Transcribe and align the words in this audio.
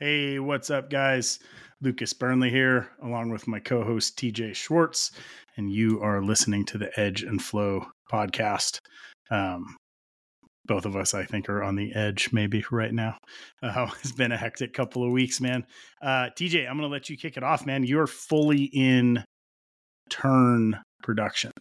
Hey, 0.00 0.40
what's 0.40 0.70
up, 0.70 0.90
guys? 0.90 1.38
Lucas 1.80 2.12
Burnley 2.12 2.50
here, 2.50 2.88
along 3.00 3.30
with 3.30 3.46
my 3.46 3.60
co 3.60 3.84
host 3.84 4.18
TJ 4.18 4.56
Schwartz, 4.56 5.12
and 5.56 5.70
you 5.70 6.02
are 6.02 6.20
listening 6.20 6.64
to 6.64 6.78
the 6.78 6.90
Edge 6.98 7.22
and 7.22 7.40
Flow 7.40 7.86
podcast. 8.10 8.80
Um, 9.30 9.76
both 10.64 10.84
of 10.84 10.96
us, 10.96 11.14
I 11.14 11.22
think, 11.22 11.48
are 11.48 11.62
on 11.62 11.76
the 11.76 11.94
edge 11.94 12.30
maybe 12.32 12.64
right 12.72 12.92
now. 12.92 13.18
Uh, 13.62 13.88
it's 14.00 14.10
been 14.10 14.32
a 14.32 14.36
hectic 14.36 14.72
couple 14.72 15.04
of 15.04 15.12
weeks, 15.12 15.40
man. 15.40 15.64
Uh, 16.02 16.30
TJ, 16.36 16.68
I'm 16.68 16.76
going 16.76 16.88
to 16.88 16.92
let 16.92 17.08
you 17.08 17.16
kick 17.16 17.36
it 17.36 17.44
off, 17.44 17.64
man. 17.64 17.84
You're 17.84 18.08
fully 18.08 18.64
in 18.64 19.22
Tern 20.10 20.80
production. 21.04 21.52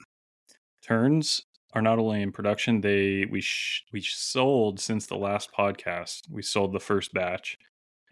Terns 0.84 1.43
are 1.73 1.84
not 1.84 2.00
only 2.00 2.23
in 2.23 2.31
production; 2.31 2.81
they 2.81 3.27
we 3.29 3.41
sh- 3.41 3.84
we 3.93 4.02
sold 4.02 4.79
since 4.79 5.05
the 5.05 5.18
last 5.18 5.52
podcast. 5.55 6.21
We 6.31 6.41
sold 6.41 6.73
the 6.73 6.79
first 6.79 7.13
batch, 7.13 7.59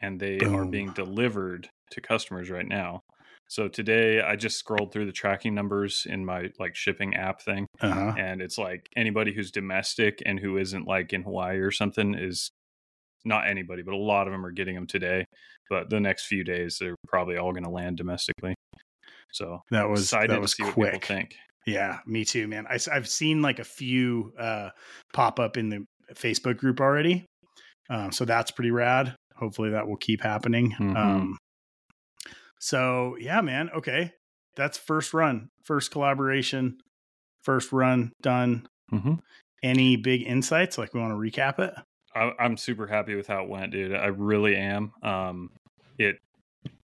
and 0.02 0.20
they 0.20 0.38
Boom. 0.38 0.55
are 0.55 0.65
being 0.65 0.91
delivered 0.91 1.70
to 1.91 2.02
customers 2.02 2.49
right 2.49 2.67
now. 2.67 3.02
So 3.48 3.67
today 3.67 4.21
I 4.21 4.38
just 4.38 4.57
scrolled 4.57 4.93
through 4.93 5.07
the 5.07 5.12
tracking 5.12 5.53
numbers 5.53 6.07
in 6.09 6.26
my 6.26 6.52
like 6.57 6.73
shipping 6.76 7.16
app 7.16 7.41
thing, 7.41 7.67
uh-huh. 7.81 8.13
and 8.17 8.41
it's 8.41 8.57
like 8.57 8.88
anybody 8.95 9.34
who's 9.34 9.52
domestic 9.52 10.23
and 10.26 10.40
who 10.40 10.57
isn't 10.57 10.88
like 10.88 11.12
in 11.12 11.23
Hawaii 11.23 11.57
or 11.57 11.71
something 11.71 12.16
is 12.16 12.49
not 13.26 13.48
anybody, 13.48 13.84
but 13.84 13.93
a 13.93 13.98
lot 13.98 14.27
of 14.27 14.31
them 14.31 14.45
are 14.45 14.52
getting 14.52 14.76
them 14.76 14.88
today. 14.88 15.26
But 15.70 15.90
the 15.90 15.99
next 15.99 16.27
few 16.27 16.43
days 16.43 16.77
they're 16.79 16.95
probably 17.07 17.38
all 17.38 17.52
going 17.52 17.65
to 17.65 17.70
land 17.70 17.98
domestically. 17.98 18.55
So 19.34 19.62
that 19.71 19.90
was 19.90 20.09
that 20.12 20.41
was 20.41 20.55
quick. 20.55 21.05
think. 21.05 21.35
Yeah, 21.68 21.99
me 22.05 22.26
too, 22.26 22.48
man. 22.48 22.65
I, 22.68 22.77
have 22.91 23.07
seen 23.07 23.41
like 23.41 23.59
a 23.59 23.63
few 23.63 24.34
uh, 24.40 24.70
pop 25.13 25.40
up 25.40 25.57
in 25.57 25.70
the 25.70 25.85
Facebook 26.13 26.57
group 26.57 26.79
already, 26.79 27.26
um, 27.90 28.12
so 28.12 28.26
that's 28.26 28.52
pretty 28.52 28.71
rad. 28.71 29.15
Hopefully 29.41 29.72
that 29.72 29.88
will 29.88 29.98
keep 29.98 30.22
happening. 30.22 30.72
Mm-hmm. 30.72 30.95
Um, 30.95 31.38
so 32.59 33.15
yeah, 33.20 33.41
man. 33.41 33.71
Okay, 33.76 34.13
that's 34.55 34.77
first 34.77 35.13
run, 35.13 35.49
first 35.63 35.91
collaboration, 35.91 36.77
first 37.41 37.71
run 37.71 38.12
done. 38.21 38.68
Mm-hmm. 38.93 39.15
Any 39.63 39.96
big 39.98 40.21
insights? 40.24 40.77
Like 40.77 40.93
we 40.93 40.99
want 40.99 41.12
to 41.12 41.18
recap 41.18 41.60
it. 41.60 41.74
I, 42.15 42.32
am 42.40 42.57
super 42.57 42.88
happy 42.88 43.15
with 43.15 43.27
how 43.27 43.43
it 43.43 43.49
went, 43.49 43.71
dude. 43.71 43.96
I 43.96 44.07
really 44.07 44.55
am. 44.55 44.91
Um, 45.02 45.49
it 45.98 46.18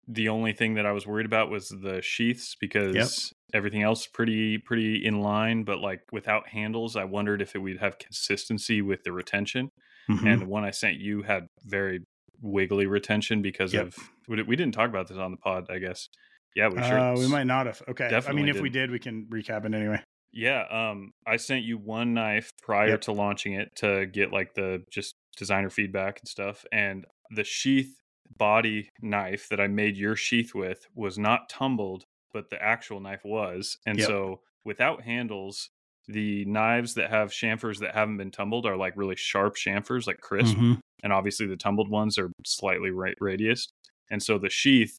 the 0.09 0.29
only 0.29 0.53
thing 0.53 0.75
that 0.75 0.85
I 0.85 0.93
was 0.93 1.07
worried 1.07 1.27
about 1.27 1.51
was 1.51 1.69
the 1.69 2.03
sheaths 2.03 2.57
because 2.61 2.95
yep. 2.95 3.09
everything 3.55 3.83
else 3.83 4.07
pretty 4.07 4.59
pretty 4.59 5.05
in 5.05 5.21
line, 5.21 5.65
but 5.65 5.79
like 5.79 6.01
without 6.13 6.49
handles, 6.49 6.97
I 6.97 7.05
wondered 7.05 7.41
if 7.41 7.55
it 7.55 7.61
would 7.61 7.79
have 7.79 7.99
consistency 7.99 8.83
with 8.83 9.05
the 9.05 9.13
retention. 9.13 9.71
Mm-hmm. 10.11 10.27
And 10.27 10.43
the 10.43 10.47
one 10.47 10.65
I 10.65 10.73
sent 10.73 10.97
you 10.97 11.23
had 11.23 11.47
very 11.65 12.01
wiggly 12.43 12.87
retention 12.87 13.41
because 13.41 13.73
yep. 13.73 13.87
of 13.87 13.97
we 14.29 14.57
didn't 14.57 14.73
talk 14.73 14.91
about 14.91 15.09
this 15.09 15.17
on 15.17 15.31
the 15.31 15.37
pod, 15.37 15.67
I 15.71 15.79
guess. 15.79 16.09
Yeah, 16.55 16.69
we 16.69 16.83
sure. 16.83 16.99
Uh, 16.99 17.17
we 17.17 17.29
might 17.29 17.47
not 17.47 17.67
have. 17.67 17.83
Okay. 17.89 18.11
I 18.27 18.33
mean, 18.33 18.49
if 18.49 18.57
did. 18.57 18.63
we 18.63 18.69
did, 18.69 18.91
we 18.91 18.99
can 18.99 19.27
recap 19.27 19.65
it 19.65 19.75
anyway. 19.75 20.03
Yeah. 20.33 20.65
Um, 20.71 21.13
I 21.27 21.37
sent 21.37 21.65
you 21.65 21.79
one 21.79 22.15
knife 22.15 22.53
prior 22.63 22.89
yep. 22.89 23.03
to 23.03 23.13
launching 23.13 23.55
it 23.55 23.75
to 23.77 24.07
get 24.07 24.33
like 24.33 24.55
the 24.55 24.83
just 24.91 25.15
designer 25.37 25.71
feedback 25.71 26.21
and 26.21 26.29
stuff. 26.29 26.65
And 26.73 27.07
the 27.31 27.45
sheath 27.45 27.95
body 28.37 28.91
knife 29.01 29.49
that 29.51 29.61
I 29.61 29.67
made 29.67 29.97
your 29.97 30.17
sheath 30.17 30.55
with 30.55 30.87
was 30.95 31.19
not 31.19 31.49
tumbled, 31.49 32.05
but 32.33 32.51
the 32.51 32.63
actual 32.63 33.01
knife 33.01 33.23
was. 33.25 33.79
And 33.87 33.99
yep. 33.99 34.09
so 34.09 34.41
without 34.65 35.03
handles, 35.03 35.71
the 36.09 36.45
knives 36.47 36.95
that 36.95 37.11
have 37.11 37.31
chamfers 37.31 37.79
that 37.79 37.95
haven't 37.95 38.17
been 38.17 38.31
tumbled 38.31 38.67
are 38.67 38.77
like 38.77 38.95
really 38.97 39.17
sharp 39.17 39.57
chamfers, 39.57 40.07
like 40.07 40.21
crisp. 40.21 40.57
Mm-hmm. 40.57 40.75
And 41.03 41.13
obviously 41.13 41.47
the 41.47 41.57
tumbled 41.57 41.91
ones 41.91 42.19
are 42.19 42.31
slightly 42.45 42.91
ra- 42.91 43.13
radiused. 43.21 43.69
And 44.11 44.23
so 44.23 44.39
the 44.39 44.51
sheath 44.51 44.99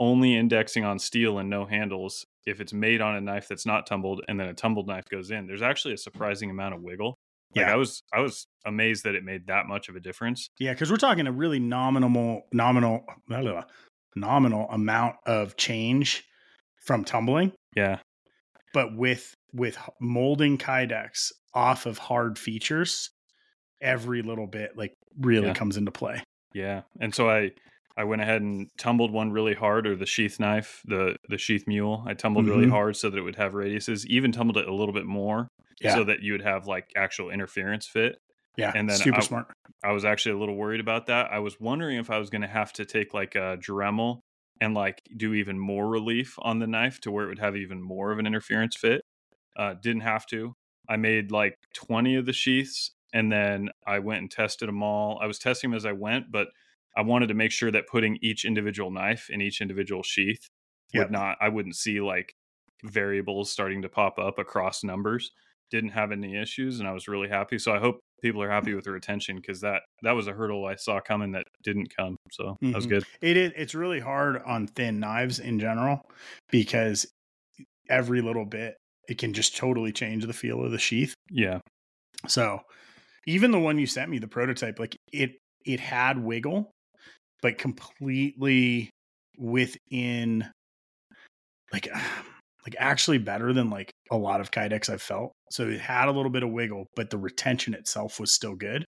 only 0.00 0.34
indexing 0.34 0.84
on 0.84 0.98
steel 0.98 1.38
and 1.38 1.50
no 1.50 1.64
handles 1.64 2.24
if 2.46 2.60
it's 2.60 2.72
made 2.72 3.00
on 3.00 3.16
a 3.16 3.20
knife 3.20 3.48
that's 3.48 3.66
not 3.66 3.86
tumbled 3.86 4.22
and 4.28 4.38
then 4.38 4.48
a 4.48 4.54
tumbled 4.54 4.86
knife 4.86 5.04
goes 5.10 5.30
in 5.30 5.46
there's 5.46 5.62
actually 5.62 5.94
a 5.94 5.98
surprising 5.98 6.50
amount 6.50 6.74
of 6.74 6.80
wiggle 6.82 7.18
like 7.56 7.66
yeah. 7.66 7.72
i 7.72 7.76
was 7.76 8.02
i 8.12 8.20
was 8.20 8.46
amazed 8.64 9.04
that 9.04 9.14
it 9.14 9.24
made 9.24 9.46
that 9.46 9.66
much 9.66 9.88
of 9.88 9.96
a 9.96 10.00
difference 10.00 10.48
yeah 10.58 10.72
because 10.72 10.90
we're 10.90 10.96
talking 10.96 11.26
a 11.26 11.32
really 11.32 11.58
nominal 11.58 12.42
nominal 12.52 13.04
nominal 14.14 14.68
amount 14.70 15.16
of 15.26 15.56
change 15.56 16.24
from 16.86 17.04
tumbling 17.04 17.52
yeah 17.76 17.98
but 18.72 18.96
with 18.96 19.34
with 19.52 19.78
molding 20.00 20.58
kydex 20.58 21.32
off 21.54 21.86
of 21.86 21.98
hard 21.98 22.38
features 22.38 23.10
every 23.80 24.22
little 24.22 24.46
bit 24.46 24.76
like 24.76 24.94
really 25.20 25.48
yeah. 25.48 25.54
comes 25.54 25.76
into 25.76 25.90
play 25.90 26.22
yeah 26.54 26.82
and 27.00 27.14
so 27.14 27.30
i 27.30 27.50
i 27.96 28.04
went 28.04 28.20
ahead 28.20 28.42
and 28.42 28.68
tumbled 28.78 29.12
one 29.12 29.30
really 29.30 29.54
hard 29.54 29.86
or 29.86 29.96
the 29.96 30.06
sheath 30.06 30.38
knife 30.40 30.82
the 30.86 31.16
the 31.28 31.38
sheath 31.38 31.66
mule 31.66 32.04
i 32.06 32.14
tumbled 32.14 32.44
mm-hmm. 32.44 32.58
really 32.58 32.70
hard 32.70 32.96
so 32.96 33.08
that 33.08 33.18
it 33.18 33.22
would 33.22 33.36
have 33.36 33.52
radiuses 33.52 34.04
even 34.06 34.32
tumbled 34.32 34.56
it 34.56 34.68
a 34.68 34.74
little 34.74 34.94
bit 34.94 35.06
more 35.06 35.48
yeah. 35.80 35.94
so 35.94 36.04
that 36.04 36.22
you 36.22 36.32
would 36.32 36.42
have 36.42 36.66
like 36.66 36.90
actual 36.96 37.30
interference 37.30 37.86
fit 37.86 38.16
yeah 38.56 38.72
and 38.74 38.90
then 38.90 38.96
super 38.96 39.18
I, 39.18 39.20
smart 39.20 39.46
i 39.84 39.92
was 39.92 40.04
actually 40.04 40.32
a 40.32 40.38
little 40.38 40.56
worried 40.56 40.80
about 40.80 41.06
that 41.06 41.30
i 41.32 41.38
was 41.38 41.60
wondering 41.60 41.98
if 41.98 42.10
i 42.10 42.18
was 42.18 42.30
going 42.30 42.42
to 42.42 42.48
have 42.48 42.72
to 42.74 42.84
take 42.84 43.14
like 43.14 43.36
a 43.36 43.56
dremel 43.60 44.20
and 44.60 44.74
like 44.74 45.02
do 45.16 45.34
even 45.34 45.58
more 45.58 45.88
relief 45.88 46.34
on 46.40 46.58
the 46.58 46.66
knife 46.66 47.00
to 47.00 47.10
where 47.10 47.24
it 47.24 47.28
would 47.28 47.38
have 47.38 47.56
even 47.56 47.82
more 47.82 48.10
of 48.10 48.18
an 48.18 48.26
interference 48.26 48.76
fit. 48.76 49.02
Uh, 49.56 49.74
didn't 49.82 50.02
have 50.02 50.26
to. 50.26 50.54
I 50.88 50.96
made 50.96 51.30
like 51.30 51.56
20 51.74 52.16
of 52.16 52.26
the 52.26 52.32
sheaths 52.32 52.92
and 53.12 53.30
then 53.30 53.70
I 53.86 53.98
went 53.98 54.20
and 54.20 54.30
tested 54.30 54.68
them 54.68 54.82
all. 54.82 55.18
I 55.22 55.26
was 55.26 55.38
testing 55.38 55.70
them 55.70 55.76
as 55.76 55.86
I 55.86 55.92
went, 55.92 56.30
but 56.30 56.48
I 56.96 57.02
wanted 57.02 57.28
to 57.28 57.34
make 57.34 57.52
sure 57.52 57.70
that 57.70 57.86
putting 57.86 58.18
each 58.22 58.44
individual 58.44 58.90
knife 58.90 59.28
in 59.30 59.40
each 59.40 59.60
individual 59.60 60.02
sheath 60.02 60.48
yep. 60.92 61.04
would 61.04 61.12
not, 61.12 61.36
I 61.40 61.48
wouldn't 61.48 61.76
see 61.76 62.00
like 62.00 62.34
variables 62.84 63.50
starting 63.50 63.82
to 63.82 63.88
pop 63.88 64.18
up 64.18 64.38
across 64.38 64.82
numbers. 64.82 65.30
Didn't 65.70 65.90
have 65.90 66.12
any 66.12 66.36
issues 66.36 66.80
and 66.80 66.88
I 66.88 66.92
was 66.92 67.08
really 67.08 67.28
happy. 67.28 67.58
So 67.58 67.72
I 67.72 67.78
hope 67.78 68.00
people 68.22 68.42
are 68.42 68.50
happy 68.50 68.74
with 68.74 68.84
the 68.84 68.90
retention 68.90 69.36
because 69.36 69.60
that 69.60 69.82
that 70.02 70.12
was 70.12 70.26
a 70.26 70.32
hurdle 70.32 70.64
I 70.66 70.76
saw 70.76 71.00
coming 71.00 71.32
that 71.32 71.46
didn't 71.62 71.94
come. 71.94 72.16
So 72.32 72.44
mm-hmm. 72.44 72.70
that 72.70 72.76
was 72.76 72.86
mm-hmm. 72.86 72.94
good. 72.94 73.04
It 73.20 73.36
is 73.36 73.52
it's 73.56 73.74
really 73.74 74.00
hard 74.00 74.40
on 74.44 74.66
thin 74.66 75.00
knives 75.00 75.38
in 75.38 75.58
general 75.58 76.02
because 76.50 77.06
every 77.88 78.20
little 78.20 78.44
bit 78.44 78.74
it 79.08 79.18
can 79.18 79.32
just 79.32 79.56
totally 79.56 79.92
change 79.92 80.26
the 80.26 80.32
feel 80.32 80.62
of 80.64 80.70
the 80.70 80.78
sheath. 80.78 81.14
Yeah. 81.30 81.60
So 82.26 82.60
even 83.26 83.50
the 83.50 83.60
one 83.60 83.78
you 83.78 83.86
sent 83.86 84.10
me, 84.10 84.18
the 84.18 84.28
prototype, 84.28 84.78
like 84.78 84.96
it 85.12 85.32
it 85.64 85.80
had 85.80 86.22
wiggle, 86.22 86.70
but 87.42 87.58
completely 87.58 88.90
within 89.38 90.46
like 91.72 91.88
like 92.66 92.76
actually 92.78 93.18
better 93.18 93.52
than 93.52 93.70
like 93.70 93.90
a 94.10 94.16
lot 94.16 94.40
of 94.40 94.50
kydex 94.50 94.88
I've 94.90 95.02
felt. 95.02 95.32
So 95.50 95.68
it 95.68 95.80
had 95.80 96.08
a 96.08 96.12
little 96.12 96.30
bit 96.30 96.42
of 96.42 96.50
wiggle, 96.50 96.86
but 96.96 97.10
the 97.10 97.18
retention 97.18 97.74
itself 97.74 98.20
was 98.20 98.32
still 98.32 98.54
good. 98.54 98.84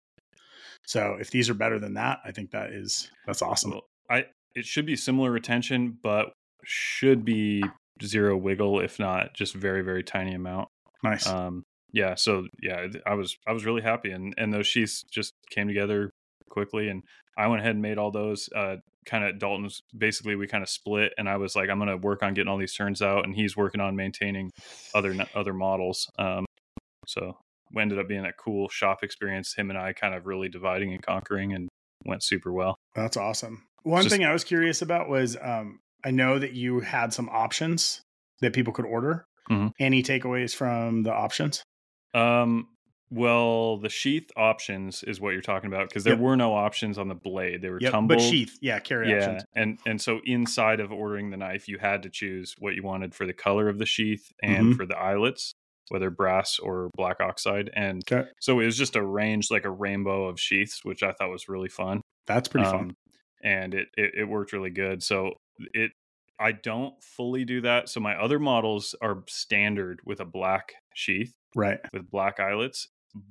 So 0.87 1.17
if 1.21 1.31
these 1.31 1.51
are 1.51 1.55
better 1.55 1.79
than 1.79 1.95
that, 1.95 2.21
I 2.25 2.33
think 2.33 2.51
that 2.53 2.71
is 2.73 3.11
that's 3.27 3.43
awesome. 3.43 3.73
Well, 3.73 3.87
I 4.11 4.27
it 4.55 4.65
should 4.65 4.87
be 4.87 4.97
similar 4.97 5.31
retention, 5.31 5.99
but 6.03 6.33
should 6.65 7.25
be 7.25 7.63
zero 8.03 8.37
wiggle, 8.37 8.81
if 8.81 8.99
not 8.99 9.35
just 9.35 9.55
very 9.55 9.83
very 9.83 10.03
tiny 10.03 10.35
amount. 10.35 10.69
Nice. 11.03 11.27
Um, 11.27 11.65
yeah. 11.93 12.15
So 12.15 12.47
yeah, 12.63 12.87
I 13.07 13.15
was 13.15 13.37
I 13.47 13.53
was 13.53 13.65
really 13.65 13.83
happy, 13.83 14.11
and 14.11 14.35
and 14.39 14.53
those 14.53 14.67
sheaths 14.67 15.05
just 15.11 15.33
came 15.51 15.67
together 15.67 16.11
quickly, 16.51 16.89
and 16.89 17.03
I 17.37 17.49
went 17.49 17.61
ahead 17.61 17.73
and 17.73 17.83
made 17.83 17.99
all 17.99 18.11
those. 18.11 18.49
Uh, 18.55 18.77
kind 19.07 19.25
of 19.25 19.39
Dalton's 19.39 19.83
basically 19.97 20.35
we 20.35 20.47
kind 20.47 20.63
of 20.63 20.69
split, 20.69 21.13
and 21.17 21.29
I 21.29 21.37
was 21.37 21.57
like, 21.57 21.71
I'm 21.71 21.79
going 21.79 21.89
to 21.89 21.97
work 21.97 22.23
on 22.23 22.35
getting 22.35 22.49
all 22.49 22.59
these 22.59 22.75
Terns 22.75 23.01
out, 23.01 23.25
and 23.25 23.35
he's 23.35 23.57
working 23.57 23.81
on 23.81 23.97
maintaining 23.97 24.51
other 24.95 25.15
other 25.35 25.55
models. 25.55 26.11
Um, 26.19 26.45
so 27.07 27.39
we 27.73 27.83
ended 27.83 27.99
up 27.99 28.09
being 28.09 28.27
a 28.27 28.33
cool 28.33 28.69
shop 28.69 29.03
experience. 29.03 29.55
Him 29.55 29.71
and 29.71 29.79
I 29.79 29.93
kind 29.93 30.15
of 30.15 30.27
really 30.27 30.49
dividing 30.49 30.93
and 30.93 31.03
conquering, 31.03 31.53
and 31.53 31.69
went 32.05 32.23
super 32.23 32.53
well. 32.53 32.77
That's 32.95 33.17
awesome. 33.17 33.65
One 33.83 34.03
just, 34.03 34.15
thing 34.15 34.25
I 34.25 34.33
was 34.33 34.45
curious 34.45 34.83
about 34.83 35.09
was 35.09 35.37
um, 35.41 35.79
I 36.05 36.11
know 36.11 36.39
that 36.39 36.53
you 36.53 36.81
had 36.81 37.13
some 37.13 37.29
options 37.29 38.03
that 38.41 38.53
people 38.53 38.73
could 38.73 38.85
order. 38.85 39.25
Mm-hmm. 39.51 39.69
Any 39.79 40.03
takeaways 40.03 40.55
from 40.55 41.05
the 41.05 41.13
options? 41.13 41.63
Um, 42.15 42.69
well, 43.11 43.77
the 43.77 43.89
sheath 43.89 44.31
options 44.37 45.05
is 45.05 45.21
what 45.21 45.33
you're 45.33 45.41
talking 45.41 45.69
about 45.69 45.89
because 45.89 46.03
there 46.03 46.15
yep. 46.15 46.23
were 46.23 46.37
no 46.37 46.55
options 46.55 46.99
on 46.99 47.09
the 47.09 47.15
blade. 47.15 47.63
They 47.63 47.71
were 47.71 47.81
yep, 47.81 47.93
tumbled. 47.93 48.19
But 48.19 48.25
sheath, 48.25 48.59
yeah, 48.61 48.81
carry 48.81 49.11
yeah, 49.11 49.19
options. 49.19 49.45
And 49.55 49.79
and 49.87 50.01
so 50.01 50.21
inside 50.25 50.81
of 50.81 50.91
ordering 50.91 51.31
the 51.31 51.37
knife, 51.37 51.69
you 51.69 51.79
had 51.79 52.03
to 52.03 52.11
choose 52.11 52.57
what 52.59 52.75
you 52.75 52.83
wanted 52.83 53.15
for 53.15 53.25
the 53.25 53.33
color 53.33 53.69
of 53.69 53.79
the 53.79 53.87
sheath 53.87 54.33
and 54.43 54.67
mm-hmm. 54.67 54.73
for 54.73 54.87
the 54.87 54.97
eyelets, 54.97 55.55
whether 55.89 56.11
brass 56.11 56.59
or 56.59 56.91
black 56.97 57.21
oxide. 57.21 57.71
And 57.75 58.03
okay. 58.11 58.29
so 58.41 58.59
it 58.59 58.67
was 58.67 58.77
just 58.77 58.97
a 58.97 59.05
range 59.05 59.53
like 59.53 59.65
a 59.65 59.71
rainbow 59.71 60.25
of 60.25 60.41
sheaths, 60.41 60.81
which 60.83 61.05
I 61.05 61.13
thought 61.13 61.31
was 61.31 61.49
really 61.49 61.69
fun. 61.69 62.01
That's 62.27 62.49
pretty 62.49 62.67
um, 62.67 62.73
fun. 62.73 62.95
And 63.45 63.75
it, 63.75 63.89
it 63.97 64.15
it 64.19 64.25
worked 64.25 64.53
really 64.53 64.71
good. 64.71 65.05
So 65.05 65.35
it 65.75 65.93
I 66.41 66.51
don't 66.51 67.01
fully 67.03 67.45
do 67.45 67.61
that. 67.61 67.89
So 67.89 68.01
my 68.01 68.17
other 68.21 68.41
models 68.41 68.97
are 69.01 69.23
standard 69.29 70.01
with 70.05 70.19
a 70.19 70.25
black 70.25 70.73
sheath 70.93 71.33
right 71.55 71.79
with 71.93 72.11
black 72.11 72.39
eyelets 72.41 72.89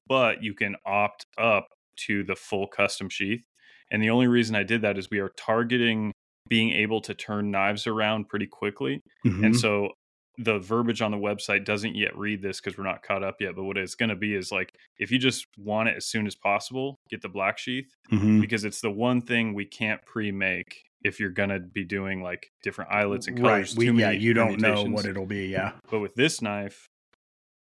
but 0.07 0.43
you 0.43 0.53
can 0.53 0.75
opt 0.85 1.25
up 1.37 1.67
to 2.07 2.23
the 2.23 2.35
full 2.35 2.67
custom 2.67 3.09
sheath 3.09 3.43
And 3.91 4.01
the 4.01 4.09
only 4.09 4.27
reason 4.27 4.55
I 4.55 4.63
did 4.63 4.81
that 4.81 4.97
is 4.97 5.09
we 5.11 5.19
are 5.19 5.29
targeting 5.37 6.11
being 6.49 6.71
able 6.71 7.01
to 7.01 7.13
turn 7.13 7.51
knives 7.51 7.85
around 7.87 8.27
pretty 8.29 8.47
quickly. 8.47 8.99
Mhm. 9.25 9.45
And 9.45 9.55
so 9.55 9.91
the 10.37 10.57
verbiage 10.59 11.01
on 11.01 11.11
the 11.11 11.17
website 11.17 11.63
doesn't 11.65 11.95
yet 11.95 12.15
read 12.17 12.41
this 12.41 12.59
because 12.59 12.77
we're 12.77 12.83
not 12.83 13.03
caught 13.03 13.23
up 13.23 13.35
yet. 13.39 13.55
But 13.55 13.63
what 13.63 13.77
it's 13.77 13.95
going 13.95 14.09
to 14.09 14.15
be 14.15 14.33
is 14.35 14.51
like 14.51 14.71
if 14.99 15.11
you 15.11 15.17
just 15.19 15.45
want 15.57 15.87
it 15.89 15.95
as 15.97 16.05
soon 16.07 16.25
as 16.27 16.35
possible, 16.35 16.97
get 17.09 17.21
the 17.21 17.29
black 17.29 17.57
sheath 17.59 17.89
Mhm. 18.11 18.41
because 18.41 18.65
it's 18.65 18.81
the 18.81 18.91
one 18.91 19.21
thing 19.21 19.53
we 19.53 19.65
can't 19.65 20.03
pre-make 20.05 20.81
if 21.03 21.19
you're 21.19 21.29
going 21.29 21.49
to 21.49 21.59
be 21.59 21.85
doing 21.85 22.21
like 22.23 22.47
different 22.63 22.91
eyelets 22.91 23.27
and 23.27 23.37
right. 23.39 23.49
colors. 23.49 23.75
We, 23.77 23.85
too 23.85 23.93
yeah, 23.93 24.07
many 24.07 24.19
you 24.19 24.33
don't 24.33 24.59
know 24.59 24.83
what 24.83 25.05
it'll 25.05 25.27
be. 25.27 25.47
Yeah. 25.47 25.73
But 25.91 25.99
with 25.99 26.15
this 26.15 26.41
knife, 26.41 26.87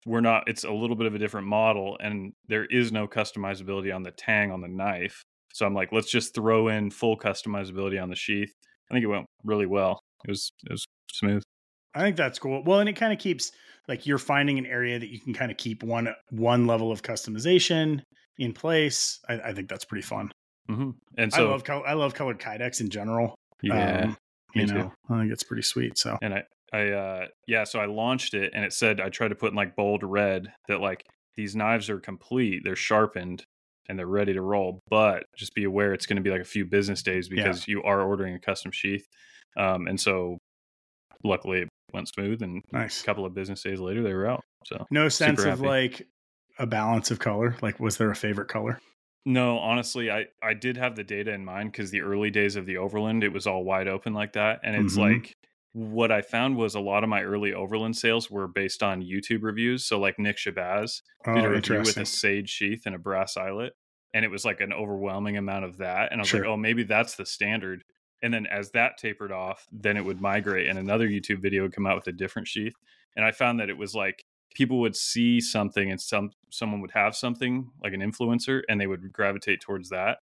we're 0.06 0.22
not. 0.22 0.44
It's 0.48 0.64
a 0.64 0.72
little 0.72 0.96
bit 0.96 1.08
of 1.08 1.16
a 1.16 1.20
different 1.20 1.48
model, 1.48 1.98
and 2.02 2.34
there 2.48 2.66
is 2.66 2.92
no 2.92 3.08
customizability 3.08 3.94
on 3.94 4.04
the 4.04 4.12
tang 4.12 4.52
on 4.52 4.62
the 4.62 4.68
knife. 4.68 5.24
So 5.54 5.66
I'm 5.66 5.74
like, 5.74 5.92
let's 5.92 6.10
just 6.10 6.34
throw 6.34 6.70
in 6.70 6.90
full 6.92 7.18
customizability 7.18 8.02
on 8.02 8.10
the 8.10 8.16
sheath. 8.16 8.54
I 8.90 8.94
think 8.94 9.04
it 9.04 9.08
went 9.08 9.26
really 9.44 9.66
well. 9.66 10.00
It 10.26 10.32
was 10.32 10.52
it 10.66 10.72
was 10.72 10.86
smooth. 11.12 11.44
I 11.94 12.02
think 12.02 12.16
that's 12.16 12.40
cool. 12.40 12.64
Well, 12.64 12.80
and 12.80 12.90
it 12.90 12.96
kind 12.96 13.12
of 13.14 13.20
keeps 13.20 13.52
like 13.88 14.06
you're 14.06 14.18
finding 14.18 14.58
an 14.58 14.66
area 14.66 14.98
that 14.98 15.10
you 15.10 15.20
can 15.20 15.34
kind 15.34 15.52
of 15.52 15.58
keep 15.58 15.84
one 15.84 16.10
one 16.30 16.68
level 16.68 16.92
of 16.92 17.02
customization 17.02 18.02
in 18.38 18.54
place. 18.54 19.20
I, 19.28 19.40
I 19.40 19.54
think 19.54 19.70
that's 19.70 19.86
pretty 19.86 20.04
fun. 20.04 20.32
mm-hmm. 20.70 20.92
And 21.18 21.34
so 21.34 21.48
I 21.48 21.52
love 21.52 21.64
I 21.70 21.94
love 21.94 22.14
colored 22.14 22.40
kydex 22.40 22.82
in 22.82 22.90
general. 22.90 23.36
yeah, 23.62 24.04
Um, 24.06 24.18
you 24.56 24.68
know, 24.68 24.84
too. 24.84 24.92
I 25.10 25.20
think 25.20 25.32
it's 25.32 25.44
pretty 25.44 25.64
sweet. 25.64 25.98
So 25.98 26.18
and 26.22 26.34
I 26.34 26.44
I 26.74 26.90
uh 26.92 27.28
yeah, 27.48 27.64
so 27.66 27.80
I 27.80 27.86
launched 27.86 28.34
it 28.34 28.52
and 28.54 28.64
it 28.64 28.74
said 28.74 29.02
I 29.02 29.10
tried 29.10 29.30
to 29.30 29.36
put 29.36 29.52
in 29.52 29.56
like 29.56 29.76
bold 29.76 30.04
red 30.04 30.54
that 30.68 30.80
like 30.82 31.04
these 31.36 31.56
knives 31.56 31.90
are 31.90 32.00
complete, 32.00 32.62
they're 32.64 32.76
sharpened 32.76 33.44
and 33.90 33.98
they're 34.00 34.08
ready 34.08 34.34
to 34.34 34.42
roll, 34.42 34.80
but 34.90 35.24
just 35.36 35.54
be 35.54 35.64
aware 35.66 35.94
it's 35.94 36.06
going 36.06 36.16
to 36.18 36.22
be 36.22 36.30
like 36.30 36.42
a 36.42 36.46
few 36.46 36.66
business 36.66 37.02
days 37.04 37.28
Yeah. 37.32 37.44
because 37.44 37.68
you 37.68 37.84
are 37.84 38.02
ordering 38.02 38.36
a 38.36 38.40
custom 38.40 38.72
sheath. 38.72 39.06
Um 39.58 39.88
and 39.88 40.00
so 40.00 40.38
luckily 41.24 41.62
it 41.62 41.70
went 41.94 42.08
smooth 42.08 42.42
and 42.42 42.64
nice. 42.72 43.02
a 43.02 43.06
couple 43.06 43.26
of 43.26 43.34
business 43.34 43.62
days 43.64 43.80
later 43.80 44.02
they 44.04 44.14
were 44.14 44.28
out. 44.28 44.42
So 44.66 44.86
No 44.92 45.10
sense 45.10 45.44
of 45.44 45.62
like 45.62 46.08
a 46.60 46.66
balance 46.68 47.12
of 47.12 47.20
color. 47.20 47.56
Like, 47.62 47.80
was 47.80 47.98
there 47.98 48.12
a 48.12 48.16
favorite 48.16 48.48
color? 48.50 48.80
No, 49.26 49.58
honestly, 49.60 50.10
I 50.12 50.26
I 50.42 50.54
did 50.54 50.78
have 50.78 50.96
the 50.96 51.04
data 51.04 51.32
in 51.32 51.44
mind 51.46 51.72
because 51.72 51.92
the 51.92 52.02
early 52.02 52.30
days 52.32 52.56
of 52.56 52.66
the 52.66 52.78
Overland, 52.78 53.24
it 53.24 53.32
was 53.34 53.46
all 53.48 53.64
wide 53.64 53.88
open 53.88 54.14
like 54.14 54.34
that, 54.34 54.60
and 54.64 54.76
it's 54.76 54.96
Mhm. 54.98 55.14
like 55.16 55.34
what 55.74 56.12
I 56.12 56.22
found 56.22 56.58
was 56.58 56.76
a 56.76 56.80
lot 56.82 57.04
of 57.04 57.10
my 57.10 57.24
early 57.24 57.54
Overland 57.54 57.96
sales 57.96 58.30
were 58.30 58.48
based 58.48 58.84
on 58.84 59.02
YouTube 59.02 59.44
reviews. 59.44 59.86
So 59.86 60.00
like 60.00 60.20
Nick 60.20 60.38
Shabazz 60.38 61.02
Oh, 61.26 61.34
did 61.34 61.44
a 61.46 61.48
oh, 61.48 61.52
review 61.52 61.80
with 61.80 61.98
a 61.98 62.06
sage 62.06 62.50
sheath 62.50 62.84
and 62.86 62.96
a 62.96 63.00
brass 63.00 63.38
eyelet, 63.38 63.74
and 64.14 64.26
it 64.26 64.32
was 64.32 64.44
like 64.44 64.60
an 64.60 64.74
overwhelming 64.74 65.38
amount 65.38 65.66
of 65.66 65.78
that, 65.78 66.12
and 66.12 66.20
I 66.20 66.24
was 66.24 66.30
Sure. 66.30 66.42
like, 66.42 66.50
oh, 66.50 66.58
maybe 66.58 66.84
that's 66.84 67.16
the 67.16 67.26
standard. 67.26 67.84
And 68.24 68.34
then 68.34 68.46
as 68.48 68.72
that 68.72 68.98
tapered 68.98 69.32
off, 69.32 69.66
then 69.72 69.98
it 69.98 70.06
would 70.06 70.22
migrate, 70.22 70.68
and 70.68 70.78
another 70.78 71.08
YouTube 71.08 71.42
video 71.42 71.64
would 71.64 71.74
come 71.74 71.88
out 71.88 71.96
with 71.96 72.08
a 72.08 72.12
different 72.12 72.48
sheath, 72.48 72.74
and 73.16 73.26
I 73.26 73.32
found 73.32 73.60
that 73.60 73.70
it 73.70 73.78
was 73.78 73.96
like 73.96 74.26
people 74.54 74.80
would 74.82 74.96
see 74.96 75.40
something 75.40 75.90
and 75.92 76.02
some 76.02 76.32
someone 76.50 76.82
would 76.82 76.92
have 76.92 77.16
something 77.16 77.72
like 77.84 77.94
an 77.94 78.02
influencer 78.02 78.62
and 78.68 78.80
they 78.82 78.88
would 78.88 79.12
gravitate 79.14 79.62
towards 79.62 79.90
that 79.90 80.18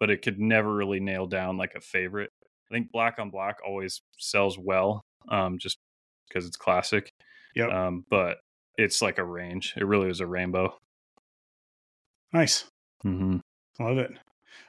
but 0.00 0.10
it 0.10 0.22
could 0.22 0.40
never 0.40 0.74
really 0.74 1.00
nail 1.00 1.26
down 1.26 1.56
like 1.56 1.74
a 1.74 1.80
favorite 1.80 2.30
i 2.70 2.74
think 2.74 2.90
black 2.92 3.18
on 3.18 3.30
black 3.30 3.56
always 3.66 4.00
sells 4.18 4.58
well 4.58 5.02
um 5.28 5.58
just 5.58 5.78
because 6.28 6.46
it's 6.46 6.56
classic 6.56 7.10
Yep. 7.56 7.70
um 7.70 8.04
but 8.10 8.38
it's 8.76 9.00
like 9.02 9.18
a 9.18 9.24
range 9.24 9.74
it 9.76 9.86
really 9.86 10.08
is 10.10 10.20
a 10.20 10.26
rainbow 10.26 10.76
nice. 12.32 12.64
mm-hmm. 13.04 13.38
Love 13.80 13.98
it. 13.98 14.10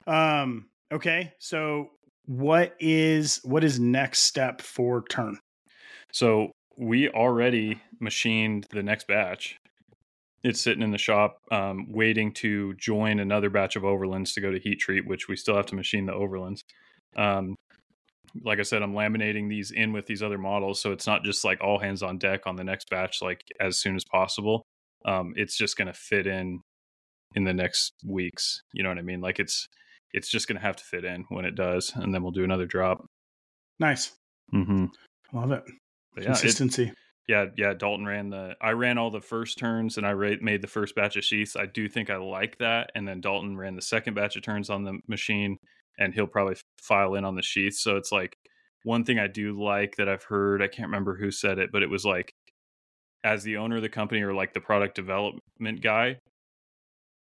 Um, 0.07 0.68
okay. 0.92 1.33
So 1.39 1.89
what 2.25 2.75
is 2.80 3.39
what 3.44 3.63
is 3.63 3.80
next 3.80 4.19
step 4.24 4.62
for 4.62 5.03
Tern? 5.09 5.38
so 6.12 6.51
we 6.77 7.09
already 7.09 7.81
machined 8.00 8.65
the 8.71 8.83
next 8.83 9.07
batch 9.07 9.57
it's 10.44 10.62
sitting 10.62 10.83
in 10.83 10.92
the 10.92 10.97
shop 10.97 11.38
um, 11.51 11.88
waiting 11.92 12.31
to 12.33 12.74
join 12.75 13.19
another 13.19 13.50
batch 13.50 13.75
of 13.75 13.83
overlands 13.83 14.33
to 14.33 14.42
go 14.42 14.51
to 14.51 14.59
heat 14.59 14.80
treat 14.80 15.07
which 15.07 15.27
we 15.27 15.36
still 15.36 15.56
have 15.56 15.65
to 15.65 15.75
machine 15.75 16.06
the 16.06 16.13
overlands 16.13 16.62
um, 17.15 17.56
like 18.44 18.60
i 18.60 18.64
said 18.64 18.82
i'm 18.82 18.94
laminating 18.94 19.48
these 19.50 19.72
in 19.72 19.94
with 19.94 20.06
these 20.08 20.22
other 20.24 20.38
models 20.38 20.82
so 20.82 20.92
it's 20.92 21.08
not 21.08 21.24
just 21.24 21.46
like 21.46 21.62
all 21.62 21.80
hands 21.80 22.04
on 22.04 22.18
deck 22.18 22.42
on 22.46 22.56
the 22.56 22.64
next 22.64 22.90
batch 22.90 23.22
like 23.22 23.44
as 23.60 23.78
soon 23.80 23.96
as 23.96 24.04
possible 24.04 24.66
um, 25.06 25.34
it's 25.36 25.56
just 25.56 25.78
going 25.78 25.88
to 25.88 25.94
fit 25.94 26.26
in 26.28 26.60
in 27.36 27.44
the 27.44 27.54
next 27.54 27.94
weeks 28.06 28.62
you 28.74 28.84
know 28.84 28.90
what 28.90 28.98
i 28.98 29.02
mean 29.04 29.22
like 29.22 29.40
it's 29.40 29.68
it's 30.14 30.30
just 30.30 30.48
going 30.48 30.56
to 30.56 30.62
have 30.66 30.76
to 30.76 30.84
fit 30.84 31.06
in 31.06 31.26
when 31.30 31.46
it 31.46 31.56
does 31.56 31.92
and 31.96 32.14
then 32.14 32.24
we'll 32.24 32.32
do 32.32 32.44
another 32.44 32.66
drop 32.66 33.06
Nice. 33.80 34.14
mm-hmm. 34.54 34.86
Love 35.34 35.52
it. 35.52 35.64
but 36.14 36.24
yeah 36.24 36.30
it, 36.30 36.40
Consistency. 36.40 36.94
yeah, 37.28 37.48
yeah. 37.58 37.74
Dalton 37.74 38.06
ran 38.06 38.30
the. 38.30 38.56
I 38.62 38.72
ran 38.72 38.98
all 38.98 39.12
the 39.12 39.20
first 39.20 39.58
Terns, 39.58 39.98
and 39.98 40.08
I 40.08 40.14
ra- 40.14 40.36
made 40.42 40.62
the 40.62 40.68
first 40.68 40.96
batch 40.96 41.18
of 41.18 41.26
sheaths. 41.26 41.56
I 41.58 41.66
do 41.66 41.90
think 41.90 42.10
I 42.10 42.16
like 42.16 42.58
that. 42.60 42.92
And 42.96 43.06
then 43.06 43.20
Dalton 43.20 43.58
ran 43.58 43.76
the 43.76 43.81
second 43.81 44.14
batch 44.14 44.38
of 44.38 44.44
Terns 44.44 44.70
on 44.70 44.84
the 44.86 45.00
machine, 45.10 45.58
and 46.00 46.13
he'll 46.13 46.27
probably 46.27 46.56
file 46.81 47.15
in 47.15 47.25
on 47.25 47.36
the 47.36 47.42
sheaths. 47.42 47.81
So 47.81 47.97
it's 47.97 48.12
like 48.12 48.36
one 48.83 49.03
thing 49.03 49.19
I 49.19 49.27
do 49.27 49.59
like 49.59 49.95
that 49.97 50.07
I've 50.09 50.24
heard. 50.24 50.62
I 50.62 50.68
can't 50.68 50.88
remember 50.88 51.15
who 51.15 51.31
said 51.31 51.57
it, 51.59 51.71
but 51.71 51.83
it 51.83 51.89
was 51.89 52.06
like, 52.06 52.31
as 53.24 53.44
the 53.44 53.57
owner 53.57 53.77
of 53.77 53.81
the 53.81 53.89
company 53.89 54.21
or 54.21 54.33
like 54.33 54.53
the 54.53 54.62
product 54.62 54.95
development 54.95 55.81
guy, 55.81 56.18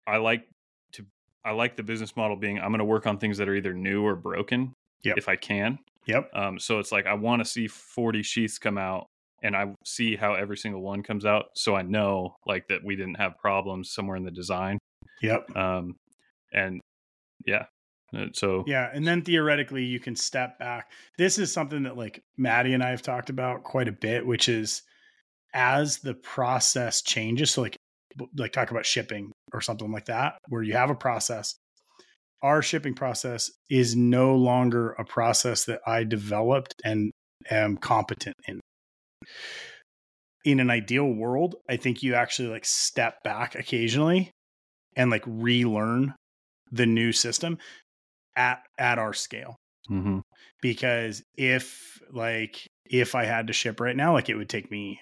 I 0.07 0.17
like 0.17 0.47
to. 0.93 1.05
I 1.43 1.51
like 1.51 1.75
the 1.75 1.83
business 1.83 2.15
model 2.15 2.35
being 2.37 2.59
I'm 2.59 2.69
going 2.69 2.79
to 2.79 2.85
work 2.85 3.07
on 3.07 3.17
things 3.17 3.37
that 3.39 3.49
are 3.49 3.55
either 3.55 3.73
new 3.73 4.03
or 4.03 4.15
broken 4.15 4.73
Yep. 5.03 5.17
if 5.17 5.29
I 5.29 5.35
can. 5.35 5.79
Yep. 6.07 6.29
Um, 6.35 6.59
so 6.59 6.79
it's 6.79 6.91
like 6.91 7.05
I 7.07 7.13
want 7.15 7.43
to 7.43 7.45
see 7.49 7.67
40 7.67 8.21
sheaths 8.23 8.57
come 8.59 8.77
out 8.77 9.07
and 9.43 9.55
I 9.55 9.73
see 9.85 10.15
how 10.15 10.33
every 10.33 10.57
single 10.57 10.81
one 10.81 11.03
comes 11.03 11.25
out. 11.25 11.45
So 11.55 11.75
I 11.75 11.81
know 11.83 12.35
like 12.45 12.67
that 12.69 12.83
we 12.83 12.95
didn't 12.95 13.15
have 13.15 13.37
problems 13.39 13.91
somewhere 13.93 14.17
in 14.17 14.23
the 14.23 14.31
design. 14.31 14.77
Yep. 15.21 15.55
Um, 15.55 15.95
and 16.53 16.81
yeah. 17.45 17.65
So 18.33 18.63
Yeah, 18.67 18.89
and 18.93 19.05
then 19.05 19.21
theoretically 19.21 19.83
you 19.83 19.99
can 19.99 20.15
step 20.15 20.59
back. 20.59 20.91
This 21.17 21.37
is 21.37 21.51
something 21.51 21.83
that 21.83 21.97
like 21.97 22.23
Maddie 22.37 22.73
and 22.73 22.83
I 22.83 22.89
have 22.89 23.01
talked 23.01 23.29
about 23.29 23.63
quite 23.63 23.87
a 23.87 23.93
bit, 23.93 24.25
which 24.25 24.49
is 24.49 24.83
as 25.53 25.99
the 25.99 26.13
process 26.13 27.01
changes. 27.01 27.51
So 27.51 27.61
like 27.61 27.75
like 28.37 28.53
talk 28.53 28.71
about 28.71 28.85
shipping 28.85 29.31
or 29.53 29.61
something 29.61 29.91
like 29.91 30.05
that, 30.05 30.37
where 30.49 30.63
you 30.63 30.73
have 30.73 30.89
a 30.89 30.95
process. 30.95 31.55
Our 32.41 32.61
shipping 32.61 32.93
process 32.93 33.51
is 33.69 33.95
no 33.95 34.35
longer 34.35 34.91
a 34.91 35.05
process 35.05 35.65
that 35.65 35.81
I 35.87 36.03
developed 36.03 36.75
and 36.83 37.11
am 37.49 37.77
competent 37.77 38.35
in. 38.47 38.59
In 40.43 40.59
an 40.59 40.69
ideal 40.69 41.11
world, 41.11 41.55
I 41.67 41.77
think 41.77 42.03
you 42.03 42.13
actually 42.13 42.49
like 42.49 42.65
step 42.65 43.23
back 43.23 43.55
occasionally 43.55 44.29
and 44.95 45.09
like 45.09 45.23
relearn 45.25 46.13
the 46.71 46.85
new 46.85 47.11
system 47.11 47.57
at 48.35 48.63
at 48.77 48.99
our 48.99 49.13
scale 49.13 49.55
Mhm. 49.89 50.21
because 50.61 51.23
if 51.37 51.99
like 52.11 52.67
if 52.85 53.15
I 53.15 53.25
had 53.25 53.47
to 53.47 53.53
ship 53.53 53.79
right 53.79 53.95
now, 53.95 54.13
like 54.13 54.29
it 54.29 54.35
would 54.35 54.49
take 54.49 54.69
me 54.71 54.99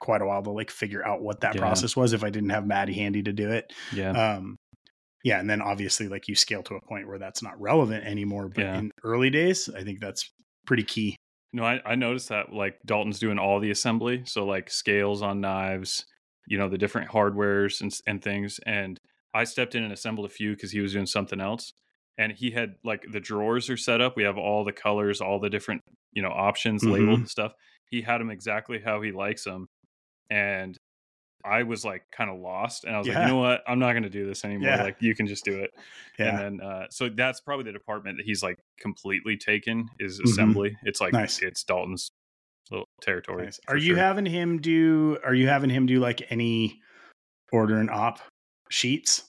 quite 0.00 0.20
a 0.22 0.26
while 0.26 0.42
to 0.42 0.50
like 0.50 0.70
figure 0.70 1.04
out 1.06 1.22
what 1.22 1.40
that 1.40 1.54
Yeah. 1.54 1.60
process 1.60 1.96
was 1.96 2.12
if 2.12 2.22
I 2.24 2.30
didn't 2.30 2.50
have 2.50 2.66
Maddie 2.66 2.94
handy 2.94 3.22
to 3.22 3.32
do 3.32 3.50
it. 3.50 3.72
yeah. 3.92 4.10
Um 4.36 4.56
yeah, 5.24 5.40
and 5.40 5.50
then 5.50 5.60
obviously 5.60 6.06
like 6.08 6.28
you 6.28 6.34
scale 6.36 6.62
to 6.64 6.74
a 6.76 6.80
point 6.86 7.08
where 7.08 7.18
that's 7.18 7.42
not 7.42 7.60
relevant 7.60 8.04
anymore. 8.04 8.48
But 8.48 8.64
Yeah. 8.64 8.78
in 8.78 8.90
early 9.02 9.30
days, 9.30 9.68
I 9.68 9.82
think 9.82 10.00
that's 10.00 10.30
pretty 10.66 10.84
key. 10.84 11.16
No, 11.52 11.64
I, 11.64 11.80
I 11.84 11.94
noticed 11.94 12.28
that 12.28 12.52
like 12.52 12.78
Dalton's 12.86 13.18
doing 13.18 13.38
all 13.38 13.58
the 13.58 13.70
assembly. 13.70 14.22
So 14.26 14.44
like 14.44 14.70
scales 14.70 15.22
on 15.22 15.40
knives, 15.40 16.04
you 16.46 16.58
know, 16.58 16.68
the 16.68 16.78
different 16.78 17.10
hardwares 17.10 17.80
and, 17.80 17.92
and 18.06 18.22
things. 18.22 18.60
And 18.66 18.98
I 19.34 19.44
stepped 19.44 19.74
in 19.74 19.82
and 19.82 19.92
assembled 19.92 20.26
a 20.26 20.32
few 20.32 20.52
because 20.54 20.70
he 20.72 20.80
was 20.80 20.92
doing 20.92 21.06
something 21.06 21.40
else. 21.40 21.72
And 22.18 22.32
he 22.32 22.50
had 22.50 22.76
like 22.84 23.04
the 23.10 23.20
drawers 23.20 23.68
are 23.70 23.76
set 23.76 24.00
up. 24.00 24.16
We 24.16 24.22
have 24.24 24.38
all 24.38 24.64
the 24.64 24.72
colors, 24.72 25.20
all 25.20 25.38
the 25.38 25.50
different, 25.50 25.82
you 26.12 26.22
know, 26.22 26.30
options 26.30 26.82
labeled 26.84 27.18
and 27.20 27.28
stuff. 27.28 27.52
He 27.90 28.00
had 28.02 28.18
them 28.20 28.30
exactly 28.30 28.80
how 28.84 29.02
he 29.02 29.12
likes 29.12 29.44
them. 29.44 29.66
And 30.30 30.76
I 31.44 31.62
was 31.62 31.84
like 31.84 32.02
kind 32.10 32.28
of 32.30 32.38
lost. 32.40 32.84
And 32.84 32.96
I 32.96 32.98
was 32.98 33.06
like, 33.06 33.18
you 33.18 33.26
know 33.28 33.36
what? 33.36 33.60
I'm 33.68 33.78
not 33.78 33.92
going 33.92 34.02
to 34.02 34.08
do 34.10 34.26
this 34.26 34.44
anymore. 34.44 34.70
Yeah. 34.70 34.82
Like 34.82 34.96
you 35.00 35.14
can 35.14 35.26
just 35.26 35.44
do 35.44 35.60
it. 35.60 35.70
Yeah. 36.18 36.40
And 36.40 36.60
then, 36.60 36.66
uh, 36.66 36.86
so 36.90 37.08
that's 37.08 37.40
probably 37.40 37.64
the 37.66 37.72
department 37.72 38.16
that 38.16 38.24
he's 38.24 38.42
like 38.42 38.58
completely 38.80 39.36
taken 39.36 39.88
is 40.00 40.18
Mhm. 40.20 40.24
assembly. 40.24 40.76
It's 40.82 41.00
like 41.00 41.12
Nice. 41.12 41.40
it's 41.42 41.62
Dalton's 41.62 42.10
little 42.70 42.86
territory. 43.02 43.44
Nice. 43.44 43.60
Are 43.68 43.76
you 43.76 43.94
sure. 43.94 43.98
having 43.98 44.26
him 44.26 44.58
do 44.60 45.18
are 45.22 45.34
you 45.34 45.46
having 45.46 45.70
him 45.70 45.86
do 45.86 46.00
like 46.00 46.26
any 46.32 46.80
order 47.52 47.78
and 47.78 47.90
op 47.90 48.18
sheets? 48.70 49.28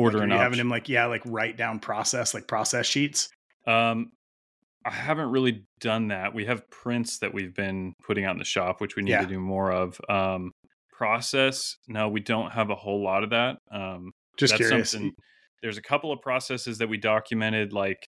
Order 0.00 0.18
like, 0.18 0.22
are 0.22 0.24
and 0.24 0.32
you 0.32 0.38
having 0.38 0.58
him 0.58 0.68
like 0.68 0.88
yeah, 0.88 1.06
like 1.06 1.22
write 1.26 1.56
down 1.56 1.78
process, 1.80 2.34
like 2.34 2.46
process 2.46 2.86
sheets? 2.86 3.28
Um, 3.66 4.12
I 4.84 4.90
haven't 4.90 5.30
really 5.30 5.64
done 5.80 6.08
that. 6.08 6.34
We 6.34 6.46
have 6.46 6.68
prints 6.70 7.18
that 7.18 7.34
we've 7.34 7.54
been 7.54 7.94
putting 8.06 8.24
out 8.24 8.32
in 8.32 8.38
the 8.38 8.44
shop, 8.44 8.80
which 8.80 8.96
we 8.96 9.02
need 9.02 9.12
Yeah. 9.12 9.20
to 9.20 9.26
do 9.26 9.38
more 9.38 9.70
of. 9.70 10.00
Um, 10.08 10.52
process, 10.90 11.76
no, 11.88 12.08
we 12.10 12.20
don't 12.20 12.50
have 12.52 12.68
a 12.68 12.74
whole 12.74 13.02
lot 13.02 13.24
of 13.24 13.30
that. 13.30 13.56
Um, 13.70 14.12
Just 14.36 14.52
that's 14.52 14.68
curious. 14.68 14.90
something. 14.90 15.12
there's 15.62 15.78
a 15.78 15.82
couple 15.82 16.12
of 16.12 16.20
processes 16.20 16.78
that 16.78 16.88
we 16.88 16.98
documented 16.98 17.72
like 17.72 18.06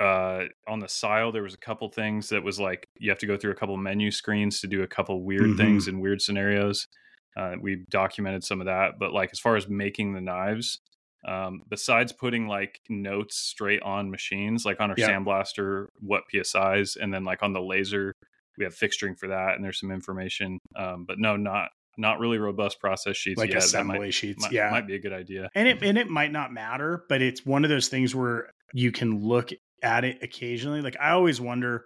uh 0.00 0.44
on 0.66 0.80
the 0.80 0.88
sile 0.88 1.30
there 1.30 1.44
was 1.44 1.54
a 1.54 1.58
couple 1.58 1.88
things 1.88 2.28
that 2.28 2.42
was 2.42 2.58
like 2.58 2.88
you 2.98 3.10
have 3.10 3.18
to 3.18 3.26
go 3.26 3.36
through 3.36 3.52
a 3.52 3.54
couple 3.54 3.76
menu 3.76 4.10
screens 4.10 4.60
to 4.60 4.66
do 4.66 4.82
a 4.82 4.88
couple 4.88 5.22
weird 5.22 5.42
mm-hmm. 5.42 5.56
things 5.56 5.86
in 5.86 6.00
weird 6.00 6.20
scenarios 6.20 6.88
uh, 7.36 7.54
we 7.60 7.84
documented 7.90 8.44
some 8.44 8.60
of 8.60 8.66
that 8.66 8.98
but 8.98 9.12
like 9.12 9.30
as 9.32 9.38
far 9.38 9.56
as 9.56 9.68
making 9.68 10.14
the 10.14 10.20
knives 10.20 10.78
um, 11.26 11.62
besides 11.68 12.12
putting 12.12 12.46
like 12.46 12.80
notes 12.88 13.36
straight 13.36 13.82
on 13.82 14.10
machines 14.10 14.64
like 14.64 14.80
on 14.80 14.90
our 14.90 14.96
yeah. 14.98 15.10
sandblaster 15.10 15.86
what 16.00 16.22
psis 16.32 16.96
and 17.00 17.12
then 17.12 17.24
like 17.24 17.42
on 17.42 17.52
the 17.52 17.62
laser 17.62 18.12
we 18.58 18.64
have 18.64 18.74
fixturing 18.74 19.18
for 19.18 19.28
that 19.28 19.54
and 19.54 19.64
there's 19.64 19.80
some 19.80 19.90
information 19.90 20.58
um, 20.76 21.04
but 21.06 21.18
no 21.18 21.36
not 21.36 21.70
not 21.96 22.18
really 22.18 22.38
robust 22.38 22.80
process 22.80 23.16
sheets 23.16 23.38
like 23.38 23.50
yet. 23.50 23.58
assembly 23.58 23.98
might, 23.98 24.14
sheets 24.14 24.42
might, 24.42 24.52
yeah 24.52 24.70
might 24.70 24.86
be 24.86 24.96
a 24.96 24.98
good 24.98 25.12
idea 25.12 25.48
and 25.54 25.68
it 25.68 25.82
and 25.82 25.96
it 25.96 26.08
might 26.08 26.32
not 26.32 26.52
matter 26.52 27.04
but 27.08 27.22
it's 27.22 27.46
one 27.46 27.62
of 27.64 27.70
those 27.70 27.88
things 27.88 28.14
where 28.14 28.50
you 28.72 28.90
can 28.90 29.20
look 29.20 29.52
at 29.84 30.04
it 30.04 30.22
occasionally. 30.22 30.80
Like 30.80 30.96
I 31.00 31.10
always 31.10 31.40
wonder 31.40 31.84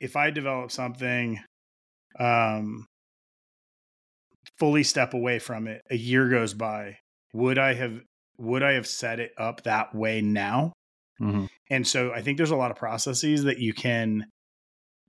if 0.00 0.16
I 0.16 0.30
develop 0.30 0.70
something, 0.70 1.40
um, 2.18 2.86
fully 4.58 4.82
step 4.82 5.14
away 5.14 5.38
from 5.38 5.66
it, 5.66 5.82
a 5.90 5.96
year 5.96 6.28
goes 6.28 6.54
by, 6.54 6.98
would 7.32 7.58
I 7.58 7.74
have 7.74 8.00
would 8.38 8.62
I 8.62 8.72
have 8.72 8.86
set 8.86 9.18
it 9.18 9.32
up 9.36 9.64
that 9.64 9.94
way 9.94 10.20
now? 10.20 10.72
Mm-hmm. 11.20 11.46
And 11.70 11.86
so 11.86 12.12
I 12.12 12.22
think 12.22 12.36
there's 12.36 12.52
a 12.52 12.56
lot 12.56 12.70
of 12.70 12.76
processes 12.76 13.44
that 13.44 13.58
you 13.58 13.72
can 13.72 14.26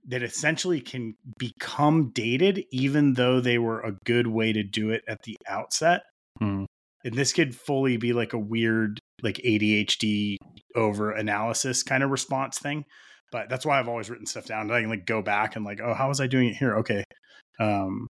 that 0.08 0.22
essentially 0.22 0.80
can 0.80 1.14
become 1.38 2.10
dated 2.14 2.64
even 2.72 3.14
though 3.14 3.40
they 3.40 3.58
were 3.58 3.80
a 3.80 3.96
good 4.04 4.26
way 4.26 4.52
to 4.52 4.62
do 4.62 4.90
it 4.90 5.02
at 5.06 5.22
the 5.22 5.36
outset. 5.46 6.02
Mm-hmm. 6.40 6.64
And 7.04 7.14
this 7.14 7.32
could 7.32 7.54
fully 7.54 7.96
be 7.96 8.12
like 8.12 8.32
a 8.32 8.38
weird 8.38 8.98
like 9.22 9.36
ADHD 9.36 10.36
over 10.74 11.12
analysis 11.12 11.82
kind 11.82 12.02
of 12.02 12.10
response 12.10 12.58
thing. 12.58 12.84
But 13.32 13.48
that's 13.48 13.64
why 13.64 13.78
I've 13.78 13.88
always 13.88 14.10
written 14.10 14.26
stuff 14.26 14.46
down. 14.46 14.70
I 14.70 14.80
can 14.80 14.90
like 14.90 15.06
go 15.06 15.22
back 15.22 15.54
and 15.54 15.64
like, 15.64 15.80
oh, 15.80 15.94
how 15.94 16.08
was 16.08 16.20
I 16.20 16.26
doing 16.26 16.48
it 16.48 16.56
here? 16.56 16.78
Okay. 16.78 17.04
Um, 17.60 18.08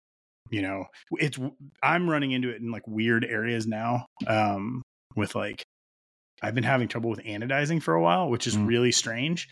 you 0.52 0.62
know, 0.62 0.84
it's 1.12 1.38
I'm 1.82 2.08
running 2.08 2.30
into 2.30 2.50
it 2.50 2.60
in 2.60 2.70
like 2.70 2.86
weird 2.86 3.24
areas 3.24 3.66
now. 3.66 4.06
Um, 4.26 4.82
with 5.16 5.34
like 5.34 5.62
I've 6.42 6.54
been 6.54 6.62
having 6.62 6.88
trouble 6.88 7.10
with 7.10 7.20
anodizing 7.20 7.82
for 7.82 7.94
a 7.94 8.02
while, 8.02 8.28
which 8.28 8.46
is 8.46 8.56
mm. 8.56 8.66
really 8.66 8.92
strange. 8.92 9.48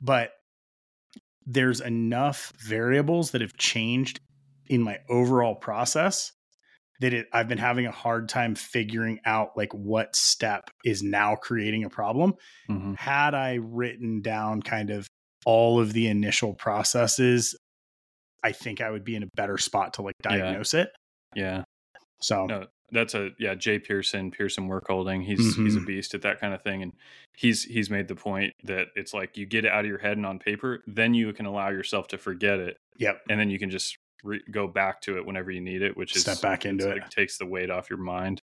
But 0.00 0.30
there's 1.44 1.80
enough 1.80 2.52
variables 2.58 3.32
that 3.32 3.40
have 3.40 3.56
changed 3.56 4.20
in 4.66 4.82
my 4.82 4.98
overall 5.10 5.56
process 5.56 6.32
that 7.00 7.12
it 7.12 7.26
I've 7.32 7.48
been 7.48 7.58
having 7.58 7.86
a 7.86 7.90
hard 7.90 8.28
time 8.28 8.54
figuring 8.54 9.18
out 9.26 9.56
like 9.56 9.72
what 9.74 10.14
step 10.14 10.70
is 10.84 11.02
now 11.02 11.34
creating 11.34 11.84
a 11.84 11.90
problem. 11.90 12.34
Mm-hmm. 12.70 12.94
Had 12.94 13.34
I 13.34 13.54
written 13.54 14.22
down 14.22 14.62
kind 14.62 14.90
of 14.90 15.08
all 15.44 15.80
of 15.80 15.92
the 15.92 16.06
initial 16.06 16.54
processes, 16.54 17.56
I 18.44 18.52
think 18.52 18.80
I 18.80 18.90
would 18.90 19.04
be 19.04 19.16
in 19.16 19.22
a 19.22 19.28
better 19.34 19.58
spot 19.58 19.94
to 19.94 20.02
like 20.02 20.14
diagnose 20.22 20.74
yeah. 20.74 20.80
it. 20.80 20.88
Yeah. 21.34 21.64
So 22.20 22.46
no, 22.46 22.66
that's 22.92 23.14
a 23.14 23.30
yeah, 23.38 23.54
Jay 23.54 23.78
Pearson, 23.78 24.30
Pearson 24.30 24.68
work 24.68 24.84
holding. 24.86 25.22
He's 25.22 25.40
mm-hmm. 25.40 25.64
he's 25.64 25.74
a 25.74 25.78
mm-hmm. 25.78 25.86
beast 25.86 26.14
at 26.14 26.22
that 26.22 26.40
kind 26.40 26.54
of 26.54 26.62
thing. 26.62 26.82
And 26.82 26.92
he's 27.36 27.64
he's 27.64 27.90
made 27.90 28.06
the 28.06 28.14
point 28.14 28.52
that 28.64 28.88
it's 28.94 29.12
like 29.14 29.36
you 29.36 29.46
get 29.46 29.64
it 29.64 29.72
out 29.72 29.80
of 29.80 29.86
your 29.86 29.98
head 29.98 30.16
and 30.16 30.26
on 30.26 30.38
paper, 30.38 30.82
then 30.86 31.14
you 31.14 31.32
can 31.32 31.46
allow 31.46 31.70
yourself 31.70 32.06
to 32.08 32.18
forget 32.18 32.58
it. 32.60 32.76
Yep. 32.98 33.22
And 33.28 33.40
then 33.40 33.50
you 33.50 33.58
can 33.58 33.70
just 33.70 33.96
re- 34.22 34.44
go 34.50 34.66
back 34.66 35.00
to 35.02 35.16
it 35.16 35.26
whenever 35.26 35.50
you 35.50 35.60
need 35.60 35.82
it, 35.82 35.96
which 35.96 36.14
step 36.14 36.34
is 36.34 36.40
back 36.40 36.66
into 36.66 36.90
it. 36.90 37.00
Like, 37.00 37.10
takes 37.10 37.38
the 37.38 37.46
weight 37.46 37.70
off 37.70 37.90
your 37.90 37.98
mind. 37.98 38.40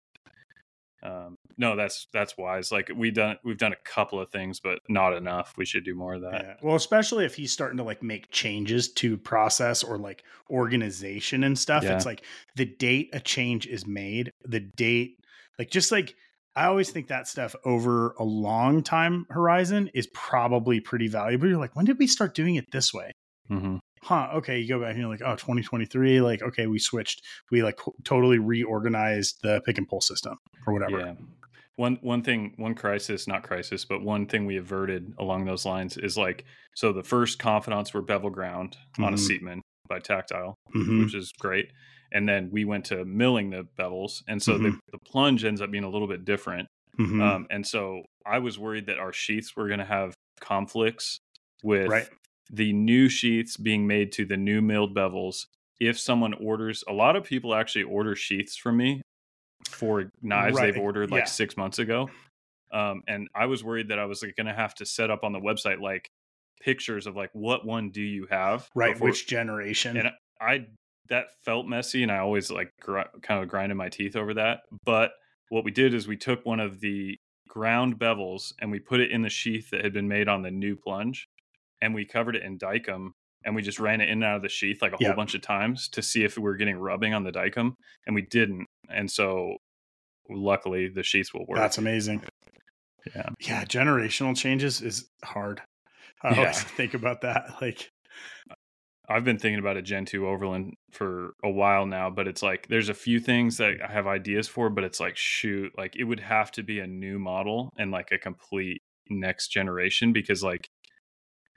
Um, 1.03 1.35
no, 1.57 1.75
that's 1.75 2.07
that's 2.13 2.37
wise. 2.37 2.71
Like 2.71 2.91
we've 2.95 3.13
done, 3.13 3.37
we've 3.43 3.57
done 3.57 3.73
a 3.73 3.89
couple 3.89 4.19
of 4.19 4.29
things, 4.29 4.59
but 4.59 4.79
not 4.87 5.13
enough. 5.13 5.53
We 5.57 5.65
should 5.65 5.83
do 5.83 5.95
more 5.95 6.15
of 6.15 6.21
that. 6.21 6.33
Yeah. 6.33 6.53
Well, 6.61 6.75
especially 6.75 7.25
if 7.25 7.35
he's 7.35 7.51
starting 7.51 7.77
to 7.77 7.83
like 7.83 8.03
make 8.03 8.31
changes 8.31 8.91
to 8.93 9.17
process 9.17 9.83
or 9.83 9.97
like 9.97 10.23
organization 10.49 11.43
and 11.43 11.57
stuff. 11.57 11.83
Yeah. 11.83 11.95
It's 11.95 12.05
like 12.05 12.23
the 12.55 12.65
date 12.65 13.09
a 13.13 13.19
change 13.19 13.67
is 13.67 13.87
made, 13.87 14.31
the 14.45 14.59
date, 14.59 15.19
like 15.57 15.71
just 15.71 15.91
like 15.91 16.15
I 16.55 16.65
always 16.65 16.89
think 16.89 17.07
that 17.07 17.27
stuff 17.27 17.55
over 17.65 18.11
a 18.19 18.23
long 18.23 18.83
time 18.83 19.25
horizon 19.29 19.89
is 19.93 20.07
probably 20.13 20.79
pretty 20.79 21.07
valuable. 21.07 21.47
You're 21.47 21.59
like, 21.59 21.75
when 21.75 21.85
did 21.85 21.99
we 21.99 22.07
start 22.07 22.35
doing 22.35 22.55
it 22.55 22.65
this 22.71 22.93
way? 22.93 23.11
Mm-hmm 23.49 23.77
huh, 24.03 24.29
okay, 24.35 24.59
you 24.59 24.67
go 24.67 24.79
back 24.79 24.91
and 24.91 24.99
you're 24.99 25.09
like, 25.09 25.21
oh, 25.23 25.35
2023, 25.35 26.21
like, 26.21 26.41
okay, 26.41 26.67
we 26.67 26.79
switched, 26.79 27.23
we 27.51 27.63
like 27.63 27.79
totally 28.03 28.39
reorganized 28.39 29.41
the 29.41 29.61
pick 29.65 29.77
and 29.77 29.87
pull 29.87 30.01
system 30.01 30.37
or 30.65 30.73
whatever. 30.73 30.99
Yeah. 30.99 31.13
One 31.77 31.97
one 32.01 32.23
thing, 32.23 32.53
one 32.57 32.75
crisis, 32.75 33.27
not 33.27 33.43
crisis, 33.43 33.85
but 33.85 34.01
one 34.01 34.25
thing 34.25 34.45
we 34.45 34.57
averted 34.57 35.13
along 35.17 35.45
those 35.45 35.65
lines 35.65 35.95
is 35.97 36.17
like, 36.17 36.43
so 36.75 36.91
the 36.91 37.03
first 37.03 37.39
confidants 37.39 37.93
were 37.93 38.01
bevel 38.01 38.29
ground 38.29 38.75
mm-hmm. 38.93 39.03
on 39.03 39.13
a 39.13 39.17
mm-hmm. 39.17 39.59
By 39.87 39.99
Tactile, 39.99 40.55
mm-hmm. 40.75 41.03
which 41.03 41.15
is 41.15 41.31
great. 41.39 41.71
And 42.11 42.27
then 42.27 42.49
we 42.51 42.65
went 42.65 42.85
to 42.85 43.05
milling 43.05 43.51
the 43.51 43.65
bevels, 43.79 44.21
and 44.27 44.41
so 44.41 44.53
mm-hmm. 44.53 44.63
the, 44.63 44.79
the 44.91 44.97
plunge 44.97 45.45
ends 45.45 45.61
up 45.61 45.71
being 45.71 45.85
a 45.85 45.89
little 45.89 46.07
bit 46.07 46.25
different. 46.25 46.67
Mm-hmm. 46.99 47.21
Um, 47.21 47.47
and 47.49 47.65
so 47.65 48.01
I 48.25 48.39
was 48.39 48.59
worried 48.59 48.87
that 48.87 48.99
our 48.99 49.13
sheaths 49.13 49.55
were 49.55 49.67
going 49.67 49.79
to 49.79 49.85
have 49.85 50.13
conflicts 50.41 51.19
with 51.63 51.87
right 51.87 52.07
the 52.51 52.73
new 52.73 53.09
sheaths 53.09 53.57
being 53.57 53.87
made 53.87 54.11
to 54.13 54.25
the 54.25 54.37
new 54.37 54.61
milled 54.61 54.95
bevels. 54.95 55.45
If 55.79 55.99
someone 55.99 56.33
orders, 56.33 56.83
a 56.87 56.93
lot 56.93 57.15
of 57.15 57.23
people 57.23 57.53
actually 57.53 57.83
order 57.83 58.15
sheaths 58.15 58.57
from 58.57 58.77
me 58.77 59.01
for 59.67 60.11
knives 60.21 60.57
right. 60.57 60.73
they've 60.73 60.81
ordered 60.81 61.11
like 61.11 61.21
yeah. 61.21 61.25
six 61.25 61.57
months 61.57 61.79
ago. 61.79 62.09
Um, 62.71 63.03
and 63.07 63.29
I 63.33 63.45
was 63.45 63.63
worried 63.63 63.89
that 63.89 63.99
I 63.99 64.05
was 64.05 64.21
like, 64.21 64.35
going 64.35 64.47
to 64.47 64.53
have 64.53 64.75
to 64.75 64.85
set 64.85 65.09
up 65.09 65.23
on 65.23 65.31
the 65.31 65.39
website 65.39 65.79
like 65.79 66.09
pictures 66.61 67.07
of 67.07 67.15
like 67.15 67.29
what 67.33 67.65
one 67.65 67.91
do 67.91 68.01
you 68.01 68.27
have, 68.29 68.69
right? 68.75 68.93
Before, 68.93 69.09
which 69.09 69.27
generation? 69.27 69.97
And 69.97 70.09
I 70.41 70.65
that 71.09 71.27
felt 71.45 71.65
messy, 71.65 72.03
and 72.03 72.11
I 72.11 72.17
always 72.17 72.51
like 72.51 72.71
gr- 72.81 73.01
kind 73.21 73.41
of 73.41 73.47
grinded 73.47 73.77
my 73.77 73.89
teeth 73.89 74.15
over 74.15 74.33
that. 74.33 74.61
But 74.83 75.11
what 75.49 75.63
we 75.63 75.71
did 75.71 75.93
is 75.93 76.07
we 76.07 76.17
took 76.17 76.45
one 76.45 76.59
of 76.59 76.81
the 76.81 77.17
ground 77.47 77.97
bevels 77.97 78.53
and 78.59 78.69
we 78.69 78.79
put 78.79 78.99
it 78.99 79.11
in 79.11 79.21
the 79.21 79.29
sheath 79.29 79.69
that 79.71 79.83
had 79.83 79.93
been 79.93 80.07
made 80.07 80.27
on 80.27 80.41
the 80.41 80.51
new 80.51 80.75
plunge 80.75 81.27
and 81.81 81.93
we 81.93 82.05
covered 82.05 82.35
it 82.35 82.43
in 82.43 82.57
Dykem 82.57 83.11
and 83.47 83.55
we 83.55 83.61
just 83.61 83.79
ran 83.79 84.01
it 84.01 84.09
in 84.09 84.21
and 84.21 84.23
out 84.25 84.35
of 84.35 84.41
the 84.41 84.49
sheath 84.49 84.81
like 84.81 84.91
a 84.91 84.97
yep. 84.99 85.07
whole 85.07 85.15
bunch 85.15 85.33
of 85.33 85.41
times 85.41 85.87
to 85.87 86.01
see 86.01 86.25
if 86.25 86.37
we 86.37 86.43
were 86.43 86.57
getting 86.57 86.77
rubbing 86.77 87.13
on 87.13 87.23
the 87.23 87.31
Dykem 87.31 87.71
and 88.05 88.13
we 88.13 88.21
didn't. 88.21 88.67
And 88.89 89.09
so 89.09 89.55
luckily 90.29 90.89
the 90.89 91.01
sheaths 91.01 91.33
will 91.33 91.45
work. 91.47 91.57
That's 91.57 91.77
amazing. 91.77 92.23
Yeah. 93.15 93.29
Yeah. 93.39 93.63
Generational 93.63 94.35
changes 94.35 94.81
is 94.81 95.09
hard. 95.23 95.61
I 96.21 96.31
yeah. 96.31 96.39
always 96.39 96.61
think 96.61 96.93
about 96.93 97.21
that. 97.21 97.55
Like 97.61 97.89
I've 99.09 99.23
been 99.23 99.39
thinking 99.39 99.59
about 99.59 99.77
a 99.77 99.81
Gen 99.81 100.03
2 100.03 100.27
Overland 100.27 100.73
for 100.91 101.33
a 101.41 101.49
while 101.49 101.85
now, 101.85 102.09
but 102.09 102.27
it's 102.27 102.43
like 102.43 102.67
there's 102.67 102.89
a 102.89 102.93
few 102.93 103.21
things 103.21 103.55
that 103.55 103.75
I 103.81 103.89
have 103.89 104.07
ideas 104.07 104.49
for, 104.49 104.69
but 104.69 104.83
it's 104.83 104.99
like 104.99 105.15
shoot, 105.15 105.71
like 105.77 105.95
it 105.95 106.03
would 106.03 106.19
have 106.19 106.51
to 106.51 106.63
be 106.63 106.79
a 106.79 106.87
new 106.87 107.17
model 107.17 107.71
and 107.77 107.91
like 107.91 108.11
a 108.11 108.17
complete 108.17 108.81
next 109.09 109.47
generation 109.47 110.11
because 110.11 110.43
like 110.43 110.67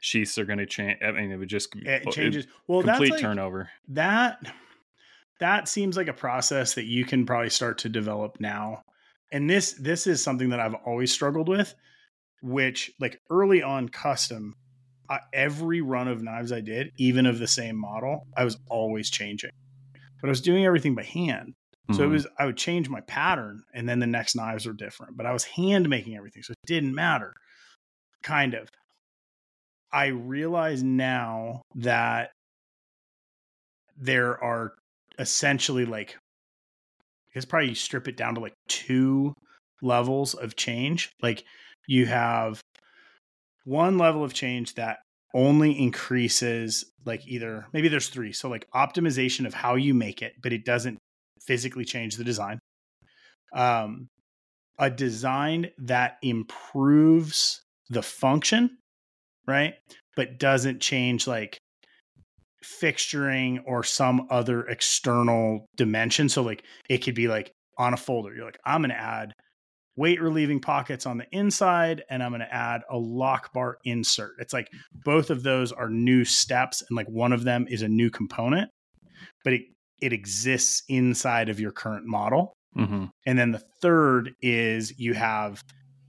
sheaths 0.01 0.39
are 0.39 0.45
going 0.45 0.59
to 0.59 0.67
change. 0.67 0.99
I 1.03 1.13
mean, 1.13 1.31
it 1.31 1.37
would 1.37 1.49
just 1.49 1.75
it 1.77 2.11
changes. 2.11 2.47
well, 2.67 2.83
complete 2.83 3.13
like, 3.13 3.21
turnover. 3.21 3.71
That 3.89 4.39
that 5.39 5.69
seems 5.69 5.97
like 5.97 6.09
a 6.09 6.13
process 6.13 6.75
that 6.75 6.85
you 6.85 7.05
can 7.05 7.27
probably 7.27 7.51
start 7.51 7.79
to 7.79 7.89
develop 7.89 8.39
now. 8.41 8.83
And 9.33 9.49
this 9.49 9.75
this 9.75 10.07
is 10.07 10.23
something 10.23 10.51
that 10.51 10.61
I've 10.61 10.75
always 10.75 11.13
struggled 11.13 11.49
with, 11.49 11.75
which 12.43 12.91
like 12.99 13.21
early 13.31 13.63
on 13.63 13.89
custom, 13.89 14.57
I, 15.09 15.21
every 15.33 15.81
run 15.81 16.09
of 16.09 16.23
knives 16.23 16.53
I 16.53 16.61
did, 16.61 16.93
even 16.97 17.27
of 17.27 17.39
the 17.39 17.47
same 17.47 17.77
model, 17.77 18.27
I 18.37 18.45
was 18.45 18.59
always 18.69 19.11
changing. 19.11 19.51
But 20.21 20.29
I 20.29 20.31
was 20.31 20.41
doing 20.41 20.67
everything 20.67 20.95
by 20.95 21.05
hand. 21.05 21.55
So 21.93 22.03
mm-hmm. 22.03 22.05
it 22.05 22.09
was 22.09 22.27
I 22.39 22.47
would 22.47 22.57
change 22.57 22.89
my 22.89 23.01
pattern 23.03 23.63
and 23.75 23.89
then 23.89 23.99
the 23.99 24.07
next 24.07 24.37
knives 24.37 24.67
were 24.67 24.73
different, 24.73 25.17
but 25.17 25.27
I 25.27 25.33
was 25.33 25.45
hand 25.45 25.89
making 25.89 26.17
everything, 26.17 26.43
so 26.43 26.53
it 26.53 26.59
didn't 26.67 26.95
matter. 26.95 27.35
Kind 28.23 28.55
of. 28.55 28.69
I 29.93 30.07
realize 30.07 30.83
now 30.83 31.63
that 31.77 32.31
there 33.97 34.43
are 34.43 34.75
essentially 35.19 35.85
like 35.85 36.17
I 36.17 37.35
guess 37.35 37.45
probably 37.45 37.75
strip 37.75 38.09
it 38.09 38.17
down 38.17 38.35
to 38.35 38.41
like 38.41 38.55
two 38.69 39.35
levels 39.83 40.35
of 40.35 40.57
change. 40.57 41.11
Like 41.23 41.45
you 41.87 42.07
have 42.07 42.61
one 43.65 43.99
level 43.99 44.25
of 44.25 44.33
change 44.33 44.75
that 44.75 44.99
only 45.33 45.79
increases 45.79 46.85
like 47.05 47.27
either 47.27 47.67
maybe 47.73 47.89
there's 47.89 48.09
three. 48.09 48.33
So 48.33 48.49
like 48.49 48.67
optimization 48.75 49.47
of 49.47 49.55
how 49.55 49.77
you 49.77 49.95
make 49.95 50.23
it, 50.23 50.35
but 50.43 50.53
it 50.53 50.65
doesn't 50.65 50.99
physically 51.47 51.85
change 51.85 52.17
the 52.17 52.25
design. 52.25 52.59
Um 53.53 54.09
a 54.79 54.89
design 54.89 55.71
that 55.79 56.17
improves 56.23 57.61
the 57.91 58.03
function 58.03 58.79
right? 59.51 59.75
But 60.17 60.39
doesn't 60.39 60.81
change 60.81 61.27
like 61.27 61.59
fixturing 62.83 63.59
or 63.67 63.83
some 63.83 64.27
other 64.31 64.67
external 64.67 65.67
dimension. 65.77 66.29
So 66.29 66.43
like 66.43 66.63
it 66.89 66.99
could 66.99 67.15
be 67.15 67.29
like 67.29 67.53
on 67.79 67.95
a 67.95 67.97
folder, 67.97 68.35
you're 68.35 68.45
like, 68.45 68.59
I'm 68.65 68.83
gonna 68.83 68.95
add 68.95 69.33
weight 69.97 70.21
relieving 70.21 70.61
pockets 70.61 71.05
on 71.05 71.19
the 71.19 71.27
inside 71.31 72.03
and 72.09 72.23
I'm 72.23 72.31
going 72.31 72.41
to 72.41 72.55
add 72.55 72.81
a 72.91 72.97
lock 72.97 73.53
bar 73.53 73.77
insert. 73.85 74.33
It's 74.39 74.53
like 74.53 74.69
both 75.05 75.29
of 75.29 75.43
those 75.43 75.73
are 75.73 75.91
new 75.91 76.25
steps 76.25 76.83
and 76.89 76.97
like 76.97 77.09
one 77.09 77.33
of 77.35 77.45
them 77.45 77.67
is 77.69 77.83
a 77.83 77.89
new 77.89 78.11
component, 78.11 78.71
but 79.45 79.53
it 79.53 79.63
it 80.01 80.15
exists 80.15 80.83
inside 80.89 81.51
of 81.51 81.61
your 81.61 81.73
current 81.73 82.07
model. 82.07 82.55
Mm-hmm. 82.79 83.07
And 83.27 83.39
then 83.39 83.53
the 83.53 83.63
third 83.83 84.33
is 84.41 84.99
you 84.99 85.13
have 85.13 85.63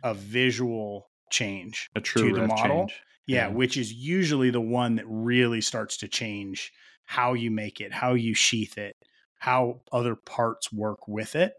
a 0.03 0.13
visual 0.13 1.07
change 1.29 1.89
A 1.95 1.99
true 1.99 2.29
to 2.29 2.39
the 2.39 2.47
model. 2.47 2.87
change. 2.87 3.01
Yeah, 3.27 3.47
which 3.47 3.77
is 3.77 3.93
usually 3.93 4.49
the 4.49 4.61
one 4.61 4.95
that 4.95 5.05
really 5.07 5.61
starts 5.61 5.97
to 5.97 6.07
change 6.07 6.71
how 7.05 7.33
you 7.33 7.51
make 7.51 7.79
it, 7.81 7.93
how 7.93 8.13
you 8.13 8.33
sheath 8.33 8.77
it, 8.77 8.95
how 9.39 9.81
other 9.91 10.15
parts 10.15 10.71
work 10.71 11.07
with 11.07 11.35
it. 11.35 11.53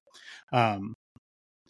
Um, 0.53 0.95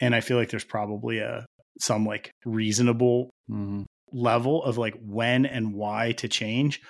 and 0.01 0.15
I 0.15 0.21
feel 0.21 0.37
like 0.39 0.51
there's 0.51 0.65
probably 0.65 1.19
a 1.19 1.47
some 1.81 2.07
like 2.07 2.31
reasonable 2.45 3.31
Mhm. 3.49 3.85
level 4.13 4.63
of 4.65 4.79
like 4.79 4.95
when 5.01 5.47
and 5.47 5.75
why 5.75 6.13
to 6.13 6.29
change, 6.29 6.81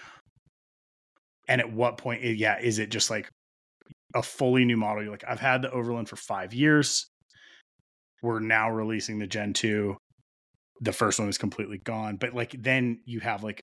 and 1.48 1.60
at 1.60 1.72
what 1.72 1.98
point. 1.98 2.24
eh, 2.24 2.30
Yeah, 2.30 2.58
is 2.60 2.78
it 2.78 2.90
just 2.90 3.10
like 3.10 3.28
a 4.14 4.22
fully 4.22 4.64
new 4.64 4.76
model? 4.78 5.02
You're 5.02 5.12
like, 5.12 5.24
I've 5.28 5.40
had 5.40 5.62
the 5.62 5.72
Overland 5.72 6.08
for 6.08 6.16
five 6.16 6.54
years. 6.54 7.06
We're 8.22 8.40
now 8.40 8.70
releasing 8.70 9.18
the 9.18 9.26
Gen 9.26 9.52
two 9.52 9.96
the 10.82 10.92
first 10.92 11.18
one 11.18 11.28
is 11.28 11.38
completely 11.38 11.78
gone 11.78 12.16
but 12.16 12.34
like 12.34 12.54
then 12.58 13.00
you 13.06 13.20
have 13.20 13.42
like 13.42 13.62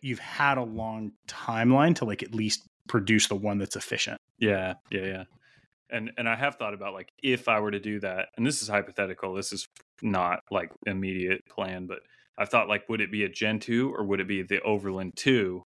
you've 0.00 0.18
had 0.18 0.56
a 0.58 0.62
long 0.62 1.12
timeline 1.28 1.94
to 1.94 2.04
like 2.04 2.22
at 2.22 2.34
least 2.34 2.62
produce 2.88 3.28
the 3.28 3.34
one 3.36 3.58
that's 3.58 3.76
efficient 3.76 4.18
Yeah, 4.38 4.74
yeah, 4.90 5.04
yeah. 5.04 5.24
And 5.90 6.10
and 6.16 6.28
I 6.28 6.36
have 6.36 6.54
thought 6.56 6.72
about 6.74 6.94
like 6.94 7.08
if 7.22 7.48
I 7.48 7.60
were 7.60 7.70
to 7.72 7.80
do 7.80 8.00
that, 8.00 8.28
and 8.36 8.46
this 8.46 8.62
is 8.62 8.68
hypothetical. 8.68 9.34
This 9.34 9.52
is 9.52 9.66
not 10.02 10.40
like 10.50 10.70
immediate 10.86 11.42
plan, 11.50 11.86
but 11.86 11.98
I've 12.38 12.48
thought 12.48 12.68
like 12.68 12.88
would 12.88 13.00
it 13.00 13.10
be 13.12 13.24
a 13.24 13.28
Gen 13.28 13.58
2 13.60 13.92
or 13.94 14.04
would 14.04 14.20
it 14.20 14.28
be 14.28 14.42
the 14.42 14.60
Overland 14.62 15.12
2 15.16 15.62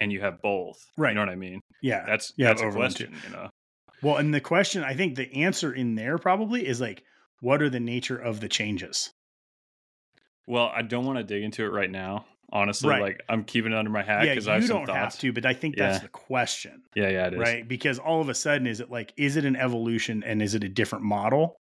and 0.00 0.12
you 0.12 0.20
have 0.20 0.42
both? 0.42 0.78
Right. 0.98 1.10
You 1.10 1.14
know 1.14 1.20
what 1.22 1.28
I 1.30 1.36
mean? 1.36 1.60
yeah 1.80 2.04
That's 2.06 2.32
Yeah, 2.36 2.48
that's 2.48 2.62
a 2.62 2.66
Overland 2.66 2.96
2. 2.96 3.06
question, 3.06 3.20
you 3.30 3.36
know. 3.36 3.48
well 4.02 4.16
and 4.18 4.34
the 4.34 4.40
question 4.40 4.82
i 4.84 4.94
think 4.94 5.14
the 5.16 5.32
answer 5.46 5.72
in 5.72 5.94
there 5.94 6.18
probably 6.18 6.66
is 6.66 6.80
like 6.80 7.02
what 7.40 7.62
are 7.62 7.70
the 7.70 7.80
nature 7.80 8.18
of 8.18 8.40
the 8.40 8.48
changes 8.48 9.10
Well, 10.46 10.70
I 10.74 10.82
don't 10.82 11.04
want 11.04 11.18
to 11.18 11.24
dig 11.24 11.42
into 11.42 11.64
it 11.64 11.68
right 11.72 11.90
now. 11.90 12.26
Honestly, 12.54 12.90
Right. 12.90 13.00
like 13.00 13.22
I'm 13.30 13.44
keeping 13.44 13.72
it 13.72 13.78
under 13.78 13.90
my 13.90 14.02
hat 14.02 14.26
yeah 14.26 14.32
because 14.32 14.44
you 14.46 14.52
I 14.52 14.60
have 14.60 14.68
don't 14.68 14.84
thoughts. 14.84 14.98
have 15.14 15.18
to 15.20 15.32
but 15.32 15.46
i 15.46 15.54
think 15.54 15.74
that's 15.74 15.96
Yeah. 15.96 16.02
the 16.02 16.08
question 16.08 16.82
Yeah, 16.94 17.08
yeah, 17.08 17.26
it 17.28 17.32
is. 17.32 17.38
right 17.38 17.66
because 17.66 17.98
all 17.98 18.20
of 18.20 18.28
a 18.28 18.34
sudden 18.34 18.66
is 18.66 18.80
it 18.80 18.90
like 18.90 19.14
is 19.16 19.38
it 19.38 19.46
an 19.46 19.56
evolution 19.56 20.22
and 20.22 20.42
is 20.42 20.54
it 20.54 20.62
a 20.62 20.68
different 20.68 21.02
model 21.02 21.58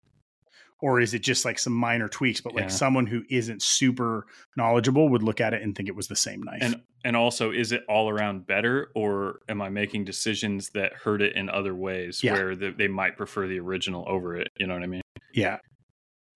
or 0.80 1.00
is 1.00 1.12
it 1.12 1.22
just 1.22 1.44
like 1.44 1.58
some 1.58 1.72
minor 1.72 2.06
tweaks 2.08 2.40
but 2.40 2.54
like 2.54 2.64
Yeah. 2.66 2.68
someone 2.68 3.06
who 3.06 3.24
isn't 3.28 3.62
super 3.62 4.26
knowledgeable 4.56 5.08
would 5.08 5.24
look 5.24 5.40
at 5.40 5.54
it 5.54 5.62
and 5.62 5.74
think 5.74 5.88
it 5.88 5.96
was 5.96 6.06
the 6.06 6.14
same 6.14 6.40
knife 6.44 6.58
And 6.62 6.80
and 7.04 7.16
also, 7.16 7.50
is 7.52 7.70
it 7.72 7.82
all 7.88 8.08
around 8.08 8.46
better, 8.48 8.90
or 8.96 9.38
am 9.48 9.62
I 9.62 9.68
making 9.68 10.04
decisions 10.06 10.70
that 10.70 10.92
hurt 10.92 11.20
it 11.22 11.34
in 11.36 11.48
other 11.48 11.72
ways 11.74 12.22
Yeah. 12.22 12.32
where 12.34 12.54
the, 12.56 12.70
they 12.72 12.88
might 12.88 13.16
prefer 13.16 13.46
the 13.48 13.58
original 13.60 14.04
over 14.08 14.36
it? 14.36 14.48
You 14.58 14.66
know 14.68 14.74
what 14.74 14.82
I 14.84 14.86
mean? 14.86 15.02
yeah 15.32 15.58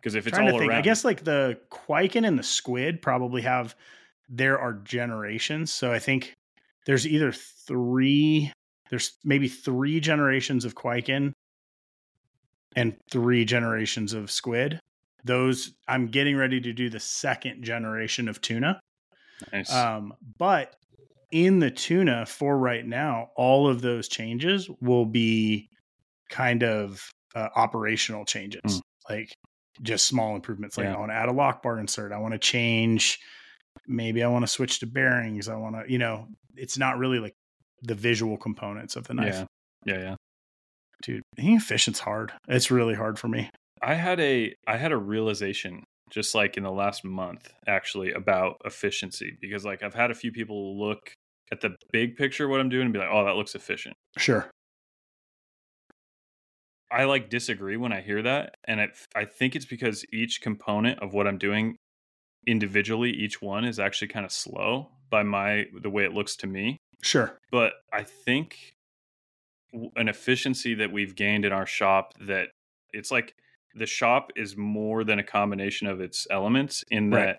Because 0.01 0.15
if 0.15 0.27
it's 0.27 0.39
all 0.39 0.47
to 0.47 0.53
think. 0.53 0.71
around, 0.71 0.79
I 0.79 0.83
guess 0.83 1.05
like 1.05 1.25
the 1.25 1.59
Kwaiken 1.71 2.27
and 2.27 2.39
the 2.39 2.43
Squid 2.43 3.03
probably 3.03 3.43
have 3.43 3.75
there 4.29 4.59
are 4.59 4.73
generations. 4.75 5.73
So 5.73 5.93
I 5.93 5.99
think 5.99 6.35
there's 6.87 7.07
either 7.07 7.33
three, 7.33 8.53
there's 8.89 9.13
maybe 9.25 9.49
three 9.49 10.01
generations 10.01 10.65
of 10.65 10.75
Kwaiken 10.75 11.33
and 12.77 12.97
three 13.11 13.45
generations 13.45 14.13
of 14.13 14.31
Squid. 14.31 14.79
Those 15.25 15.75
I'm 15.89 16.07
getting 16.07 16.37
ready 16.37 16.61
to 16.61 16.73
do 16.73 16.89
the 16.89 17.01
second 17.01 17.63
generation 17.63 18.29
of 18.29 18.41
tuna. 18.41 18.81
nice. 19.53 19.73
Um, 19.73 20.15
but 20.39 20.75
in 21.31 21.59
the 21.59 21.71
tuna 21.71 22.25
for 22.27 22.57
right 22.57 22.87
now, 22.87 23.29
all 23.37 23.69
of 23.69 23.83
those 23.83 24.09
changes 24.09 24.69
will 24.81 25.05
be 25.07 25.69
kind 26.31 26.63
of 26.63 27.03
uh, 27.35 27.49
operational 27.55 28.25
changes, 28.25 28.61
Mm. 28.65 28.81
like 29.09 29.33
just 29.83 30.07
small 30.07 30.35
improvements. 30.35 30.77
Like 30.77 30.87
Yeah. 30.87 30.95
I 30.95 30.99
want 30.99 31.11
to 31.11 31.17
add 31.17 31.29
a 31.29 31.33
lock 31.33 31.63
bar 31.63 31.79
insert. 31.79 32.13
I 32.13 32.19
want 32.19 32.33
to 32.33 32.39
change. 32.39 33.19
Maybe 33.87 34.23
I 34.23 34.29
want 34.29 34.43
to 34.43 34.49
switch 34.49 34.81
to 34.81 34.87
bearings. 34.87 35.49
I 35.49 35.57
want 35.57 35.77
to, 35.77 35.91
you 35.91 35.99
know, 35.99 36.29
it's 36.57 36.77
not 36.79 36.99
really 36.99 37.19
like 37.19 37.33
the 37.83 37.95
visual 37.95 38.37
components 38.37 38.97
of 38.97 39.07
the 39.07 39.15
knife. 39.15 39.45
yeah, 39.87 39.95
yeah, 39.95 40.01
yeah. 40.01 40.15
Dude, 41.03 41.23
being 41.35 41.55
efficient's 41.57 42.01
hard. 42.01 42.33
It's 42.49 42.71
really 42.71 42.95
hard 42.95 43.19
for 43.19 43.29
me. 43.29 43.49
I 43.81 43.95
had 43.95 44.21
a 44.21 44.55
I 44.67 44.77
had 44.77 44.93
a 44.93 44.97
realization 44.99 45.85
just 46.11 46.35
like 46.35 46.57
in 46.57 46.65
the 46.65 46.73
last 46.73 47.05
month 47.05 47.53
actually 47.67 48.13
about 48.13 48.57
efficiency 48.65 49.39
because 49.41 49.65
like 49.65 49.83
I've 49.83 49.95
had 49.95 50.11
a 50.11 50.15
few 50.15 50.33
people 50.33 50.79
look 50.79 51.13
at 51.53 51.61
the 51.63 51.75
big 51.93 52.17
picture 52.17 52.45
of 52.45 52.51
what 52.51 52.61
I'm 52.61 52.69
doing 52.69 52.85
and 52.85 52.93
be 52.93 52.99
like, 52.99 53.09
"Oh, 53.11 53.25
that 53.25 53.37
looks 53.37 53.55
efficient." 53.55 53.95
Sure. 54.19 54.51
I 56.91 57.05
like 57.05 57.31
disagree 57.31 57.77
when 57.77 57.93
I 57.93 58.01
hear 58.01 58.23
that, 58.23 58.57
and 58.65 58.81
I 58.81 58.89
I 59.15 59.25
think 59.25 59.55
it's 59.57 59.67
because 59.67 60.05
each 60.13 60.41
component 60.41 60.99
of 61.01 61.13
what 61.15 61.27
I'm 61.27 61.39
doing 61.39 61.77
individually, 62.47 63.11
each 63.11 63.41
one 63.43 63.65
is 63.65 63.79
actually 63.79 64.09
kind 64.09 64.27
of 64.27 64.33
slow 64.33 64.91
by 65.11 65.23
my 65.23 65.67
the 65.83 65.91
way 65.91 66.05
it 66.05 66.13
looks 66.13 66.37
to 66.37 66.47
me. 66.47 66.79
Sure. 67.03 67.39
But 67.51 67.75
I 67.93 68.03
think 68.03 68.73
an 69.97 70.09
efficiency 70.09 70.75
that 70.75 70.93
we've 70.93 71.15
gained 71.15 71.45
in 71.45 71.53
our 71.53 71.67
shop 71.67 72.15
that 72.27 72.49
it's 72.93 73.11
like 73.11 73.35
the 73.75 73.87
shop 73.87 74.31
is 74.37 74.57
more 74.57 75.05
than 75.05 75.19
a 75.19 75.23
combination 75.25 75.87
of 75.87 76.01
its 76.01 76.27
elements 76.31 76.83
in 76.91 77.11
that 77.11 77.17
Right. 77.17 77.37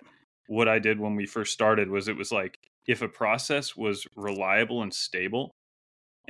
what 0.47 0.67
I 0.69 0.79
did 0.79 0.99
when 0.99 1.15
we 1.15 1.25
first 1.25 1.51
started 1.53 1.89
was 1.89 2.07
it 2.07 2.15
was 2.15 2.31
like 2.31 2.57
if 2.87 3.01
a 3.01 3.09
process 3.09 3.75
was 3.75 4.07
reliable 4.15 4.81
and 4.81 4.93
stable 4.93 5.51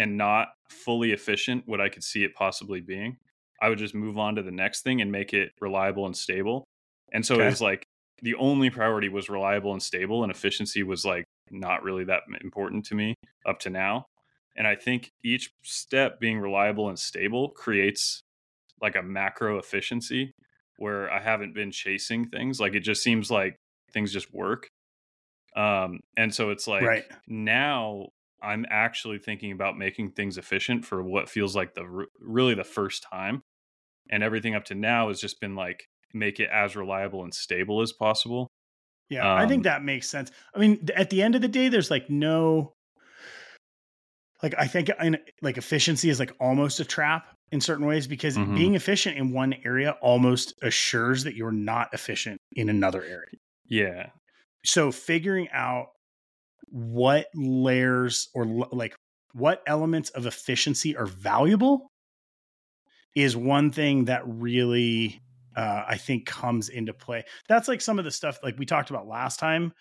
and 0.02 0.18
not 0.18 0.50
fully 0.70 1.12
efficient 1.12 1.68
what 1.68 1.82
I 1.82 1.90
could 1.90 2.04
see 2.04 2.24
it 2.24 2.36
possibly 2.36 2.82
being, 2.82 3.18
I 3.62 3.70
would 3.70 3.80
just 3.80 3.96
move 3.96 4.18
on 4.18 4.36
to 4.36 4.44
the 4.44 4.52
next 4.52 4.82
thing 4.82 5.02
and 5.02 5.12
make 5.12 5.34
it 5.34 5.52
reliable 5.62 6.06
and 6.06 6.18
stable. 6.18 6.66
And 7.14 7.26
so 7.26 7.40
Okay. 7.40 7.44
it 7.44 7.48
was 7.48 7.62
like 7.62 7.84
the 8.22 8.36
only 8.36 8.70
priority 8.70 9.10
was 9.10 9.30
reliable 9.30 9.74
and 9.74 9.84
stable 9.84 10.24
and 10.24 10.32
efficiency 10.32 10.84
was 10.84 11.06
like 11.06 11.26
not 11.52 11.84
really 11.84 12.06
that 12.06 12.24
important 12.42 12.86
to 12.88 12.96
me 12.96 13.16
up 13.46 13.60
to 13.60 13.70
now. 13.70 14.06
And 14.56 14.68
I 14.68 14.76
think 14.76 15.10
each 15.24 15.52
step 15.64 16.20
being 16.20 16.40
reliable 16.40 16.90
and 16.90 17.00
stable 17.00 17.50
creates 17.50 18.22
like 18.82 18.96
a 18.96 19.04
macro 19.04 19.58
efficiency 19.60 20.32
where 20.78 21.12
I 21.12 21.20
haven't 21.22 21.54
been 21.54 21.72
chasing 21.72 22.30
things. 22.30 22.60
Like 22.60 22.76
it 22.76 22.82
just 22.82 23.04
seems 23.04 23.32
like 23.32 23.56
things 23.92 24.14
just 24.14 24.34
work. 24.34 24.68
Um, 25.56 26.00
and 26.18 26.34
so 26.34 26.50
it's 26.50 26.68
like 26.68 26.92
Right. 26.92 27.06
now 27.28 28.10
I'm 28.42 28.66
actually 28.70 29.20
thinking 29.20 29.52
about 29.52 29.78
making 29.78 30.12
things 30.14 30.38
efficient 30.38 30.86
for 30.86 31.04
what 31.04 31.30
feels 31.30 31.56
like 31.56 31.74
the 31.76 32.08
really 32.20 32.56
the 32.56 32.64
first 32.64 33.04
time. 33.04 33.44
And 34.12 34.24
everything 34.24 34.56
up 34.56 34.66
to 34.66 34.76
now 34.76 35.10
has 35.10 35.22
just 35.22 35.42
been 35.42 35.56
like 35.56 35.86
make 36.14 36.40
it 36.40 36.50
as 36.52 36.76
reliable 36.76 37.24
and 37.24 37.34
stable 37.34 37.82
as 37.82 37.94
possible. 37.94 38.50
Yeah, 39.10 39.30
I 39.36 39.46
think 39.46 39.64
Um, 39.64 39.66
that 39.66 39.84
makes 39.84 40.10
sense. 40.10 40.32
I 40.56 40.60
mean, 40.60 40.88
at 40.96 41.10
the 41.10 41.22
end 41.22 41.36
of 41.36 41.42
the 41.42 41.48
day, 41.48 41.68
there's 41.68 41.92
like 41.92 42.10
no, 42.10 42.74
like 44.44 44.56
I 44.58 44.68
think 44.68 44.90
in, 45.02 45.18
like 45.42 45.58
efficiency 45.58 46.10
is 46.10 46.20
like 46.20 46.32
almost 46.40 46.80
a 46.80 46.86
trap 46.86 47.36
in 47.52 47.62
certain 47.62 47.86
ways 47.86 48.08
because 48.08 48.38
Mhm. 48.38 48.52
being 48.54 48.76
efficient 48.76 49.18
in 49.18 49.32
one 49.34 49.54
area 49.66 49.92
almost 50.02 50.54
assures 50.64 51.24
that 51.26 51.36
you're 51.36 51.52
not 51.52 51.94
efficient 51.94 52.40
in 52.54 52.70
another 52.70 53.04
area. 53.04 53.38
Yeah. 53.66 54.12
So 54.66 54.92
figuring 54.92 55.50
out 55.50 55.88
what 56.72 57.28
layers 57.36 58.30
or 58.34 58.46
like 58.72 58.96
what 59.34 59.62
elements 59.68 60.10
of 60.12 60.26
efficiency 60.26 60.96
are 60.96 61.06
valuable 61.06 61.88
is 63.16 63.36
one 63.36 63.72
thing 63.72 64.06
that 64.06 64.24
really 64.26 65.22
uh, 65.56 65.84
I 65.88 65.98
think 65.98 66.26
comes 66.26 66.70
into 66.70 66.94
play. 66.94 67.26
That's 67.50 67.68
like 67.68 67.82
some 67.82 68.00
of 68.00 68.06
the 68.06 68.12
stuff 68.12 68.40
like 68.42 68.58
we 68.58 68.66
talked 68.66 68.90
about 68.90 69.08
last 69.08 69.38
time, 69.38 69.74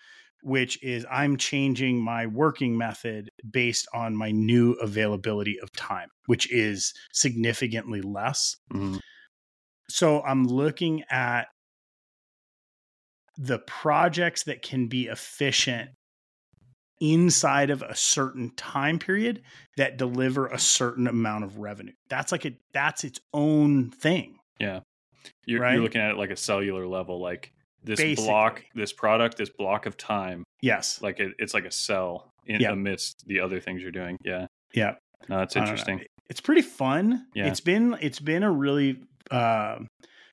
which 0.43 0.81
is 0.83 1.05
I'm 1.09 1.37
changing 1.37 2.03
my 2.03 2.25
working 2.25 2.77
method 2.77 3.29
based 3.49 3.87
on 3.93 4.15
my 4.15 4.31
new 4.31 4.73
availability 4.73 5.57
of 5.61 5.71
time, 5.71 6.09
which 6.25 6.51
is 6.51 6.93
significantly 7.13 8.01
less. 8.01 8.57
Mhm. 8.73 8.99
So 9.89 10.21
I'm 10.23 10.45
looking 10.45 11.03
at 11.09 11.47
the 13.37 13.59
projects 13.59 14.43
that 14.43 14.61
can 14.61 14.87
be 14.87 15.07
efficient 15.07 15.91
inside 17.01 17.69
of 17.71 17.81
a 17.81 17.95
certain 17.95 18.51
time 18.55 18.99
period 18.99 19.41
that 19.75 19.97
deliver 19.97 20.47
a 20.47 20.59
certain 20.59 21.07
amount 21.07 21.43
of 21.43 21.57
revenue. 21.57 21.91
That's 22.09 22.31
like 22.31 22.45
a 22.45 22.51
that's 22.73 23.03
its 23.03 23.19
own 23.33 23.89
thing. 23.89 24.37
Yeah. 24.59 24.81
You're, 25.45 25.61
Right? 25.61 25.73
you're 25.73 25.83
looking 25.83 26.01
at 26.01 26.11
it 26.11 26.17
like 26.17 26.29
a 26.29 26.35
cellular 26.37 26.87
level, 26.87 27.19
like 27.19 27.51
this 27.83 27.97
Basically. 27.99 28.25
block, 28.29 28.63
this 28.75 28.93
product, 28.93 29.37
this 29.37 29.49
block 29.49 29.85
of 29.87 29.97
time, 29.97 30.43
Yes. 30.61 31.01
like 31.01 31.19
it, 31.19 31.33
it's 31.39 31.53
like 31.53 31.65
a 31.65 31.71
cell 31.71 32.31
in 32.45 32.61
Yeah. 32.61 32.71
amidst 32.71 33.25
the 33.27 33.39
other 33.41 33.59
things 33.59 33.81
you're 33.81 33.91
doing. 33.91 34.17
Yeah. 34.23 34.45
Yeah. 34.73 34.95
No, 35.27 35.39
that's 35.39 35.53
don't 35.55 35.63
interesting. 35.63 36.03
It's 36.29 36.41
pretty 36.41 36.61
fun. 36.61 37.25
Yeah. 37.35 37.47
It's 37.47 37.59
been 37.59 37.97
it's 38.01 38.19
been 38.19 38.43
a 38.43 38.51
really 38.51 38.99
uh, 39.29 39.79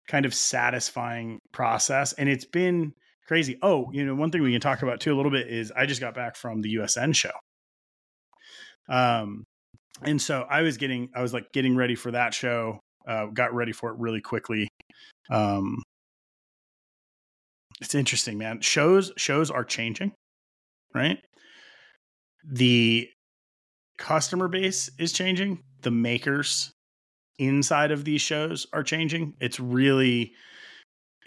kind 0.08 0.24
of 0.26 0.34
satisfying 0.34 1.38
process. 1.52 2.12
And 2.14 2.28
it's 2.28 2.44
been 2.44 2.92
crazy. 3.28 3.58
Oh, 3.62 3.90
you 3.92 4.06
know, 4.06 4.14
one 4.14 4.30
thing 4.30 4.42
we 4.42 4.52
can 4.52 4.60
talk 4.60 4.82
about 4.82 5.00
too 5.00 5.14
a 5.14 5.16
little 5.16 5.30
bit 5.30 5.48
is 5.48 5.70
I 5.76 5.84
just 5.84 6.00
got 6.00 6.14
back 6.14 6.34
from 6.34 6.62
the 6.62 6.76
USN 6.76 7.14
show. 7.14 7.30
Um, 8.88 9.44
and 10.02 10.20
so 10.20 10.46
I 10.48 10.62
was 10.62 10.78
getting, 10.78 11.10
I 11.14 11.20
was 11.20 11.34
like 11.34 11.52
getting 11.52 11.76
ready 11.76 11.94
for 11.94 12.10
that 12.10 12.32
show. 12.32 12.80
Uh, 13.06 13.26
got 13.26 13.54
ready 13.54 13.72
for 13.72 13.90
it 13.90 13.98
really 13.98 14.22
quickly. 14.22 14.68
Um, 15.30 15.82
it's 17.82 17.94
interesting, 17.94 18.38
man. 18.38 18.60
Shows 18.60 19.12
shows 19.16 19.50
are 19.50 19.64
changing, 19.64 20.12
right? 20.94 21.18
The 22.50 23.08
customer 23.98 24.48
base 24.48 24.90
is 24.98 25.12
changing. 25.12 25.60
The 25.82 25.90
makers 25.90 26.72
inside 27.38 27.92
of 27.92 28.04
these 28.04 28.20
shows 28.20 28.66
are 28.72 28.82
changing. 28.82 29.34
It's 29.40 29.60
really 29.60 30.32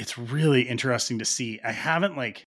it's 0.02 0.18
really 0.18 0.64
interesting 0.64 1.20
to 1.20 1.26
see. 1.26 1.60
I 1.64 1.72
haven't 1.72 2.18
like 2.18 2.44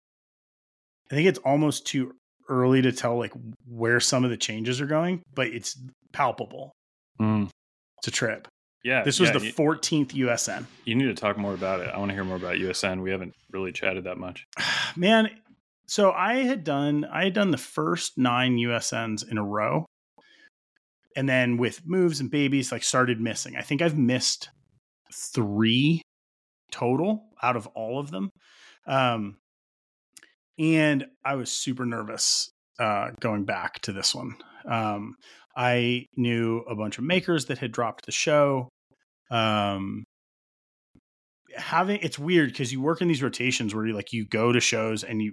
I 1.11 1.15
think 1.15 1.29
it's 1.29 1.39
almost 1.39 1.87
too 1.87 2.13
early 2.49 2.83
to 2.83 2.91
tell 2.91 3.17
like 3.17 3.33
where 3.69 4.01
some 4.01 4.25
of 4.25 4.31
the 4.31 4.37
changes 4.37 4.81
are 4.81 4.87
going, 4.87 5.23
but 5.35 5.47
it's 5.47 5.81
palpable. 6.13 6.73
Mm. 7.21 7.49
It's 7.99 8.09
a 8.09 8.11
trip. 8.11 8.49
Yeah. 8.83 9.05
This 9.05 9.21
was 9.21 9.31
yeah, 9.31 9.39
the 9.39 9.47
you, 9.47 9.53
14th 9.53 10.09
USN. 10.09 10.67
you 10.85 10.97
need 10.97 11.05
to 11.07 11.15
talk 11.15 11.39
more 11.39 11.55
about 11.55 11.81
it. 11.81 11.91
I 11.95 11.99
want 11.99 12.11
to 12.11 12.15
hear 12.15 12.25
more 12.25 12.37
about 12.37 12.57
USN. 12.57 13.03
We 13.03 13.13
haven't 13.13 13.35
really 13.53 13.73
chatted 13.73 14.05
that 14.05 14.19
much. 14.19 14.47
Man, 14.97 15.31
so 15.87 16.11
I 16.11 16.39
had 16.39 16.65
done 16.65 17.05
I 17.05 17.25
had 17.25 17.35
done 17.35 17.53
the 17.53 17.57
first 17.57 18.19
9 18.19 18.57
USNs 18.57 19.31
in 19.31 19.39
a 19.39 19.45
row. 19.45 19.87
And 21.17 21.29
then 21.29 21.57
with 21.57 21.83
moves 21.87 22.19
and 22.19 22.29
babies 22.29 22.73
like 22.73 22.83
started 22.83 23.21
missing. 23.21 23.55
I 23.57 23.63
think 23.63 23.81
I've 23.81 23.97
missed 23.97 24.49
3 25.13 26.03
total 26.71 27.27
out 27.43 27.57
of 27.57 27.67
all 27.69 27.99
of 27.99 28.11
them. 28.11 28.31
Um 28.87 29.37
and 30.59 31.07
I 31.25 31.35
was 31.35 31.51
super 31.51 31.85
nervous 31.87 32.51
uh 32.79 33.11
going 33.21 33.45
back 33.45 33.81
to 33.83 33.93
this 33.93 34.15
one. 34.15 34.37
Um 34.69 35.15
I 35.57 36.07
knew 36.17 36.59
a 36.69 36.75
bunch 36.75 36.99
of 36.99 37.05
makers 37.05 37.47
that 37.47 37.59
had 37.59 37.73
dropped 37.73 38.07
the 38.07 38.13
show 38.13 38.69
um 39.31 40.05
having 41.57 42.01
it's 42.03 42.19
weird 42.19 42.49
because 42.51 42.73
you 42.73 42.81
work 42.81 43.01
in 43.01 43.07
these 43.09 43.23
rotations 43.23 43.75
where 43.75 43.87
you 43.87 43.95
like 43.95 44.13
you 44.13 44.27
go 44.27 44.51
to 44.53 44.61
shows 44.61 45.05
and 45.05 45.23
you 45.23 45.31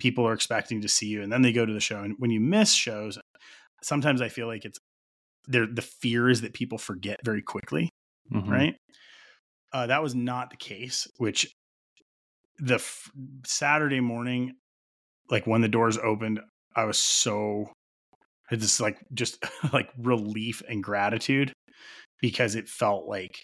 people 0.00 0.26
are 0.26 0.32
expecting 0.32 0.80
to 0.80 0.88
see 0.88 1.06
you 1.06 1.22
and 1.22 1.32
then 1.32 1.42
they 1.42 1.52
go 1.52 1.64
to 1.64 1.72
the 1.72 1.80
show 1.80 2.00
and 2.02 2.16
when 2.18 2.30
you 2.30 2.40
miss 2.40 2.72
shows 2.72 3.18
sometimes 3.82 4.20
i 4.20 4.28
feel 4.28 4.48
like 4.48 4.64
it's 4.64 4.78
there 5.46 5.66
the 5.72 5.82
fear 5.82 6.28
is 6.28 6.40
that 6.40 6.54
people 6.54 6.76
forget 6.76 7.20
very 7.24 7.42
quickly 7.42 7.88
Mhm. 8.32 8.48
right 8.48 8.74
uh, 9.72 9.86
that 9.86 10.02
was 10.02 10.14
not 10.14 10.50
the 10.50 10.56
case 10.56 11.06
which 11.18 11.52
the 12.58 12.74
f- 12.74 13.10
saturday 13.44 14.00
morning 14.00 14.52
like 15.30 15.46
when 15.46 15.60
the 15.60 15.68
doors 15.68 15.96
opened 15.98 16.40
i 16.76 16.84
was 16.84 16.98
so 16.98 17.66
just 18.52 18.80
like 18.80 18.98
just 19.14 19.44
like 19.72 19.88
relief 19.98 20.62
and 20.68 20.82
gratitude 20.82 21.52
because 22.20 22.54
it 22.54 22.68
felt 22.68 23.06
like 23.06 23.42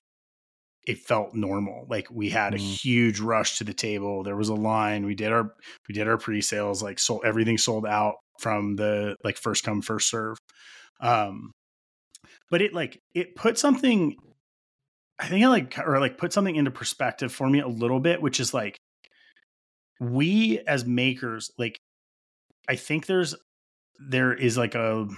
it 0.87 0.99
felt 0.99 1.35
normal. 1.35 1.85
Like 1.91 2.07
we 2.13 2.29
had 2.31 2.55
a 2.55 2.59
Mhm. 2.59 2.81
huge 2.85 3.19
rush 3.21 3.59
to 3.59 3.65
the 3.65 3.75
table. 3.75 4.23
There 4.23 4.37
was 4.37 4.49
a 4.51 4.55
line. 4.55 5.05
We 5.05 5.17
did 5.17 5.33
our 5.33 5.53
we 5.89 5.95
did 5.95 6.07
our 6.07 6.17
pre-sales 6.17 6.81
like 6.83 7.01
sold 7.01 7.23
everything 7.25 7.59
sold 7.59 7.87
out 7.87 8.15
from 8.39 8.77
the 8.77 9.17
like 9.25 9.37
first 9.37 9.65
come 9.65 9.83
first 9.83 10.09
serve. 10.09 10.37
Um 11.01 11.51
but 12.51 12.63
it 12.63 12.73
like 12.73 13.01
it 13.15 13.35
put 13.35 13.59
something 13.59 14.15
i 15.19 15.27
think 15.29 15.45
like 15.47 15.79
or 15.79 15.99
like 16.01 16.19
put 16.19 16.33
something 16.33 16.57
into 16.57 16.71
perspective 16.71 17.33
for 17.33 17.49
me 17.49 17.61
a 17.61 17.69
little 17.69 18.01
bit 18.01 18.21
which 18.21 18.41
is 18.41 18.53
like 18.53 18.77
we 20.01 20.61
as 20.67 20.85
makers 20.85 21.51
like 21.59 21.79
i 22.69 22.77
think 22.77 23.07
there's 23.07 23.35
there 24.11 24.33
is 24.33 24.59
like 24.59 24.75
a 24.75 25.09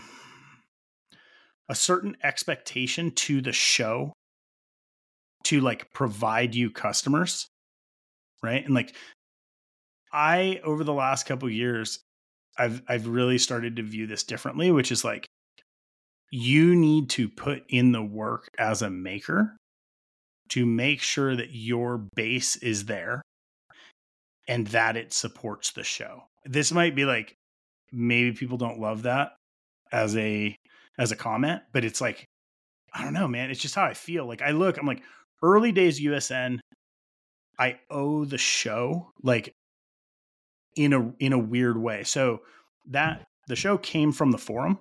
a 1.68 1.74
certain 1.74 2.16
expectation 2.22 3.10
to 3.10 3.40
the 3.40 3.52
show 3.52 4.12
to 5.44 5.60
like 5.60 5.92
provide 5.92 6.54
you 6.54 6.70
customers 6.70 7.48
right? 8.42 8.64
And 8.64 8.74
like 8.74 8.94
i 10.12 10.60
over 10.64 10.84
the 10.84 10.92
last 10.92 11.26
couple 11.26 11.50
years 11.50 12.00
i've 12.56 12.80
i've 12.88 13.06
really 13.06 13.36
started 13.36 13.76
to 13.76 13.82
view 13.82 14.06
this 14.06 14.24
differently 14.24 14.70
which 14.70 14.90
is 14.90 15.04
like 15.04 15.26
you 16.30 16.74
need 16.74 17.10
to 17.10 17.28
put 17.28 17.62
in 17.68 17.92
the 17.92 18.02
work 18.02 18.48
as 18.58 18.80
a 18.80 18.88
maker 18.88 19.54
to 20.50 20.66
make 20.66 21.00
sure 21.00 21.36
that 21.36 21.54
your 21.54 21.98
base 22.14 22.56
is 22.56 22.86
there 22.86 23.22
and 24.46 24.66
that 24.68 24.96
it 24.96 25.12
supports 25.12 25.72
the 25.72 25.84
show. 25.84 26.24
This 26.44 26.72
might 26.72 26.94
be 26.94 27.04
like 27.04 27.34
maybe 27.92 28.32
people 28.32 28.58
don't 28.58 28.80
love 28.80 29.02
that 29.02 29.32
as 29.92 30.16
a 30.16 30.54
as 30.98 31.10
a 31.10 31.16
comment 31.16 31.62
but 31.72 31.82
it's 31.82 32.02
like 32.02 32.26
i 32.92 33.02
don't 33.02 33.14
know 33.14 33.26
man 33.26 33.50
it's 33.50 33.60
just 33.60 33.74
how 33.74 33.84
i 33.84 33.94
feel. 33.94 34.26
Like 34.26 34.42
i 34.42 34.50
look 34.50 34.78
i'm 34.78 34.86
like 34.86 35.02
early 35.42 35.72
days 35.72 36.00
usn 36.00 36.58
i 37.58 37.78
owe 37.90 38.24
the 38.24 38.38
show 38.38 39.10
like 39.22 39.54
in 40.78 40.92
a 40.92 41.12
in 41.18 41.32
a 41.32 41.38
weird 41.38 41.76
way. 41.76 42.04
So 42.04 42.40
that 42.86 43.24
the 43.48 43.56
show 43.56 43.76
came 43.76 44.12
from 44.12 44.30
the 44.30 44.38
forum. 44.38 44.78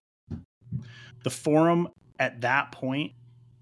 The 1.23 1.30
forum 1.30 1.89
at 2.19 2.41
that 2.41 2.71
point 2.71 3.13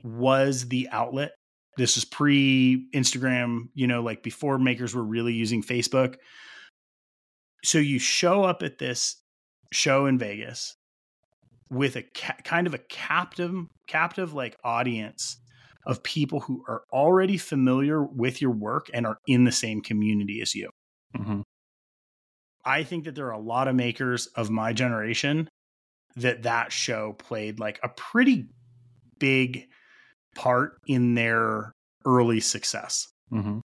was 0.03 0.67
the 0.67 0.89
outlet 0.91 1.31
this 1.77 1.97
is 1.97 2.05
pre 2.05 2.87
instagram 2.93 3.69
you 3.73 3.87
know 3.87 4.01
like 4.01 4.23
before 4.23 4.57
makers 4.57 4.93
were 4.95 5.03
really 5.03 5.33
using 5.33 5.61
facebook 5.61 6.15
so 7.63 7.79
you 7.79 7.97
show 7.99 8.43
up 8.43 8.61
at 8.61 8.77
this 8.77 9.17
show 9.73 10.05
in 10.05 10.17
Vegas 10.17 10.75
with 11.69 11.95
a 11.95 12.03
ca- 12.03 12.37
kind 12.43 12.67
of 12.67 12.73
a 12.73 12.77
captive 12.77 13.53
captive 13.87 14.33
like 14.33 14.55
audience 14.63 15.37
of 15.85 16.01
people 16.03 16.39
who 16.39 16.63
are 16.67 16.83
already 16.91 17.37
familiar 17.37 18.03
with 18.03 18.41
your 18.41 18.51
work 18.51 18.89
and 18.93 19.05
are 19.05 19.17
in 19.27 19.43
the 19.43 19.51
same 19.51 19.81
community 19.81 20.41
as 20.41 20.55
you. 20.55 20.69
Mhm. 21.15 21.43
I 22.65 22.83
think 22.83 23.05
that 23.05 23.13
there 23.15 23.27
are 23.27 23.31
a 23.31 23.39
lot 23.39 23.67
of 23.67 23.75
makers 23.75 24.27
of 24.27 24.49
my 24.49 24.73
generation 24.73 25.47
that 26.15 26.43
that 26.43 26.71
show 26.71 27.13
played 27.13 27.59
like 27.59 27.79
a 27.83 27.89
pretty 27.89 28.47
big 29.19 29.67
part 30.35 30.77
in 30.87 31.15
their 31.15 31.71
early 32.05 32.39
success. 32.39 33.07
Mhm. 33.31 33.61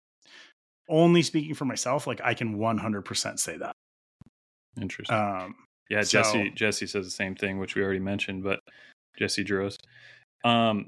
Only 0.89 1.21
speaking 1.23 1.55
for 1.55 1.65
myself, 1.65 2.05
like 2.07 2.21
I 2.23 2.33
can 2.33 2.57
100% 2.57 3.39
say 3.39 3.57
that. 3.57 3.73
Interesting. 4.79 5.15
Um, 5.15 5.55
Yeah, 5.89 6.01
So- 6.01 6.21
Jesse 6.21 6.49
Jesse 6.51 6.87
says 6.87 7.05
the 7.05 7.11
same 7.11 7.33
thing, 7.35 7.59
which 7.59 7.75
we 7.75 7.81
already 7.81 7.99
mentioned, 7.99 8.43
but 8.43 8.59
Jesse 9.17 9.43
Jarosz. 9.45 9.77
Um 10.43 10.87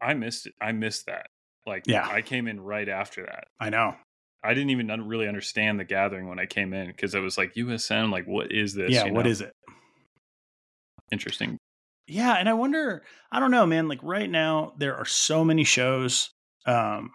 I 0.00 0.14
missed 0.14 0.46
it. 0.46 0.54
I 0.60 0.72
missed 0.72 1.06
that. 1.06 1.26
Like 1.66 1.86
Yeah. 1.86 2.06
I 2.08 2.22
came 2.22 2.48
in 2.48 2.60
right 2.60 2.88
after 2.88 3.24
that. 3.26 3.44
I 3.60 3.68
know. 3.70 3.96
I 4.42 4.52
didn't 4.54 4.70
even 4.70 4.88
really 5.06 5.28
understand 5.28 5.78
the 5.80 5.84
gathering 5.84 6.28
when 6.28 6.38
I 6.38 6.46
came 6.46 6.72
in 6.74 6.86
because 6.88 7.14
it 7.14 7.20
was 7.20 7.36
like 7.38 7.54
USN, 7.56 8.10
like 8.10 8.26
what 8.26 8.50
is 8.52 8.74
this? 8.74 8.90
yeah, 8.90 9.04
you 9.06 9.12
what 9.12 9.24
know? 9.26 9.30
is 9.30 9.40
it? 9.42 9.52
interesting? 11.12 11.58
Yeah, 12.06 12.34
and 12.34 12.48
I 12.48 12.52
wonder, 12.52 13.02
I 13.32 13.40
don't 13.40 13.50
know, 13.50 13.64
man, 13.66 13.88
like 13.88 14.00
right 14.02 14.28
now 14.28 14.74
there 14.78 14.96
are 14.96 15.06
so 15.06 15.44
many 15.44 15.64
shows 15.64 16.30
um 16.66 17.10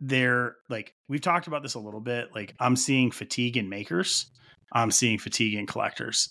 they're 0.00 0.56
like 0.70 0.94
we've 1.08 1.20
talked 1.20 1.46
about 1.46 1.62
this 1.62 1.74
a 1.74 1.80
little 1.80 2.00
bit, 2.00 2.34
like 2.34 2.54
I'm 2.60 2.76
seeing 2.76 3.10
fatigue 3.10 3.56
in 3.56 3.68
makers, 3.68 4.30
I'm 4.72 4.90
seeing 4.90 5.18
fatigue 5.18 5.54
in 5.54 5.66
collectors. 5.66 6.28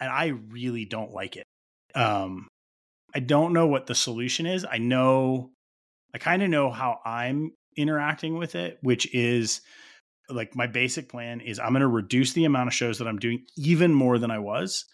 And 0.00 0.10
I 0.10 0.28
really 0.50 0.84
don't 0.84 1.12
like 1.12 1.36
it. 1.36 1.44
Um 1.94 2.48
I 3.14 3.20
don't 3.20 3.52
know 3.52 3.66
what 3.66 3.86
the 3.86 3.94
solution 3.94 4.46
is. 4.46 4.66
I 4.70 4.78
know 4.78 5.50
I 6.14 6.18
kind 6.18 6.42
of 6.42 6.50
know 6.50 6.70
how 6.70 6.98
I'm 7.04 7.52
interacting 7.76 8.36
with 8.36 8.54
it, 8.54 8.78
which 8.82 9.12
is 9.14 9.60
like 10.28 10.54
my 10.54 10.66
basic 10.66 11.08
plan 11.08 11.40
is 11.40 11.58
I'm 11.58 11.70
going 11.70 11.80
to 11.80 11.88
reduce 11.88 12.32
the 12.34 12.44
amount 12.44 12.68
of 12.68 12.74
shows 12.74 12.98
that 12.98 13.08
I'm 13.08 13.18
doing 13.18 13.44
even 13.56 13.94
more 13.94 14.18
than 14.18 14.30
I 14.30 14.38
was 14.38 14.84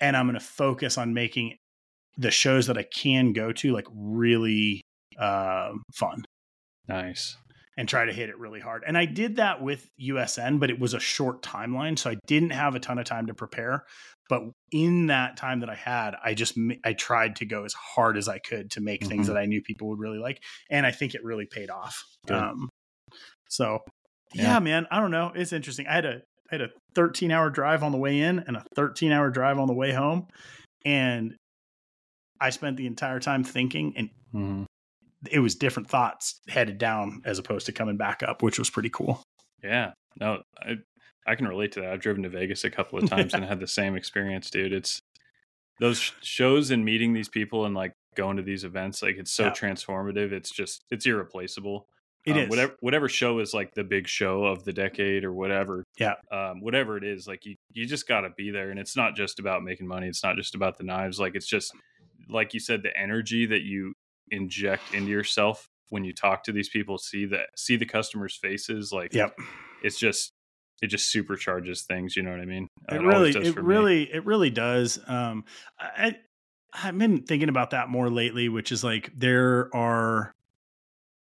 and 0.00 0.16
I'm 0.16 0.26
going 0.26 0.38
to 0.38 0.44
focus 0.44 0.98
on 0.98 1.14
making 1.14 1.56
the 2.16 2.30
shows 2.30 2.66
that 2.68 2.78
I 2.78 2.84
can 2.84 3.32
go 3.32 3.52
to 3.52 3.72
like 3.72 3.86
really 3.94 4.82
um 5.18 5.82
fun 5.94 6.24
Nice. 6.88 7.36
and 7.76 7.88
try 7.88 8.04
to 8.04 8.12
hit 8.12 8.28
it 8.28 8.38
really 8.38 8.60
hard. 8.60 8.82
And 8.86 8.96
I 8.98 9.04
did 9.06 9.36
that 9.36 9.62
with 9.62 9.88
USN, 10.00 10.58
but 10.60 10.70
it 10.70 10.78
was 10.78 10.94
a 10.94 11.00
short 11.00 11.42
timeline, 11.42 11.98
so 11.98 12.10
I 12.10 12.16
didn't 12.26 12.50
have 12.50 12.74
a 12.74 12.80
ton 12.80 12.98
of 12.98 13.04
time 13.06 13.26
to 13.28 13.34
prepare. 13.34 13.84
But 14.28 14.42
in 14.72 15.06
that 15.08 15.36
time 15.36 15.60
that 15.60 15.68
I 15.70 15.74
had, 15.74 16.14
I 16.24 16.34
just 16.34 16.56
I 16.84 16.92
tried 16.94 17.36
to 17.36 17.46
go 17.46 17.64
as 17.64 17.74
hard 17.74 18.16
as 18.16 18.28
I 18.28 18.38
could 18.38 18.70
to 18.72 18.80
make 18.80 19.04
things 19.04 19.26
Mhm. 19.26 19.34
that 19.34 19.38
I 19.38 19.46
knew 19.46 19.60
people 19.62 19.88
would 19.88 19.98
really 19.98 20.18
like, 20.18 20.40
and 20.70 20.86
I 20.86 20.92
think 20.92 21.14
it 21.14 21.22
really 21.24 21.46
paid 21.46 21.68
off. 21.70 22.02
Good. 22.26 22.36
Um, 22.36 22.68
so 23.48 23.80
yeah. 24.34 24.54
Yeah. 24.54 24.58
man, 24.60 24.86
I 24.90 25.00
don't 25.00 25.10
know. 25.10 25.32
It's 25.34 25.52
interesting. 25.52 25.86
I 25.86 25.94
had 25.94 26.04
a 26.06 26.22
I 26.50 26.54
had 26.54 26.60
a 26.62 26.68
13 26.94 27.30
hour 27.30 27.50
drive 27.50 27.82
on 27.82 27.92
the 27.92 27.98
way 27.98 28.20
in 28.20 28.38
and 28.40 28.56
a 28.56 28.64
13 28.74 29.12
hour 29.12 29.30
drive 29.30 29.58
on 29.58 29.66
the 29.68 29.74
way 29.74 29.92
home, 29.92 30.26
and 30.84 31.34
I 32.40 32.50
spent 32.50 32.76
the 32.76 32.86
entire 32.86 33.20
time 33.20 33.44
thinking 33.44 33.94
and 33.96 34.10
Mhm. 34.34 34.66
it 35.30 35.38
was 35.38 35.54
different 35.54 35.88
thoughts 35.88 36.40
headed 36.48 36.78
down 36.78 37.22
as 37.24 37.38
opposed 37.38 37.66
to 37.66 37.72
coming 37.72 37.96
back 37.96 38.22
up, 38.22 38.42
which 38.42 38.58
was 38.58 38.68
pretty 38.70 38.90
cool. 38.90 39.22
Yeah. 39.62 39.92
No, 40.20 40.42
I 40.58 40.78
I 41.26 41.36
can 41.36 41.48
relate 41.48 41.72
to 41.72 41.80
that. 41.80 41.90
I've 41.90 42.00
driven 42.00 42.22
to 42.24 42.28
Vegas 42.28 42.64
a 42.64 42.70
couple 42.70 42.98
of 42.98 43.08
times 43.08 43.32
and 43.34 43.44
had 43.44 43.58
the 43.60 43.66
same 43.66 43.96
experience, 43.96 44.50
dude. 44.50 44.72
It's 44.74 45.00
those 45.80 46.12
shows 46.20 46.70
and 46.70 46.84
meeting 46.84 47.14
these 47.14 47.28
people 47.30 47.64
and 47.64 47.74
like 47.74 47.92
going 48.14 48.36
to 48.36 48.42
these 48.42 48.62
events, 48.64 49.02
like 49.02 49.16
it's 49.16 49.32
so 49.32 49.44
yeah. 49.44 49.50
transformative. 49.52 50.32
It's 50.32 50.50
just 50.50 50.84
it's 50.90 51.06
irreplaceable. 51.06 51.86
It 52.24 52.32
um, 52.32 52.38
is. 52.38 52.48
whatever 52.48 52.76
whatever 52.80 53.08
show 53.08 53.38
is 53.38 53.52
like 53.52 53.74
the 53.74 53.84
big 53.84 54.08
show 54.08 54.44
of 54.44 54.64
the 54.64 54.72
decade 54.72 55.24
or 55.24 55.32
whatever. 55.32 55.84
Yeah. 55.98 56.14
Um, 56.32 56.60
whatever 56.60 56.96
it 56.96 57.04
is, 57.04 57.26
like 57.26 57.44
you 57.44 57.56
you 57.72 57.86
just 57.86 58.08
got 58.08 58.22
to 58.22 58.30
be 58.30 58.50
there, 58.50 58.70
and 58.70 58.78
it's 58.78 58.96
not 58.96 59.14
just 59.14 59.38
about 59.38 59.62
making 59.62 59.86
money. 59.86 60.08
It's 60.08 60.24
not 60.24 60.36
just 60.36 60.54
about 60.54 60.78
the 60.78 60.84
knives. 60.84 61.20
Like 61.20 61.34
it's 61.34 61.48
just 61.48 61.72
like 62.28 62.54
you 62.54 62.60
said, 62.60 62.82
the 62.82 62.96
energy 62.96 63.46
that 63.46 63.62
you 63.62 63.94
inject 64.30 64.94
into 64.94 65.10
yourself 65.10 65.68
when 65.90 66.04
you 66.04 66.12
talk 66.12 66.44
to 66.44 66.52
these 66.52 66.68
people, 66.68 66.98
see 66.98 67.26
that 67.26 67.48
see 67.56 67.76
the 67.76 67.86
customers' 67.86 68.36
faces. 68.36 68.92
Like, 68.92 69.12
yep. 69.12 69.36
It's 69.82 69.98
just 69.98 70.32
it 70.82 70.88
just 70.88 71.14
supercharges 71.14 71.84
things. 71.84 72.16
You 72.16 72.22
know 72.22 72.30
what 72.30 72.40
I 72.40 72.46
mean? 72.46 72.68
It, 72.90 72.96
it 72.96 73.02
really, 73.02 73.30
it 73.30 73.56
really, 73.56 74.04
me. 74.06 74.10
it 74.12 74.24
really 74.24 74.50
does. 74.50 74.98
Um, 75.06 75.44
I 75.78 76.16
I've 76.72 76.98
been 76.98 77.22
thinking 77.22 77.48
about 77.48 77.70
that 77.70 77.88
more 77.88 78.10
lately, 78.10 78.48
which 78.48 78.72
is 78.72 78.82
like 78.82 79.10
there 79.16 79.74
are 79.74 80.32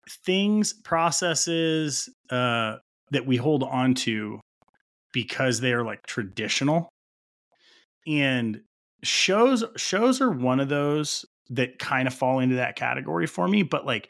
things, 0.10 0.74
processes 0.74 2.10
uh, 2.30 2.78
that 3.12 3.26
we 3.26 3.38
hold 3.38 3.64
on 3.64 3.94
to 3.94 4.40
because 5.14 5.60
they 5.60 5.74
are 5.74 5.84
like 5.84 6.06
traditional. 6.06 6.90
And 8.08 8.62
shows 9.04 9.64
shows 9.78 10.22
are 10.22 10.32
one 10.32 10.60
of 10.60 10.70
those 10.70 11.26
that 11.50 11.80
kind 11.80 12.08
of 12.08 12.14
fall 12.14 12.40
into 12.40 12.56
that 12.56 12.76
category 12.76 13.28
for 13.28 13.48
me, 13.48 13.64
but 13.64 13.86
like 13.86 14.10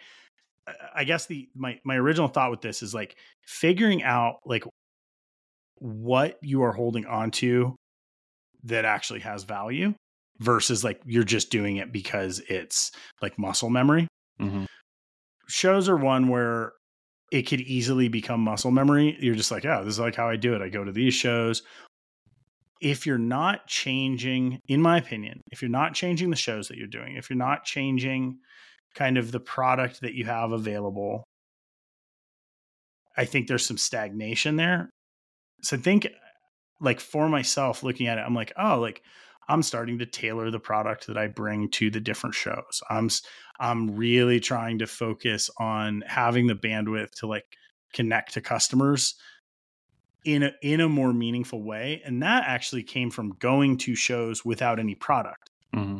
I 0.93 1.03
guess 1.03 1.27
the 1.27 1.47
my 1.55 1.79
my 1.83 1.95
original 1.95 2.27
thought 2.27 2.51
with 2.51 2.61
this 2.61 2.81
is 2.81 2.93
like 2.93 3.15
figuring 3.45 4.03
out 4.03 4.37
like 4.45 4.63
what 5.75 6.37
you 6.41 6.63
are 6.63 6.71
holding 6.71 7.05
on 7.05 7.31
to 7.31 7.75
that 8.63 8.85
actually 8.85 9.19
has 9.19 9.43
value 9.43 9.93
versus 10.39 10.83
like 10.83 10.99
you're 11.05 11.23
just 11.23 11.51
doing 11.51 11.77
it 11.77 11.91
because 11.91 12.41
it's 12.49 12.91
like 13.21 13.37
muscle 13.37 13.69
memory. 13.69 14.07
Mm-hmm 14.41 14.65
shows 15.47 15.89
are 15.89 15.97
one 15.97 16.27
where 16.27 16.73
it 17.31 17.43
could 17.43 17.61
easily 17.61 18.07
become 18.07 18.39
muscle 18.41 18.71
memory. 18.71 19.17
You're 19.19 19.35
just 19.35 19.51
like, 19.51 19.63
yeah, 19.63 19.81
this 19.81 19.93
is 19.93 19.99
like 19.99 20.15
how 20.15 20.29
I 20.29 20.35
do 20.35 20.53
it. 20.55 20.61
I 20.61 20.69
go 20.69 20.83
to 20.83 20.91
these 20.91 21.13
shows. 21.13 21.63
If 22.81 23.05
you're 23.05 23.17
not 23.17 23.67
changing, 23.67 24.59
in 24.67 24.81
my 24.81 24.97
opinion, 24.97 25.41
if 25.51 25.61
you're 25.61 25.71
not 25.71 25.93
changing 25.93 26.29
the 26.29 26.35
shows 26.35 26.67
that 26.67 26.77
you're 26.77 26.87
doing, 26.87 27.15
if 27.15 27.29
you're 27.29 27.37
not 27.37 27.63
changing 27.63 28.37
kind 28.93 29.17
of 29.17 29.31
the 29.31 29.39
product 29.39 30.01
that 30.01 30.13
you 30.13 30.25
have 30.25 30.51
available, 30.51 31.23
I 33.17 33.25
think 33.25 33.47
there's 33.47 33.65
some 33.65 33.77
stagnation 33.77 34.55
there. 34.55 34.89
So 35.63 35.77
I 35.77 35.79
think 35.79 36.07
like 36.79 36.99
for 36.99 37.29
myself 37.29 37.81
looking 37.81 38.07
at 38.07 38.17
it, 38.17 38.23
I'm 38.25 38.35
like, 38.35 38.51
oh, 38.57 38.79
like 38.79 39.01
I'm 39.47 39.61
starting 39.61 39.99
to 39.99 40.05
tailor 40.05 40.49
the 40.51 40.59
product 40.59 41.07
that 41.07 41.17
I 41.17 41.27
bring 41.27 41.69
to 41.71 41.89
the 41.89 41.99
different 41.99 42.35
shows. 42.35 42.81
I'm 42.89 43.09
I'm 43.59 43.95
really 43.95 44.39
trying 44.39 44.79
to 44.79 44.87
focus 44.87 45.49
on 45.59 46.03
having 46.07 46.47
the 46.47 46.55
bandwidth 46.55 47.11
to 47.19 47.27
like 47.27 47.45
connect 47.93 48.33
to 48.33 48.41
customers 48.41 49.15
in 50.25 50.43
a 50.43 50.51
in 50.61 50.81
a 50.81 50.89
more 50.89 51.13
meaningful 51.13 51.63
way, 51.63 52.01
and 52.03 52.21
that 52.23 52.43
actually 52.47 52.83
came 52.83 53.11
from 53.11 53.35
going 53.39 53.77
to 53.77 53.95
shows 53.95 54.43
without 54.43 54.79
any 54.79 54.95
product. 54.95 55.51
Mm-hmm. 55.73 55.99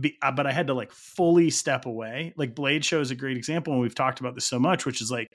Be, 0.00 0.16
uh, 0.22 0.30
but 0.30 0.46
I 0.46 0.52
had 0.52 0.68
to 0.68 0.74
like 0.74 0.92
fully 0.92 1.50
step 1.50 1.86
away. 1.86 2.32
Like 2.36 2.54
Blade 2.54 2.84
Show 2.84 3.00
is 3.00 3.10
a 3.10 3.16
great 3.16 3.36
example, 3.36 3.72
and 3.72 3.82
we've 3.82 3.94
talked 3.94 4.20
about 4.20 4.34
this 4.34 4.46
so 4.46 4.58
much, 4.58 4.86
which 4.86 5.02
is 5.02 5.10
like 5.10 5.28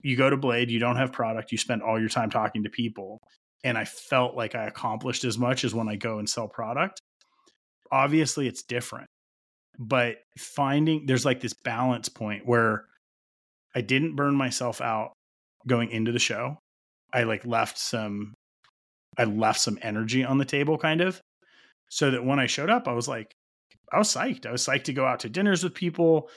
you 0.00 0.16
go 0.16 0.30
to 0.30 0.36
Blade, 0.36 0.70
you 0.70 0.78
don't 0.78 0.96
have 0.96 1.12
product, 1.12 1.50
you 1.50 1.58
spend 1.58 1.82
all 1.82 1.98
your 1.98 2.08
time 2.08 2.30
talking 2.30 2.62
to 2.62 2.70
people, 2.70 3.20
and 3.64 3.76
I 3.76 3.84
felt 3.84 4.36
like 4.36 4.54
I 4.54 4.66
accomplished 4.66 5.24
as 5.24 5.38
much 5.38 5.64
as 5.64 5.74
when 5.74 5.88
I 5.88 5.96
go 5.96 6.18
and 6.18 6.28
sell 6.28 6.48
product. 6.48 7.00
Obviously, 7.90 8.46
it's 8.48 8.62
different, 8.62 9.08
but 9.78 10.16
finding 10.38 11.06
there's 11.06 11.24
like 11.24 11.40
this 11.40 11.54
balance 11.64 12.08
point 12.08 12.46
where 12.46 12.84
I 13.74 13.80
didn't 13.80 14.16
burn 14.16 14.34
myself 14.34 14.80
out 14.80 15.12
going 15.66 15.90
into 15.90 16.12
the 16.12 16.18
show. 16.18 16.58
I 17.12 17.24
like 17.24 17.46
left 17.46 17.78
some 17.78 18.34
I 19.18 19.24
left 19.24 19.60
some 19.60 19.78
energy 19.82 20.24
on 20.24 20.38
the 20.38 20.44
table 20.44 20.76
kind 20.78 21.00
of 21.00 21.20
so 21.88 22.10
that 22.10 22.24
when 22.24 22.38
I 22.38 22.46
showed 22.46 22.70
up 22.70 22.88
I 22.88 22.92
was 22.92 23.08
like 23.08 23.32
I 23.92 23.98
was 23.98 24.08
psyched. 24.08 24.46
I 24.46 24.52
was 24.52 24.66
psyched 24.66 24.84
to 24.84 24.92
go 24.92 25.06
out 25.06 25.20
to 25.20 25.28
dinners 25.28 25.62
with 25.62 25.74
people, 25.74 26.28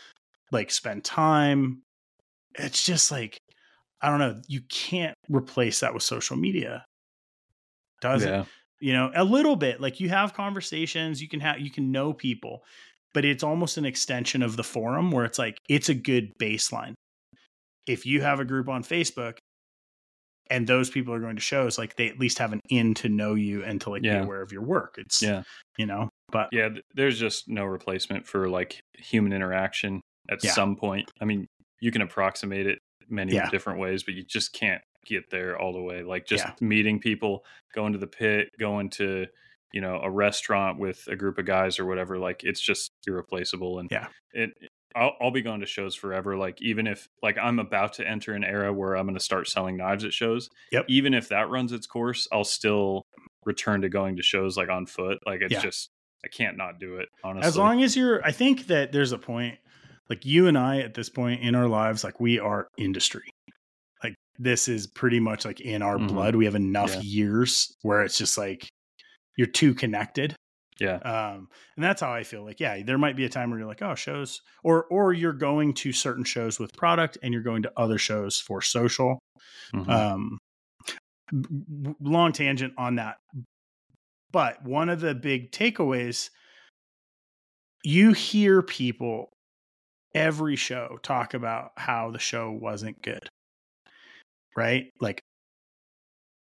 like 0.51 0.69
spend 0.69 1.03
time. 1.03 1.82
It's 2.55 2.86
just 2.86 3.12
like 3.12 3.38
I 4.01 4.10
don't 4.10 4.19
know, 4.19 4.41
you 4.47 4.62
can't 4.69 5.15
replace 5.29 5.82
that 5.82 5.93
with 5.93 6.03
social 6.03 6.38
media 6.38 6.86
does 8.01 8.23
yeah. 8.23 8.41
it 8.41 8.47
you 8.79 8.93
know 8.93 9.12
a 9.15 9.23
little 9.23 9.55
bit 9.55 9.81
like 9.81 9.99
you 9.99 10.09
have 10.09 10.33
conversations 10.33 11.21
you 11.21 11.27
can 11.27 11.39
have 11.39 11.59
you 11.59 11.69
can 11.69 11.91
know 11.91 12.13
people 12.13 12.63
but 13.13 13.25
it's 13.25 13.43
almost 13.43 13.77
an 13.77 13.85
extension 13.85 14.41
of 14.41 14.55
the 14.55 14.63
forum 14.63 15.12
where 15.12 15.25
it's 15.25 15.39
like 15.39 15.57
it's 15.67 15.89
a 15.89 15.93
good 15.93 16.31
baseline 16.39 16.93
if 17.88 18.05
you 18.05 18.21
have 18.21 18.39
a 18.39 18.45
group 18.45 18.69
on 18.69 18.83
facebook 18.83 19.38
and 20.51 20.65
those 20.65 20.89
people 20.89 21.13
are 21.13 21.19
going 21.19 21.35
to 21.35 21.41
shows 21.41 21.77
like 21.77 21.95
they 21.95 22.07
at 22.07 22.19
least 22.19 22.39
have 22.39 22.53
an 22.53 22.62
in 22.69 22.93
to 22.93 23.09
know 23.09 23.35
you 23.35 23.63
and 23.63 23.81
to 23.81 23.89
like 23.89 24.03
yeah. 24.03 24.19
be 24.19 24.25
aware 24.25 24.41
of 24.41 24.51
your 24.51 24.63
work 24.63 24.95
it's 24.97 25.21
yeah 25.21 25.43
you 25.77 25.85
know 25.85 26.09
but 26.31 26.49
yeah 26.51 26.69
there's 26.95 27.19
just 27.19 27.47
no 27.47 27.65
replacement 27.65 28.27
for 28.27 28.49
like 28.49 28.79
human 28.97 29.33
interaction 29.33 30.01
at 30.29 30.43
yeah. 30.43 30.51
some 30.51 30.75
point 30.75 31.09
i 31.21 31.25
mean 31.25 31.45
you 31.81 31.91
can 31.91 32.01
approximate 32.01 32.67
it 32.67 32.79
many 33.09 33.33
yeah. 33.33 33.49
different 33.49 33.79
ways 33.79 34.03
but 34.03 34.13
you 34.13 34.23
just 34.23 34.53
can't 34.53 34.81
get 35.05 35.29
there 35.29 35.59
all 35.59 35.73
the 35.73 35.81
way. 35.81 36.03
Like 36.03 36.25
just 36.25 36.45
yeah. 36.45 36.53
meeting 36.62 36.99
people, 36.99 37.43
going 37.73 37.93
to 37.93 37.99
the 37.99 38.07
pit, 38.07 38.49
going 38.59 38.89
to 38.91 39.27
you 39.71 39.81
know 39.81 39.99
a 40.01 40.09
restaurant 40.09 40.79
with 40.79 41.07
a 41.07 41.15
group 41.15 41.38
of 41.38 41.45
guys 41.45 41.79
or 41.79 41.85
whatever. 41.85 42.17
Like 42.17 42.43
it's 42.43 42.62
just 42.62 42.91
irreplaceable. 43.07 43.79
And 43.79 43.89
yeah, 43.91 44.07
it. 44.33 44.51
I'll, 44.95 45.12
I'll 45.21 45.31
be 45.31 45.43
going 45.43 45.59
to 45.59 45.67
shows 45.67 45.93
forever. 45.93 46.35
Like 46.35 46.59
even 46.62 46.88
if 46.88 47.07
like 47.21 47.38
I'm 47.38 47.59
about 47.59 47.93
to 47.93 48.07
enter 48.07 48.33
an 48.33 48.43
era 48.43 48.73
where 48.73 48.95
I'm 48.95 49.05
going 49.05 49.17
to 49.17 49.23
start 49.23 49.47
selling 49.47 49.77
knives 49.77 50.03
at 50.03 50.13
shows. 50.13 50.49
Yep. 50.71 50.85
Even 50.89 51.13
if 51.13 51.29
that 51.29 51.49
runs 51.49 51.71
its 51.71 51.85
course, 51.85 52.27
I'll 52.31 52.43
still 52.43 53.05
return 53.45 53.81
to 53.81 53.89
going 53.89 54.17
to 54.17 54.23
shows 54.23 54.57
like 54.57 54.69
on 54.69 54.88
foot. 54.88 55.19
Like 55.25 55.41
it's 55.41 55.53
yeah. 55.53 55.62
just 55.62 55.91
I 56.25 56.27
can't 56.27 56.57
not 56.57 56.79
do 56.79 56.97
it. 56.97 57.09
Honestly, 57.23 57.47
as 57.47 57.57
long 57.57 57.83
as 57.83 57.95
you're, 57.95 58.25
I 58.25 58.31
think 58.31 58.67
that 58.67 58.91
there's 58.91 59.12
a 59.12 59.17
point. 59.17 59.59
Like 60.09 60.25
you 60.25 60.47
and 60.47 60.57
I 60.57 60.79
at 60.79 60.95
this 60.95 61.07
point 61.07 61.41
in 61.43 61.53
our 61.53 61.67
lives, 61.67 62.03
like 62.03 62.19
we 62.19 62.39
are 62.39 62.67
industry 62.79 63.29
this 64.39 64.69
is 64.69 64.88
pretty 64.88 65.19
much 65.19 65.45
like 65.45 65.60
in 65.60 65.82
our 65.82 65.97
mm-hmm. 65.97 66.08
blood. 66.08 66.36
We 66.36 66.45
have 66.45 66.56
enough 66.56 66.95
yeah. 66.95 67.02
years 67.02 67.75
where 67.82 68.02
it's 68.02 68.17
just 68.17 68.38
like 68.38 68.67
you're 69.38 69.47
too 69.47 69.75
connected. 69.75 70.34
Yeah. 70.80 70.95
Um, 70.95 71.49
and 71.75 71.84
that's 71.84 72.02
how 72.02 72.13
I 72.13 72.23
feel 72.23 72.45
like, 72.45 72.62
yeah, 72.62 72.82
there 72.84 72.97
might 72.97 73.17
be 73.17 73.25
a 73.25 73.30
time 73.30 73.49
where 73.49 73.60
you're 73.60 73.67
like, 73.67 73.82
oh, 73.82 73.95
shows, 73.95 74.41
or, 74.63 74.86
or 74.86 75.12
you're 75.12 75.34
going 75.34 75.73
to 75.75 75.91
certain 75.91 76.23
shows 76.23 76.58
with 76.58 76.71
product 76.73 77.17
and 77.21 77.34
you're 77.34 77.43
going 77.43 77.63
to 77.63 77.73
other 77.75 77.97
shows 77.97 78.39
for 78.39 78.62
social. 78.62 79.19
Mm-hmm. 79.75 79.89
Um, 79.91 80.38
long 81.99 82.32
tangent 82.32 82.73
on 82.78 82.95
that. 82.95 83.17
But 84.32 84.63
one 84.63 84.88
of 84.88 85.02
the 85.02 85.13
big 85.13 85.52
takeaways, 85.52 86.30
you 87.84 88.13
hear 88.13 88.62
people 88.62 89.32
every 90.15 90.56
show 90.56 90.97
talk 91.04 91.34
about 91.34 91.71
how 91.75 92.12
the 92.12 92.19
show 92.19 92.52
wasn't 92.52 93.02
good 93.02 93.28
right? 94.60 94.91
Like 95.00 95.24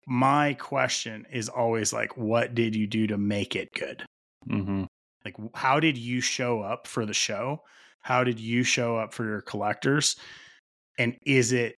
my 0.07 0.55
question 0.55 1.27
is 1.31 1.49
always 1.49 1.93
like, 1.93 2.17
what 2.17 2.55
did 2.55 2.75
you 2.75 2.87
do 2.87 3.05
to 3.07 3.17
make 3.17 3.55
it 3.55 3.69
good? 3.73 4.03
Mm-hmm. 4.49 4.85
Like, 5.23 5.35
how 5.53 5.79
did 5.79 5.97
you 5.97 6.19
show 6.19 6.61
up 6.61 6.87
for 6.87 7.05
the 7.05 7.13
show? 7.13 7.61
How 8.01 8.23
did 8.23 8.39
you 8.39 8.63
show 8.63 8.97
up 8.97 9.13
for 9.13 9.25
your 9.25 9.41
collectors? 9.41 10.15
And 10.97 11.15
is 11.25 11.51
it 11.51 11.75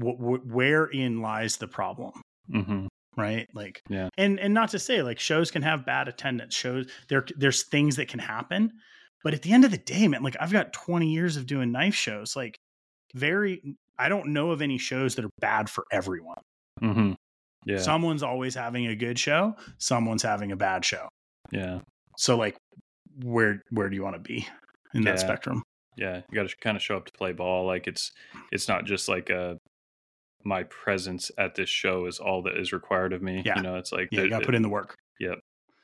wh- 0.00 0.16
wh- 0.16 0.46
wherein 0.46 1.20
lies 1.20 1.58
the 1.58 1.68
problem? 1.68 2.12
Mm-hmm. 2.50 2.86
Right, 3.16 3.46
like, 3.54 3.80
yeah, 3.88 4.08
and 4.18 4.40
and 4.40 4.52
not 4.52 4.70
to 4.70 4.78
say 4.80 5.00
like 5.00 5.20
shows 5.20 5.52
can 5.52 5.62
have 5.62 5.86
bad 5.86 6.08
attendance. 6.08 6.52
Shows 6.52 6.86
there, 7.08 7.24
there's 7.36 7.62
things 7.62 7.94
that 7.94 8.08
can 8.08 8.18
happen, 8.18 8.72
but 9.22 9.34
at 9.34 9.42
the 9.42 9.52
end 9.52 9.64
of 9.64 9.70
the 9.70 9.78
day, 9.78 10.08
man, 10.08 10.24
like 10.24 10.36
I've 10.40 10.50
got 10.50 10.72
20 10.72 11.06
years 11.12 11.36
of 11.36 11.46
doing 11.46 11.70
knife 11.70 11.94
shows. 11.94 12.34
Like, 12.34 12.58
very 13.14 13.76
I 13.98 14.08
don't 14.08 14.28
know 14.28 14.50
of 14.50 14.62
any 14.62 14.78
shows 14.78 15.14
that 15.16 15.24
are 15.24 15.30
bad 15.40 15.70
for 15.70 15.84
everyone. 15.92 16.38
Mm-hmm. 16.82 17.12
Yeah. 17.66 17.78
Someone's 17.78 18.22
always 18.22 18.54
having 18.54 18.86
a 18.86 18.96
good 18.96 19.18
show. 19.18 19.56
Someone's 19.78 20.22
having 20.22 20.52
a 20.52 20.56
bad 20.56 20.84
show. 20.84 21.08
Yeah. 21.50 21.80
So 22.16 22.36
like, 22.36 22.56
where 23.22 23.62
where 23.70 23.88
do 23.88 23.96
you 23.96 24.02
want 24.02 24.16
to 24.16 24.20
be 24.20 24.46
in 24.92 25.02
yeah. 25.02 25.12
that 25.12 25.20
spectrum? 25.20 25.62
Yeah, 25.96 26.22
you 26.30 26.34
got 26.34 26.48
to 26.48 26.56
kind 26.56 26.76
of 26.76 26.82
show 26.82 26.96
up 26.96 27.06
to 27.06 27.12
play 27.16 27.32
ball. 27.32 27.66
Like 27.66 27.86
it's 27.86 28.10
it's 28.50 28.68
not 28.68 28.84
just 28.84 29.08
like 29.08 29.30
a 29.30 29.40
uh, 29.40 29.54
my 30.44 30.64
presence 30.64 31.30
at 31.38 31.54
this 31.54 31.70
show 31.70 32.06
is 32.06 32.18
all 32.18 32.42
that 32.42 32.58
is 32.58 32.72
required 32.72 33.12
of 33.12 33.22
me. 33.22 33.42
Yeah. 33.44 33.56
You 33.56 33.62
know, 33.62 33.76
it's 33.76 33.92
like 33.92 34.08
yeah, 34.10 34.22
you 34.22 34.30
got 34.30 34.40
to 34.40 34.46
put 34.46 34.54
in 34.54 34.62
the 34.62 34.68
work. 34.68 34.94
Yep. 35.20 35.38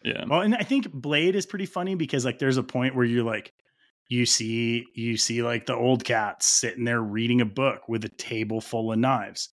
Yeah. 0.05 0.25
Well, 0.29 0.41
and 0.41 0.55
I 0.55 0.63
think 0.63 0.93
Blade 0.93 1.37
is 1.37 1.47
pretty 1.47 1.67
funny 1.67 1.95
because 1.95 2.25
like 2.25 2.39
there's 2.39 2.57
a 2.57 2.63
point 2.63 2.95
where 2.95 3.05
you're 3.05 3.25
like 3.25 3.51
you 4.11 4.27
see 4.27 4.85
you 4.95 5.17
see 5.17 5.43
like 5.43 5.65
the 5.67 5.75
old 5.75 6.05
cats 6.05 6.45
sitting 6.45 6.85
there 6.85 7.01
reading 7.01 7.41
a 7.41 7.47
book 7.47 7.89
with 7.89 8.05
a 8.05 8.09
table 8.11 8.61
full 8.61 8.93
of 8.93 8.99
knives. 8.99 9.49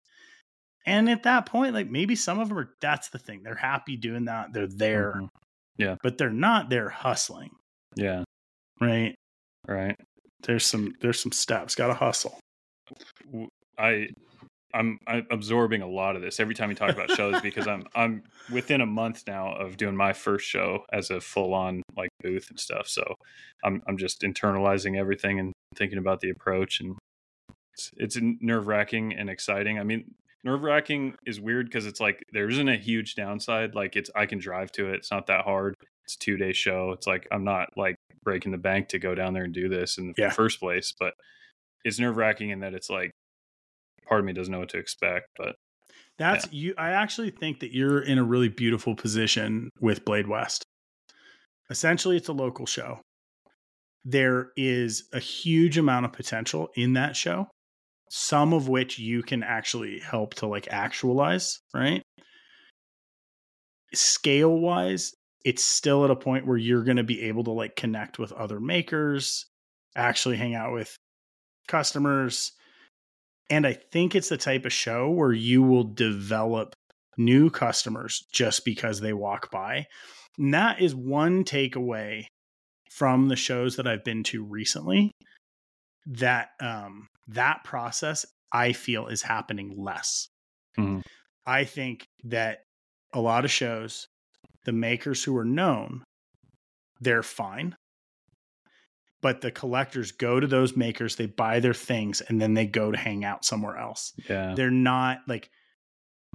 And 0.87 1.09
at 1.09 1.25
that 1.25 1.47
point 1.47 1.75
like 1.75 1.91
maybe 1.91 2.15
some 2.15 2.39
of 2.39 2.51
them 2.51 2.59
are 2.59 2.71
that's 2.81 3.09
the 3.09 3.19
thing 3.19 3.43
they're 3.43 3.55
happy 3.55 3.97
doing 3.97 4.27
that 4.27 4.53
they're 4.53 4.69
there 4.69 5.15
mm-hmm. 5.17 5.27
yeah. 5.79 5.97
but 6.03 6.19
they're 6.19 6.31
not 6.31 6.69
there 6.69 6.91
hustling. 6.91 7.51
Yeah. 7.97 8.25
Right? 8.81 9.15
Right. 9.67 9.97
There's 10.43 10.67
some 10.67 10.93
there's 11.01 11.21
some 11.21 11.33
steps 11.33 11.75
gotta 11.75 11.95
hustle. 11.95 12.39
I 13.79 14.09
I'm, 14.75 14.99
I'm 15.07 15.27
absorbing 15.31 15.83
a 15.83 15.89
lot 15.89 16.17
of 16.17 16.23
this 16.23 16.41
every 16.41 16.55
time 16.55 16.71
you 16.71 16.77
talk 16.77 16.91
about 16.91 17.11
shows 17.11 17.41
because 17.41 17.67
I'm 17.67 17.85
I'm 17.95 18.23
within 18.51 18.81
a 18.81 18.87
month 18.87 19.25
now 19.27 19.55
of 19.55 19.77
doing 19.77 19.97
my 19.97 20.13
first 20.13 20.47
show 20.47 20.85
as 20.93 21.11
a 21.11 21.21
full 21.21 21.55
on 21.55 21.83
like 21.97 22.11
booth 22.23 22.49
and 22.51 22.59
stuff. 22.59 22.89
So 22.89 23.15
I'm 23.65 23.83
I'm 23.87 23.99
just 23.99 24.23
internalizing 24.23 24.99
everything 24.99 25.39
and 25.39 25.53
thinking 25.75 25.99
about 25.99 26.21
the 26.21 26.31
approach 26.31 26.81
and 26.81 26.97
it's 27.75 27.91
it's 27.97 28.19
nerve 28.41 28.67
wracking 28.67 29.15
and 29.15 29.29
exciting. 29.31 29.79
I 29.79 29.85
mean, 29.85 30.15
nerve 30.45 30.63
wracking 30.63 31.15
is 31.27 31.41
weird 31.41 31.67
because 31.67 31.87
it's 31.87 32.01
like 32.01 32.23
there 32.33 32.49
isn't 32.49 32.69
a 32.69 32.77
huge 32.77 33.15
downside. 33.15 33.75
Like 33.75 33.97
it's 33.97 34.11
I 34.15 34.27
can 34.27 34.39
drive 34.39 34.73
to 34.73 34.89
it. 34.89 34.97
It's 34.97 35.11
not 35.11 35.27
that 35.27 35.45
hard. 35.45 35.75
It's 36.05 36.15
a 36.15 36.19
two 36.19 36.37
day 36.37 36.53
show. 36.53 36.93
It's 36.93 37.07
like 37.07 37.27
I'm 37.31 37.45
not 37.45 37.69
like 37.77 37.97
breaking 38.25 38.53
the 38.53 38.59
bank 38.59 38.89
to 38.89 38.99
go 38.99 39.15
down 39.15 39.35
there 39.35 39.45
and 39.45 39.55
do 39.55 39.69
this 39.69 39.99
in 39.99 40.09
the 40.09 40.15
yeah. 40.17 40.31
first 40.31 40.61
place, 40.61 40.93
but 40.99 41.15
it's 41.85 41.99
nerve 41.99 42.17
wracking 42.17 42.51
in 42.51 42.61
that 42.61 42.75
it's 42.75 42.91
like 42.91 43.11
part 44.13 44.21
of 44.21 44.27
me 44.27 44.35
doesn't 44.35 44.53
know 44.53 44.59
what 44.59 44.69
to 44.69 44.77
expect, 44.77 45.29
but 45.39 45.57
that's 46.19 46.45
yeah. 46.47 46.51
you. 46.53 46.75
I 46.77 46.91
actually 46.91 47.31
think 47.31 47.61
that 47.61 47.73
you're 47.73 48.03
in 48.03 48.19
a 48.19 48.23
really 48.23 48.51
beautiful 48.51 48.95
position 48.95 49.71
with 49.81 50.05
Blade 50.05 50.29
West. 50.29 50.65
Essentially, 51.71 52.19
it's 52.19 52.29
a 52.29 52.35
local 52.35 52.67
show. 52.67 53.01
There 54.05 54.51
is 54.55 55.09
a 55.15 55.19
huge 55.19 55.79
amount 55.79 56.05
of 56.05 56.13
potential 56.13 56.69
in 56.77 56.93
that 56.93 57.17
show, 57.17 57.49
some 58.11 58.53
of 58.53 58.69
which 58.69 58.99
you 58.99 59.23
can 59.23 59.43
actually 59.43 60.01
help 60.01 60.35
to 60.35 60.47
like 60.47 60.69
actualize, 60.71 61.61
right? 61.73 62.03
Scale 63.95 64.59
wise, 64.59 65.15
it's 65.43 65.65
still 65.65 66.05
at 66.05 66.11
a 66.11 66.17
point 66.17 66.47
where 66.47 66.59
you're 66.59 66.85
going 66.85 66.99
to 66.99 67.03
be 67.03 67.23
able 67.23 67.45
to 67.45 67.53
like 67.53 67.77
connect 67.77 68.19
with 68.19 68.33
other 68.33 68.61
makers, 68.61 69.47
actually 69.97 70.37
hang 70.37 70.55
out 70.55 70.75
with 70.75 70.95
customers, 71.67 72.53
and 73.51 73.67
I 73.67 73.75
think 73.75 74.15
it's 74.15 74.29
the 74.29 74.37
type 74.37 74.65
of 74.65 74.73
show 74.73 75.11
where 75.11 75.33
you 75.33 75.63
will 75.63 75.85
develop 75.85 76.75
new 77.19 77.51
customers 77.51 78.25
just 78.33 78.65
because 78.65 79.01
they 79.01 79.13
walk 79.13 79.51
by. 79.51 79.87
And 80.39 80.55
that 80.55 80.81
is 80.81 80.95
one 80.95 81.45
takeaway 81.45 82.25
from 82.91 83.29
the 83.29 83.37
shows 83.37 83.77
that 83.77 83.87
I've 83.87 84.05
been 84.05 84.23
to 84.25 84.45
recently 84.45 85.13
that 86.07 86.49
um 86.61 87.07
that 87.29 87.63
process 87.65 88.27
I 88.53 88.73
feel 88.73 89.07
is 89.07 89.23
happening 89.23 89.75
less. 89.77 90.29
Mm-hmm. 90.79 91.01
I 91.47 91.65
think 91.65 92.05
that 92.25 92.61
a 93.15 93.21
lot 93.21 93.45
of 93.45 93.51
shows, 93.51 94.07
the 94.65 94.73
makers 94.73 95.25
who 95.25 95.37
are 95.37 95.45
known, 95.45 96.03
they're 97.01 97.23
fine 97.23 97.77
but 99.23 99.41
the 99.41 99.51
collectors 99.51 100.13
go 100.13 100.41
to 100.41 100.47
those 100.47 100.77
makers, 100.77 101.17
they 101.17 101.27
buy 101.27 101.61
their 101.61 101.75
things, 101.75 102.21
and 102.21 102.41
then 102.41 102.55
they 102.55 102.67
go 102.67 102.91
to 102.91 102.99
hang 102.99 103.25
out 103.25 103.45
somewhere 103.45 103.77
else. 103.77 104.13
Yeah. 104.29 104.55
They're 104.55 104.71
not 104.71 105.21
like 105.29 105.49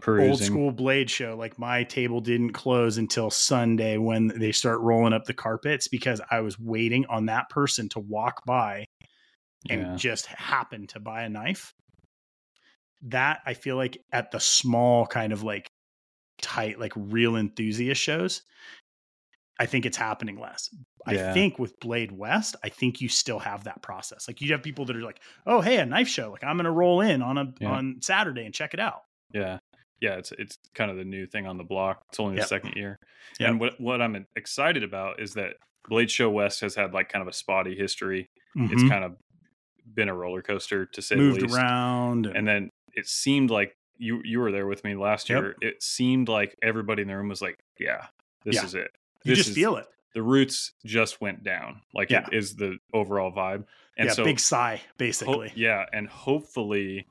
Perusing. 0.01 0.29
old 0.29 0.39
school 0.39 0.71
blade 0.71 1.09
show. 1.09 1.35
Like 1.37 1.59
my 1.59 1.83
table 1.83 2.21
didn't 2.21 2.53
close 2.53 2.97
until 2.97 3.29
Sunday 3.29 3.97
when 3.97 4.27
they 4.27 4.51
start 4.51 4.79
rolling 4.79 5.13
up 5.13 5.25
the 5.25 5.33
carpets 5.33 5.87
because 5.87 6.21
I 6.31 6.41
was 6.41 6.57
waiting 6.57 7.05
on 7.07 7.25
that 7.25 7.49
person 7.49 7.89
to 7.89 7.99
walk 7.99 8.45
by 8.45 8.85
and 9.69 9.81
yeah. 9.81 9.95
just 9.95 10.27
happen 10.27 10.87
to 10.87 10.99
buy 10.99 11.23
a 11.23 11.29
knife. 11.29 11.73
That 13.01 13.41
I 13.45 13.53
feel 13.53 13.75
like 13.75 13.97
at 14.11 14.31
the 14.31 14.39
small 14.39 15.05
kind 15.05 15.33
of 15.33 15.43
like 15.43 15.67
tight, 16.41 16.79
like 16.79 16.93
real 16.95 17.35
enthusiast 17.35 18.01
shows, 18.01 18.43
I 19.59 19.65
think 19.65 19.85
it's 19.85 19.97
happening 19.97 20.39
less. 20.39 20.69
Yeah. 21.07 21.31
I 21.31 21.33
think 21.33 21.57
with 21.57 21.79
Blade 21.79 22.11
West, 22.11 22.55
I 22.63 22.69
think 22.69 23.01
you 23.01 23.09
still 23.09 23.39
have 23.39 23.63
that 23.63 23.81
process. 23.81 24.27
Like 24.27 24.41
you 24.41 24.51
have 24.51 24.61
people 24.61 24.85
that 24.85 24.95
are 24.95 25.01
like, 25.01 25.21
"Oh, 25.45 25.61
hey, 25.61 25.77
a 25.77 25.85
knife 25.85 26.07
show. 26.07 26.31
Like 26.31 26.43
I'm 26.43 26.57
going 26.57 26.65
to 26.65 26.71
roll 26.71 27.01
in 27.01 27.21
on 27.21 27.37
a 27.37 27.53
yeah. 27.59 27.71
on 27.71 27.97
Saturday 28.01 28.45
and 28.45 28.53
check 28.53 28.73
it 28.73 28.79
out." 28.79 29.01
Yeah. 29.33 29.59
Yeah, 29.99 30.15
it's 30.15 30.31
it's 30.37 30.59
kind 30.75 30.91
of 30.91 30.97
the 30.97 31.03
new 31.03 31.25
thing 31.25 31.47
on 31.47 31.57
the 31.57 31.63
block. 31.63 32.03
It's 32.09 32.19
only 32.19 32.35
the 32.35 32.41
yep. 32.41 32.49
second 32.49 32.73
year. 32.75 32.99
Yep. 33.39 33.49
And 33.49 33.59
what 33.59 33.79
what 33.81 34.01
I'm 34.01 34.27
excited 34.35 34.83
about 34.83 35.19
is 35.19 35.33
that 35.33 35.53
Blade 35.89 36.11
Show 36.11 36.29
West 36.29 36.61
has 36.61 36.75
had 36.75 36.93
like 36.93 37.09
kind 37.09 37.21
of 37.21 37.27
a 37.27 37.33
spotty 37.33 37.75
history. 37.75 38.29
Mm-hmm. 38.55 38.73
It's 38.73 38.89
kind 38.89 39.03
of 39.03 39.15
been 39.91 40.09
a 40.09 40.13
roller 40.13 40.41
coaster 40.41 40.85
to 40.85 41.01
say 41.01 41.15
moved 41.15 41.39
the 41.39 41.45
least. 41.45 41.55
around, 41.55 42.27
and, 42.27 42.37
and 42.37 42.47
then 42.47 42.69
it 42.93 43.07
seemed 43.07 43.49
like 43.49 43.73
you 43.97 44.21
you 44.23 44.39
were 44.39 44.51
there 44.51 44.67
with 44.67 44.83
me 44.83 44.95
last 44.95 45.29
yep. 45.29 45.41
year. 45.41 45.55
It 45.61 45.81
seemed 45.81 46.29
like 46.29 46.55
everybody 46.61 47.01
in 47.01 47.07
the 47.07 47.17
room 47.17 47.29
was 47.29 47.41
like, 47.41 47.55
"Yeah, 47.79 48.05
this 48.45 48.55
yeah. 48.55 48.65
is 48.65 48.75
it. 48.75 48.91
You 49.29 49.35
just 49.35 49.53
feel 49.53 49.77
it. 49.77 49.85
The 50.13 50.23
roots 50.23 50.73
just 50.85 51.21
went 51.21 51.43
down. 51.43 51.81
Like 51.93 52.09
yeah. 52.09 52.25
it 52.27 52.35
is 52.35 52.55
the 52.55 52.77
overall 52.93 53.31
vibe. 53.31 53.65
And 53.97 54.07
yeah, 54.07 54.13
so 54.13 54.23
big 54.23 54.39
sigh, 54.39 54.81
basically. 54.97 55.49
Ho- 55.49 55.55
yeah. 55.55 55.85
And 55.91 56.07
hopefully 56.07 57.07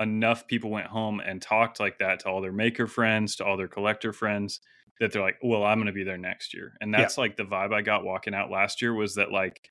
enough 0.00 0.46
people 0.46 0.70
went 0.70 0.86
home 0.86 1.20
and 1.20 1.40
talked 1.40 1.80
like 1.80 1.98
that 1.98 2.20
to 2.20 2.28
all 2.28 2.40
their 2.40 2.52
maker 2.52 2.86
friends, 2.86 3.36
to 3.36 3.44
all 3.44 3.56
their 3.56 3.68
collector 3.68 4.12
friends, 4.12 4.60
that 5.00 5.12
they're 5.12 5.22
like, 5.22 5.38
well, 5.42 5.64
I'm 5.64 5.78
going 5.78 5.86
to 5.86 5.92
be 5.92 6.04
there 6.04 6.18
next 6.18 6.54
year. 6.54 6.74
And 6.80 6.92
that's 6.92 7.16
yeah. 7.16 7.22
like 7.22 7.36
the 7.36 7.44
vibe 7.44 7.74
I 7.74 7.82
got 7.82 8.04
walking 8.04 8.34
out 8.34 8.50
last 8.50 8.80
year 8.80 8.94
was 8.94 9.14
that 9.16 9.32
like 9.32 9.70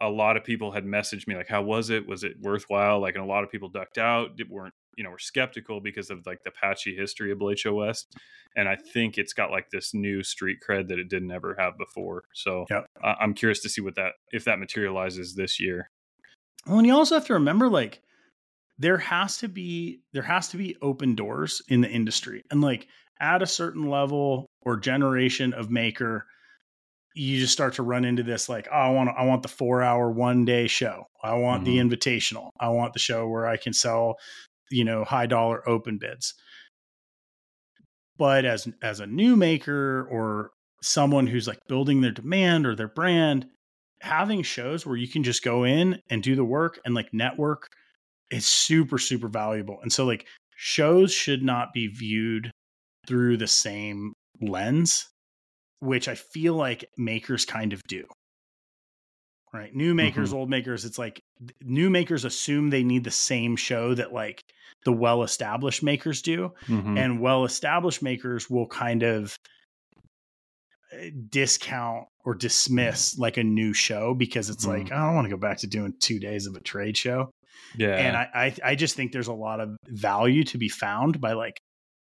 a 0.00 0.08
lot 0.08 0.36
of 0.36 0.44
people 0.44 0.72
had 0.72 0.84
messaged 0.84 1.26
me 1.26 1.36
like, 1.36 1.48
how 1.48 1.62
was 1.62 1.90
it? 1.90 2.06
Was 2.06 2.24
it 2.24 2.34
worthwhile? 2.40 3.00
Like, 3.00 3.14
and 3.14 3.24
a 3.24 3.28
lot 3.28 3.44
of 3.44 3.50
people 3.50 3.68
ducked 3.68 3.98
out, 3.98 4.30
it 4.38 4.50
weren't 4.50 4.74
you 4.96 5.04
know 5.04 5.10
were 5.10 5.18
skeptical 5.18 5.80
because 5.80 6.10
of 6.10 6.26
like 6.26 6.42
the 6.44 6.50
patchy 6.50 6.94
history 6.94 7.32
of 7.32 7.38
Blade 7.38 7.58
Show 7.58 7.74
West, 7.74 8.16
and 8.56 8.68
I 8.68 8.76
think 8.76 9.18
it's 9.18 9.32
got 9.32 9.50
like 9.50 9.70
this 9.70 9.94
new 9.94 10.22
street 10.22 10.58
cred 10.66 10.88
that 10.88 10.98
it 10.98 11.08
didn't 11.08 11.30
ever 11.30 11.56
have 11.58 11.78
before. 11.78 12.24
So 12.34 12.66
yep. 12.70 12.86
uh, 13.02 13.14
I'm 13.20 13.34
curious 13.34 13.60
to 13.62 13.68
see 13.68 13.80
what 13.80 13.96
that 13.96 14.12
if 14.30 14.44
that 14.44 14.58
materializes 14.58 15.34
this 15.34 15.60
year. 15.60 15.90
Well, 16.66 16.78
and 16.78 16.86
you 16.86 16.94
also 16.94 17.14
have 17.14 17.26
to 17.26 17.34
remember 17.34 17.68
like 17.68 18.02
there 18.78 18.98
has 18.98 19.38
to 19.38 19.48
be 19.48 20.00
there 20.12 20.22
has 20.22 20.48
to 20.48 20.56
be 20.56 20.76
open 20.82 21.14
doors 21.14 21.62
in 21.68 21.80
the 21.80 21.88
industry, 21.88 22.42
and 22.50 22.60
like 22.60 22.88
at 23.20 23.42
a 23.42 23.46
certain 23.46 23.88
level 23.88 24.46
or 24.62 24.76
generation 24.76 25.52
of 25.52 25.70
maker 25.70 26.26
you 27.14 27.38
just 27.38 27.52
start 27.52 27.74
to 27.74 27.82
run 27.82 28.04
into 28.04 28.22
this 28.22 28.48
like 28.48 28.68
oh, 28.72 28.76
I 28.76 28.88
want 28.90 29.10
I 29.16 29.24
want 29.24 29.42
the 29.42 29.48
4 29.48 29.82
hour 29.82 30.10
one 30.10 30.44
day 30.44 30.66
show. 30.66 31.04
I 31.22 31.34
want 31.34 31.64
mm-hmm. 31.64 31.88
the 31.88 31.96
invitational. 31.96 32.50
I 32.58 32.68
want 32.68 32.92
the 32.92 32.98
show 32.98 33.28
where 33.28 33.46
I 33.46 33.56
can 33.56 33.72
sell 33.72 34.16
you 34.70 34.84
know 34.84 35.04
high 35.04 35.26
dollar 35.26 35.66
open 35.68 35.98
bids. 35.98 36.34
But 38.18 38.44
as 38.44 38.68
as 38.82 39.00
a 39.00 39.06
new 39.06 39.36
maker 39.36 40.06
or 40.10 40.50
someone 40.82 41.26
who's 41.26 41.48
like 41.48 41.60
building 41.68 42.00
their 42.00 42.10
demand 42.10 42.66
or 42.66 42.74
their 42.74 42.88
brand 42.88 43.46
having 44.00 44.42
shows 44.42 44.84
where 44.84 44.96
you 44.96 45.06
can 45.06 45.22
just 45.22 45.44
go 45.44 45.62
in 45.62 46.00
and 46.10 46.24
do 46.24 46.34
the 46.34 46.44
work 46.44 46.80
and 46.84 46.92
like 46.92 47.08
network 47.12 47.68
is 48.30 48.46
super 48.46 48.98
super 48.98 49.28
valuable. 49.28 49.78
And 49.82 49.92
so 49.92 50.04
like 50.04 50.26
shows 50.56 51.12
should 51.12 51.42
not 51.42 51.72
be 51.72 51.86
viewed 51.86 52.50
through 53.06 53.36
the 53.36 53.46
same 53.46 54.12
lens 54.40 55.08
which 55.80 56.08
i 56.08 56.14
feel 56.14 56.54
like 56.54 56.84
makers 56.96 57.44
kind 57.44 57.72
of 57.72 57.82
do 57.88 58.04
right 59.52 59.74
new 59.74 59.94
makers 59.94 60.30
mm-hmm. 60.30 60.38
old 60.38 60.50
makers 60.50 60.84
it's 60.84 60.98
like 60.98 61.20
new 61.60 61.90
makers 61.90 62.24
assume 62.24 62.70
they 62.70 62.82
need 62.82 63.04
the 63.04 63.10
same 63.10 63.56
show 63.56 63.94
that 63.94 64.12
like 64.12 64.42
the 64.84 64.92
well 64.92 65.22
established 65.22 65.82
makers 65.82 66.22
do. 66.22 66.52
Mm-hmm. 66.66 66.98
And 66.98 67.20
well 67.20 67.44
established 67.44 68.02
makers 68.02 68.50
will 68.50 68.66
kind 68.66 69.02
of 69.02 69.36
eh, 70.92 71.10
discount 71.28 72.06
or 72.24 72.34
dismiss 72.34 73.18
like 73.18 73.36
a 73.36 73.44
new 73.44 73.72
show 73.72 74.14
because 74.14 74.50
it's 74.50 74.66
mm-hmm. 74.66 74.84
like, 74.84 74.92
I 74.92 75.06
don't 75.06 75.14
want 75.14 75.26
to 75.26 75.34
go 75.34 75.40
back 75.40 75.58
to 75.58 75.66
doing 75.66 75.94
two 76.00 76.18
days 76.18 76.46
of 76.46 76.54
a 76.54 76.60
trade 76.60 76.96
show. 76.96 77.30
Yeah. 77.76 77.96
And 77.96 78.16
I, 78.16 78.28
I, 78.34 78.70
I 78.70 78.74
just 78.74 78.96
think 78.96 79.12
there's 79.12 79.28
a 79.28 79.32
lot 79.32 79.60
of 79.60 79.76
value 79.86 80.44
to 80.44 80.58
be 80.58 80.68
found 80.68 81.20
by 81.20 81.32
like 81.32 81.58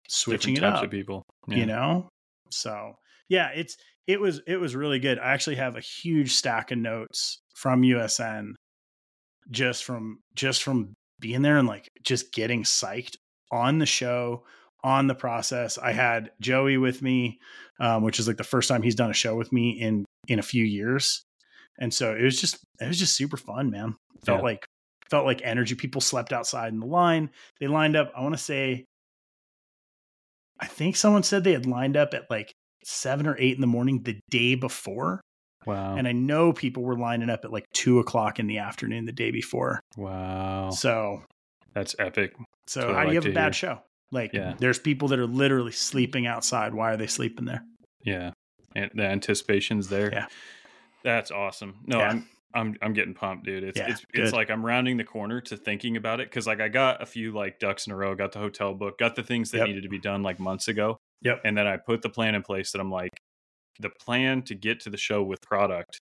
switching 0.07 0.55
Different 0.55 0.75
it 0.75 0.77
up. 0.77 0.83
to 0.83 0.89
people. 0.89 1.23
Yeah. 1.47 1.57
You 1.57 1.65
know? 1.65 2.09
So 2.49 2.93
yeah, 3.29 3.49
it's 3.55 3.77
it 4.07 4.19
was 4.19 4.41
it 4.47 4.57
was 4.57 4.75
really 4.75 4.99
good. 4.99 5.19
I 5.19 5.33
actually 5.33 5.55
have 5.55 5.75
a 5.75 5.81
huge 5.81 6.33
stack 6.33 6.71
of 6.71 6.77
notes 6.77 7.41
from 7.55 7.83
USN 7.83 8.53
just 9.49 9.83
from 9.83 10.19
just 10.35 10.63
from 10.63 10.93
being 11.19 11.41
there 11.41 11.57
and 11.57 11.67
like 11.67 11.89
just 12.03 12.33
getting 12.33 12.63
psyched 12.63 13.15
on 13.51 13.77
the 13.77 13.85
show, 13.85 14.43
on 14.83 15.07
the 15.07 15.15
process. 15.15 15.77
I 15.77 15.91
had 15.91 16.31
Joey 16.41 16.77
with 16.77 17.01
me, 17.01 17.39
um, 17.79 18.03
which 18.03 18.19
is 18.19 18.27
like 18.27 18.37
the 18.37 18.43
first 18.43 18.67
time 18.67 18.81
he's 18.81 18.95
done 18.95 19.09
a 19.11 19.13
show 19.13 19.35
with 19.35 19.51
me 19.53 19.71
in 19.71 20.05
in 20.27 20.39
a 20.39 20.43
few 20.43 20.63
years, 20.63 21.23
and 21.79 21.93
so 21.93 22.13
it 22.13 22.23
was 22.23 22.39
just 22.39 22.57
it 22.81 22.87
was 22.87 22.99
just 22.99 23.15
super 23.15 23.37
fun, 23.37 23.71
man. 23.71 23.95
Felt 24.25 24.39
yeah. 24.39 24.43
like 24.43 24.65
felt 25.09 25.25
like 25.25 25.41
energy. 25.43 25.75
People 25.75 26.01
slept 26.01 26.33
outside 26.33 26.73
in 26.73 26.79
the 26.79 26.85
line. 26.85 27.29
They 27.59 27.67
lined 27.67 27.95
up. 27.95 28.11
I 28.15 28.21
want 28.21 28.35
to 28.35 28.43
say, 28.43 28.85
I 30.59 30.65
think 30.65 30.95
someone 30.95 31.23
said 31.23 31.43
they 31.43 31.53
had 31.53 31.65
lined 31.65 31.95
up 31.95 32.13
at 32.13 32.29
like 32.29 32.53
seven 32.85 33.27
or 33.27 33.35
eight 33.39 33.55
in 33.55 33.61
the 33.61 33.67
morning 33.67 34.01
the 34.03 34.19
day 34.29 34.55
before 34.55 35.21
Wow. 35.65 35.95
And 35.95 36.05
I 36.09 36.11
know 36.11 36.51
people 36.51 36.83
were 36.83 36.97
lining 36.97 37.29
up 37.29 37.45
at 37.45 37.51
like 37.53 37.63
two 37.73 37.99
o'clock 37.99 38.37
in 38.37 38.47
the 38.47 38.57
afternoon 38.57 39.05
the 39.05 39.13
day 39.13 39.31
before. 39.31 39.79
Wow. 39.95 40.71
So 40.71 41.23
that's 41.73 41.95
epic. 41.99 42.33
So 42.67 42.81
That's 42.81 42.91
I 42.91 42.97
how 42.97 43.03
do 43.05 43.09
you 43.11 43.15
have 43.15 43.25
a 43.25 43.31
bad 43.31 43.45
hear. 43.45 43.53
show? 43.53 43.79
Like 44.11 44.33
Yeah. 44.33 44.55
there's 44.57 44.77
people 44.77 45.07
that 45.07 45.19
are 45.19 45.25
literally 45.25 45.71
sleeping 45.71 46.27
outside. 46.27 46.73
Why 46.73 46.91
are 46.91 46.97
they 46.97 47.07
sleeping 47.07 47.45
there? 47.45 47.63
Yeah. 48.03 48.31
And 48.75 48.91
the 48.93 49.03
anticipation's 49.05 49.87
there. 49.87 50.11
Yeah. 50.11 50.25
That's 51.03 51.31
awesome. 51.31 51.75
No, 51.85 51.99
Yeah. 51.99 52.09
I'm 52.09 52.27
I'm 52.53 52.75
I'm 52.81 52.91
getting 52.93 53.13
pumped, 53.13 53.45
dude. 53.45 53.63
It's 53.63 53.79
Yeah, 53.79 53.89
it's 53.89 54.03
good. 54.13 54.23
it's 54.25 54.33
like 54.33 54.51
I'm 54.51 54.65
rounding 54.65 54.97
the 54.97 55.05
corner 55.05 55.39
to 55.41 55.55
thinking 55.55 55.95
about 55.95 56.19
it 56.19 56.29
cuz 56.29 56.45
like 56.45 56.59
I 56.59 56.67
got 56.67 57.01
a 57.01 57.05
few 57.05 57.31
like 57.31 57.57
ducks 57.59 57.87
in 57.87 57.93
a 57.93 57.95
row, 57.95 58.15
got 58.15 58.33
the 58.33 58.39
hotel 58.39 58.73
book, 58.73 58.99
got 58.99 59.15
the 59.15 59.23
things 59.23 59.51
that 59.51 59.59
Yep. 59.59 59.67
needed 59.67 59.83
to 59.83 59.89
be 59.89 59.99
done 59.99 60.23
like 60.23 60.39
months 60.41 60.67
ago. 60.67 60.97
Yep. 61.23 61.41
And 61.45 61.57
then 61.57 61.67
I 61.67 61.77
put 61.77 62.01
the 62.01 62.09
plan 62.09 62.35
in 62.35 62.41
place 62.43 62.71
that 62.71 62.79
I'm 62.81 62.91
like 62.91 63.11
the 63.79 63.89
plan 63.89 64.41
to 64.43 64.55
get 64.55 64.79
to 64.81 64.89
the 64.89 64.97
show 64.97 65.23
with 65.23 65.41
product 65.41 65.99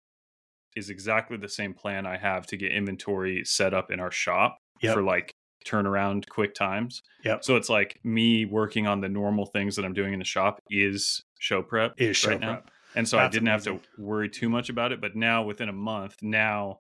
is 0.75 0.89
exactly 0.89 1.37
the 1.37 1.49
same 1.49 1.73
plan 1.73 2.05
I 2.05 2.17
have 2.17 2.45
to 2.47 2.57
get 2.57 2.71
inventory 2.71 3.43
set 3.43 3.73
up 3.73 3.91
in 3.91 3.99
our 3.99 4.11
shop 4.11 4.57
Yep. 4.81 4.93
for 4.93 5.01
like 5.01 5.31
turnaround 5.65 6.29
quick 6.29 6.53
times. 6.53 7.01
Yep. 7.25 7.43
So 7.43 7.55
it's 7.55 7.67
like 7.69 7.99
me 8.03 8.45
working 8.45 8.85
on 8.87 9.01
the 9.01 9.09
normal 9.09 9.47
things 9.47 9.75
that 9.75 9.85
I'm 9.85 9.93
doing 9.93 10.13
in 10.13 10.19
the 10.19 10.25
shop 10.25 10.59
is 10.69 11.23
show 11.39 11.61
prep 11.63 11.93
Is 11.97 12.15
show 12.17 12.29
right 12.31 12.39
now. 12.39 12.47
prep. 12.53 12.71
And 12.95 13.07
so 13.07 13.17
I 13.17 13.27
didn't 13.27 13.47
amazing. 13.47 13.73
have 13.73 13.81
to 13.83 13.89
worry 14.01 14.29
too 14.29 14.49
much 14.49 14.69
about 14.69 14.91
it. 14.91 15.01
But 15.01 15.15
now 15.15 15.43
within 15.43 15.67
a 15.67 15.73
month, 15.73 16.15
now 16.21 16.79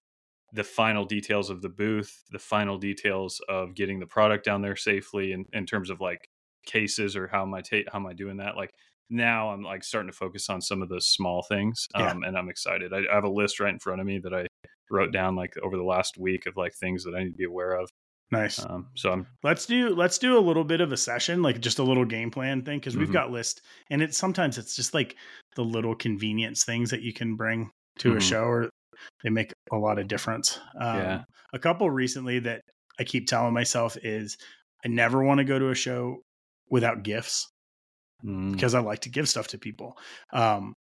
the 0.53 0.63
final 0.63 1.05
details 1.05 1.49
of 1.49 1.61
the 1.61 1.69
booth, 1.69 2.23
the 2.31 2.39
final 2.39 2.77
details 2.77 3.41
of 3.49 3.75
getting 3.75 3.99
the 3.99 4.05
product 4.07 4.45
down 4.45 4.61
there 4.61 4.75
safely 4.75 5.33
in, 5.33 5.45
in 5.53 5.65
terms 5.65 5.89
of 5.89 5.99
like 5.99 6.26
cases 6.67 7.15
or 7.15 7.27
how 7.27 7.41
am 7.41 7.53
I 7.55 7.61
ta- 7.61 7.89
how 7.91 7.97
am 7.99 8.05
I 8.05 8.13
doing 8.13 8.37
that? 8.37 8.55
Like 8.55 8.69
now 9.09 9.49
I'm 9.49 9.63
like 9.63 9.83
starting 9.83 10.11
to 10.11 10.17
focus 10.17 10.49
on 10.49 10.61
some 10.61 10.81
of 10.83 10.89
the 10.89 11.01
small 11.01 11.41
things. 11.43 11.87
Yeah. 11.97 12.11
Um, 12.11 12.23
and 12.23 12.37
I'm 12.37 12.49
excited. 12.49 12.93
I, 12.93 12.99
I 13.11 13.15
have 13.15 13.23
a 13.23 13.29
list 13.29 13.59
right 13.59 13.73
in 13.73 13.79
front 13.79 14.01
of 14.01 14.05
me 14.07 14.19
that 14.19 14.33
I 14.33 14.45
wrote 14.91 15.11
down 15.11 15.35
like 15.35 15.53
over 15.63 15.75
the 15.77 15.83
last 15.83 16.17
week 16.17 16.45
of 16.45 16.55
like 16.57 16.73
things 16.75 17.03
that 17.05 17.15
I 17.15 17.23
need 17.23 17.31
to 17.31 17.37
be 17.37 17.45
aware 17.45 17.71
of. 17.73 17.89
Nice. 18.29 18.59
Um, 18.65 18.87
so 18.95 19.11
I'm 19.11 19.27
let's 19.43 19.65
do 19.65 19.95
let's 19.95 20.17
do 20.17 20.37
a 20.37 20.39
little 20.43 20.65
bit 20.65 20.81
of 20.81 20.91
a 20.91 20.97
session, 20.97 21.41
like 21.41 21.61
just 21.61 21.79
a 21.79 21.83
little 21.83 22.03
game 22.03 22.29
plan 22.29 22.61
thing, 22.65 22.77
because 22.79 22.97
we've 22.97 23.07
Mhm. 23.07 23.13
got 23.13 23.31
list, 23.31 23.61
and 23.89 24.01
it's 24.01 24.17
sometimes 24.17 24.57
it's 24.57 24.75
just 24.75 24.93
like 24.93 25.15
the 25.55 25.63
little 25.63 25.95
convenience 25.95 26.65
things 26.65 26.89
that 26.91 27.01
you 27.01 27.13
can 27.13 27.37
bring 27.37 27.71
to 27.99 28.11
a 28.13 28.17
Mhm. 28.17 28.21
show, 28.29 28.43
or 28.43 28.69
they 29.23 29.29
make 29.29 29.53
a 29.71 29.77
lot 29.77 29.97
of 29.97 30.09
difference. 30.09 30.59
Um, 30.79 30.97
Yeah. 30.97 31.23
A 31.53 31.59
couple 31.59 31.89
recently 31.89 32.39
that 32.39 32.61
I 32.99 33.05
keep 33.05 33.27
telling 33.27 33.53
myself 33.53 33.95
is 34.03 34.37
I 34.83 34.89
never 34.89 35.23
want 35.23 35.37
to 35.37 35.45
go 35.45 35.57
to 35.57 35.69
a 35.69 35.75
show 35.75 36.21
without 36.69 37.03
gifts. 37.03 37.47
mm, 38.23 38.51
because 38.51 38.73
I 38.73 38.79
like 38.79 39.01
to 39.01 39.09
give 39.09 39.29
stuff 39.29 39.47
to 39.49 39.57
people. 39.59 39.97
Um, 40.33 40.73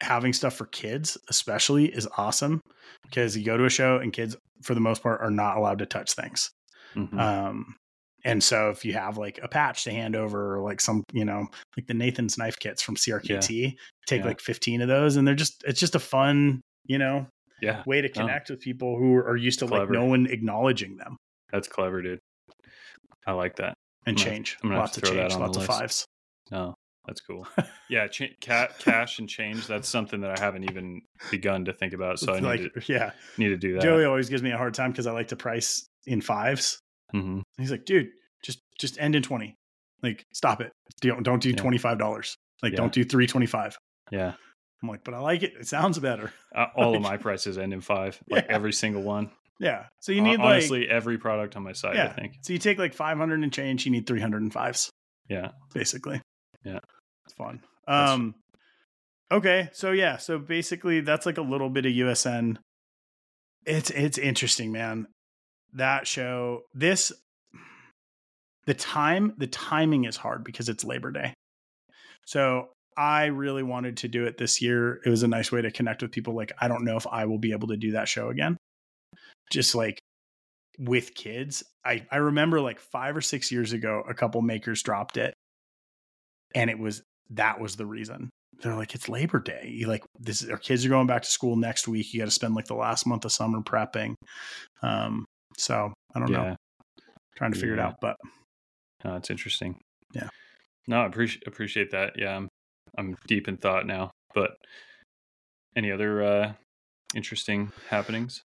having 0.00 0.32
stuff 0.32 0.54
for 0.54 0.66
kids, 0.66 1.16
especially, 1.28 1.86
is 1.86 2.08
awesome 2.16 2.60
because 3.02 3.36
you 3.36 3.44
go 3.44 3.56
to 3.56 3.64
a 3.66 3.70
show 3.70 3.98
and 3.98 4.12
kids, 4.12 4.36
for 4.62 4.74
the 4.74 4.80
most 4.80 5.02
part, 5.02 5.20
are 5.20 5.30
not 5.30 5.56
allowed 5.56 5.78
to 5.78 5.86
touch 5.86 6.12
things. 6.14 6.50
mhm. 6.96 7.18
Um, 7.18 7.76
and 8.24 8.42
so 8.42 8.70
if 8.70 8.84
you 8.84 8.92
have 8.94 9.18
like 9.18 9.40
a 9.42 9.48
patch 9.48 9.84
to 9.84 9.90
hand 9.90 10.14
over, 10.16 10.56
or 10.56 10.60
like 10.62 10.80
some, 10.80 11.02
you 11.12 11.24
know, 11.24 11.46
like 11.76 11.86
the 11.86 11.94
Nathan's 11.94 12.38
knife 12.38 12.58
kits 12.58 12.80
from 12.80 12.94
CRKT, 12.96 13.76
take 14.06 14.20
Yeah. 14.20 14.26
like 14.26 14.40
15 14.40 14.80
of 14.80 14.88
those, 14.88 15.16
and 15.16 15.26
they're 15.26 15.34
just, 15.34 15.62
it's 15.66 15.80
just 15.80 15.94
a 15.96 15.98
fun, 16.00 16.60
you 16.86 16.98
know, 16.98 17.26
yeah, 17.60 17.82
way 17.86 18.00
to 18.00 18.08
connect 18.08 18.48
with 18.50 18.60
people 18.60 18.96
who 18.96 19.16
are 19.16 19.36
used 19.36 19.58
to 19.60 19.66
Clever. 19.66 19.84
like 19.84 19.90
no 19.92 20.04
one 20.06 20.26
acknowledging 20.26 20.96
them 20.96 21.16
that's 21.50 21.68
clever, 21.68 22.00
dude. 22.02 22.18
I 23.26 23.32
like 23.32 23.56
that. 23.56 23.74
And 24.06 24.18
I'm 24.18 24.24
change. 24.24 24.58
I'm 24.62 24.70
gonna 24.70 24.80
Lots 24.80 24.96
of 24.96 25.04
change, 25.04 25.34
lots 25.34 25.56
of 25.56 25.62
list. 25.62 25.66
fives. 25.78 26.06
No, 26.50 26.74
that's 27.06 27.20
cool. 27.20 27.46
yeah, 27.90 28.06
ca- 28.08 28.68
cash 28.78 29.18
and 29.18 29.28
change. 29.28 29.66
That's 29.66 29.88
something 29.88 30.20
that 30.22 30.38
I 30.38 30.42
haven't 30.42 30.64
even 30.64 31.02
begun 31.30 31.64
to 31.66 31.72
think 31.72 31.92
about. 31.94 32.18
So 32.18 32.32
I 32.34 32.40
need 32.40 32.46
like, 32.46 32.60
to 32.74 32.92
yeah. 32.92 33.12
need 33.38 33.48
to 33.48 33.56
do 33.56 33.74
that. 33.74 33.82
Joey 33.82 34.04
always 34.04 34.28
gives 34.28 34.42
me 34.42 34.50
a 34.50 34.56
hard 34.56 34.74
time 34.74 34.90
because 34.90 35.06
I 35.06 35.12
like 35.12 35.28
to 35.28 35.36
price 35.36 35.86
in 36.06 36.20
fives. 36.20 36.78
hmm 37.10 37.40
He's 37.58 37.70
like, 37.70 37.84
dude, 37.84 38.08
just 38.44 38.60
just 38.78 38.98
end 39.00 39.14
in 39.16 39.22
twenty. 39.22 39.56
Like, 40.02 40.24
stop 40.32 40.60
it. 40.60 40.72
Don't 41.00 41.22
don't 41.22 41.42
do 41.42 41.50
Yeah. 41.50 41.56
twenty 41.56 41.78
five 41.78 41.98
dollars. 41.98 42.36
Like, 42.62 42.72
Yeah. 42.72 42.78
don't 42.78 42.92
do 42.92 43.04
three 43.04 43.26
twenty 43.26 43.46
five. 43.46 43.76
Yeah, 44.10 44.34
I'm 44.82 44.88
like, 44.88 45.04
but 45.04 45.14
I 45.14 45.20
like 45.20 45.42
it. 45.42 45.52
It 45.58 45.66
sounds 45.68 45.98
better. 45.98 46.32
uh, 46.54 46.66
all 46.76 46.94
of 46.96 47.02
my 47.02 47.16
prices 47.16 47.56
end 47.56 47.72
in 47.72 47.80
five. 47.80 48.20
Like 48.28 48.46
Yeah. 48.48 48.54
every 48.56 48.72
single 48.72 49.02
one. 49.02 49.30
Yeah. 49.58 49.84
So 50.00 50.12
you 50.12 50.22
need 50.22 50.38
like 50.38 50.46
honestly 50.46 50.88
every 50.88 51.18
product 51.18 51.56
on 51.56 51.62
my 51.62 51.72
site. 51.72 51.94
I 51.94 52.04
yeah. 52.04 52.12
think. 52.12 52.34
So 52.42 52.52
you 52.52 52.58
take 52.58 52.78
like 52.78 52.94
five 52.94 53.18
hundred 53.18 53.42
and 53.42 53.52
change. 53.52 53.84
You 53.84 53.92
need 53.92 54.06
three 54.06 54.20
hundred 54.20 54.42
and 54.42 54.52
fives, 54.52 54.90
Yeah. 55.28 55.50
basically. 55.74 56.20
Yeah. 56.64 56.80
It's 57.24 57.34
fun. 57.34 57.60
That's- 57.86 58.10
Um. 58.10 58.34
Okay. 59.30 59.68
So 59.72 59.92
yeah. 59.92 60.16
So 60.16 60.38
basically, 60.38 61.00
that's 61.00 61.26
like 61.26 61.38
a 61.38 61.42
little 61.42 61.70
bit 61.70 61.86
of 61.86 61.92
USN. 61.92 62.56
It's 63.64 63.90
it's 63.90 64.18
interesting, 64.18 64.72
man. 64.72 65.06
That 65.74 66.06
show. 66.06 66.62
This. 66.74 67.12
The 68.66 68.74
time. 68.74 69.34
The 69.38 69.46
timing 69.46 70.04
is 70.04 70.16
hard 70.16 70.44
because 70.44 70.68
it's 70.68 70.84
Labor 70.84 71.10
Day. 71.12 71.34
So 72.26 72.68
I 72.96 73.26
really 73.26 73.62
wanted 73.62 73.98
to 73.98 74.08
do 74.08 74.26
it 74.26 74.38
this 74.38 74.60
year. 74.60 75.00
It 75.04 75.08
was 75.08 75.22
a 75.22 75.28
nice 75.28 75.50
way 75.50 75.62
to 75.62 75.70
connect 75.70 76.02
with 76.02 76.12
people. 76.12 76.34
Like 76.34 76.52
I 76.60 76.68
don't 76.68 76.84
know 76.84 76.96
if 76.96 77.06
I 77.06 77.24
will 77.24 77.38
be 77.38 77.52
able 77.52 77.68
to 77.68 77.76
do 77.76 77.92
that 77.92 78.08
show 78.08 78.28
again. 78.28 78.56
Just 79.52 79.74
like 79.74 79.98
with 80.78 81.14
kids. 81.14 81.62
I 81.84 82.06
I 82.10 82.16
remember 82.16 82.60
like 82.60 82.80
5 82.80 83.16
or 83.16 83.20
6 83.20 83.52
years 83.52 83.72
ago 83.72 84.02
a 84.08 84.14
couple 84.14 84.40
makers 84.42 84.82
dropped 84.82 85.16
it 85.16 85.34
and 86.54 86.70
it 86.70 86.78
was 86.78 87.02
that 87.30 87.60
was 87.60 87.76
the 87.76 87.86
reason. 87.86 88.30
They're 88.62 88.76
like 88.76 88.94
it's 88.94 89.08
Labor 89.08 89.40
Day. 89.40 89.68
You 89.72 89.86
like 89.88 90.04
this 90.18 90.48
our 90.48 90.56
kids 90.56 90.84
are 90.86 90.88
going 90.88 91.06
back 91.06 91.22
to 91.22 91.30
school 91.30 91.56
next 91.56 91.88
week. 91.88 92.12
You 92.12 92.20
got 92.20 92.26
to 92.26 92.30
spend 92.30 92.54
like 92.54 92.66
the 92.66 92.74
last 92.74 93.06
month 93.06 93.24
of 93.24 93.32
summer 93.32 93.60
prepping. 93.60 94.14
Um 94.82 95.24
so 95.58 95.92
I 96.14 96.18
don't 96.18 96.30
know. 96.30 96.44
Yeah. 96.44 96.56
Trying 97.36 97.52
to 97.52 97.58
figure 97.58 97.74
it 97.74 97.80
out, 97.80 97.96
but 98.00 98.16
No, 99.04 99.16
it's 99.16 99.30
interesting. 99.30 99.80
Yeah. 100.14 100.28
No, 100.86 101.02
I 101.02 101.06
appreciate 101.06 101.46
appreciate 101.46 101.90
that. 101.92 102.14
Yeah, 102.16 102.36
I'm 102.36 102.48
I'm 102.96 103.16
deep 103.26 103.48
in 103.48 103.56
thought 103.56 103.86
now. 103.86 104.10
But 104.34 104.52
any 105.76 105.90
other 105.92 106.22
uh 106.22 106.52
interesting 107.14 107.72
happenings? 107.90 108.42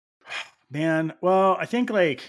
Man, 0.70 1.14
well, 1.22 1.58
I 1.60 1.66
think 1.66 1.90
like 1.90 2.24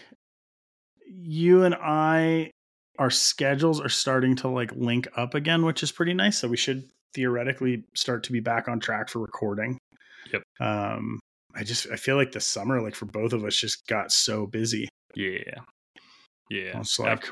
you 1.06 1.64
and 1.64 1.74
I, 1.74 2.50
our 2.98 3.10
schedules 3.10 3.80
are 3.80 3.88
starting 3.88 4.36
to 4.36 4.48
like 4.48 4.72
link 4.74 5.08
up 5.16 5.34
again, 5.34 5.64
which 5.64 5.82
is 5.82 5.92
pretty 5.92 6.14
nice. 6.14 6.38
So 6.38 6.48
we 6.48 6.56
should 6.56 6.84
theoretically 7.14 7.84
start 7.94 8.24
to 8.24 8.32
be 8.32 8.40
back 8.40 8.68
on 8.68 8.80
track 8.80 9.08
for 9.08 9.18
recording. 9.20 9.78
Yep. 10.32 10.42
Um, 10.60 11.18
I 11.54 11.64
just 11.64 11.88
I 11.90 11.96
feel 11.96 12.16
like 12.16 12.32
the 12.32 12.40
summer, 12.40 12.80
like 12.80 12.94
for 12.94 13.06
both 13.06 13.32
of 13.32 13.44
us, 13.44 13.56
just 13.56 13.86
got 13.86 14.12
so 14.12 14.46
busy. 14.46 14.88
Yeah. 15.14 15.60
Yeah. 16.50 16.80
It's 16.80 16.98
like 16.98 17.28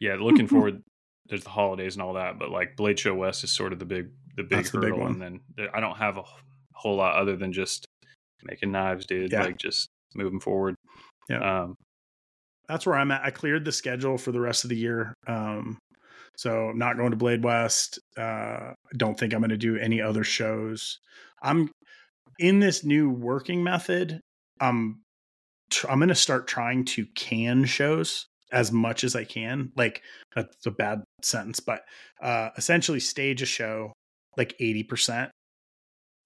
yeah, 0.00 0.16
looking 0.18 0.46
forward 0.48 0.82
there's 1.28 1.44
the 1.44 1.50
holidays 1.50 1.94
and 1.94 2.02
all 2.02 2.14
that, 2.14 2.38
but 2.38 2.50
like 2.50 2.76
Blade 2.76 2.98
Show 2.98 3.14
West 3.14 3.44
is 3.44 3.52
sort 3.52 3.72
of 3.72 3.78
the 3.78 3.84
big 3.84 4.08
the 4.36 4.42
big 4.42 4.50
That's 4.50 4.70
the 4.70 4.78
big 4.78 4.90
hurdle 4.90 5.04
one. 5.04 5.22
and 5.22 5.40
then 5.56 5.68
I 5.74 5.80
don't 5.80 5.96
have 5.96 6.16
a 6.16 6.22
whole 6.74 6.96
lot 6.96 7.16
other 7.16 7.36
than 7.36 7.52
just 7.52 7.84
making 8.42 8.72
knives, 8.72 9.06
dude. 9.06 9.32
Yeah. 9.32 9.42
Like 9.42 9.58
just 9.58 9.87
moving 10.14 10.40
forward. 10.40 10.74
Yeah. 11.28 11.62
Um 11.62 11.74
that's 12.68 12.86
where 12.86 12.96
I'm 12.96 13.10
at. 13.10 13.24
I 13.24 13.30
cleared 13.30 13.64
the 13.64 13.72
schedule 13.72 14.18
for 14.18 14.30
the 14.30 14.40
rest 14.40 14.64
of 14.64 14.70
the 14.70 14.76
year. 14.76 15.14
Um, 15.26 15.78
so 16.36 16.70
not 16.72 16.96
going 16.96 17.10
to 17.10 17.16
Blade 17.16 17.42
West. 17.42 17.98
Uh, 18.16 18.74
don't 18.96 19.18
think 19.18 19.32
I'm 19.32 19.40
going 19.40 19.50
to 19.50 19.56
do 19.56 19.76
any 19.76 20.00
other 20.00 20.22
shows. 20.22 20.98
I'm 21.42 21.70
in 22.38 22.60
this 22.60 22.84
new 22.84 23.10
working 23.10 23.64
method. 23.64 24.20
I'm 24.60 25.00
tr- 25.70 25.90
I'm 25.90 25.98
going 25.98 26.10
to 26.10 26.14
start 26.14 26.46
trying 26.46 26.84
to 26.86 27.06
can 27.14 27.64
shows 27.64 28.26
as 28.52 28.70
much 28.70 29.02
as 29.02 29.16
I 29.16 29.24
can. 29.24 29.72
Like 29.76 30.02
that's 30.34 30.66
a 30.66 30.70
bad 30.70 31.02
sentence, 31.22 31.60
but 31.60 31.80
uh, 32.22 32.50
essentially 32.56 33.00
stage 33.00 33.42
a 33.42 33.46
show 33.46 33.92
like 34.36 34.54
80% 34.60 35.30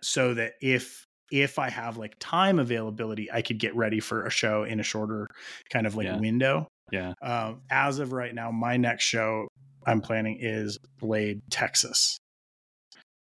so 0.03 0.35
that 0.35 0.53
if 0.61 1.05
if 1.33 1.59
I 1.59 1.71
have 1.71 1.97
like 1.97 2.15
time 2.21 2.59
availability, 2.59 3.31
I 3.33 3.43
could 3.43 3.59
get 3.59 3.75
ready 3.75 3.99
for 4.01 4.25
a 4.27 4.31
show 4.31 4.63
in 4.65 4.79
a 4.79 4.83
shorter 4.85 5.27
kind 5.71 5.87
of 5.87 5.97
like 5.97 6.07
Yeah. 6.07 6.19
window. 6.19 6.69
yeah. 6.93 7.15
Um, 7.23 7.63
as 7.71 7.99
of 7.99 8.13
right 8.13 8.35
now, 8.35 8.51
my 8.51 8.77
next 8.77 9.05
show 9.05 9.49
I'm 9.87 10.01
planning 10.03 10.39
is 10.41 10.79
Blade 11.01 11.41
Texas, 11.51 12.19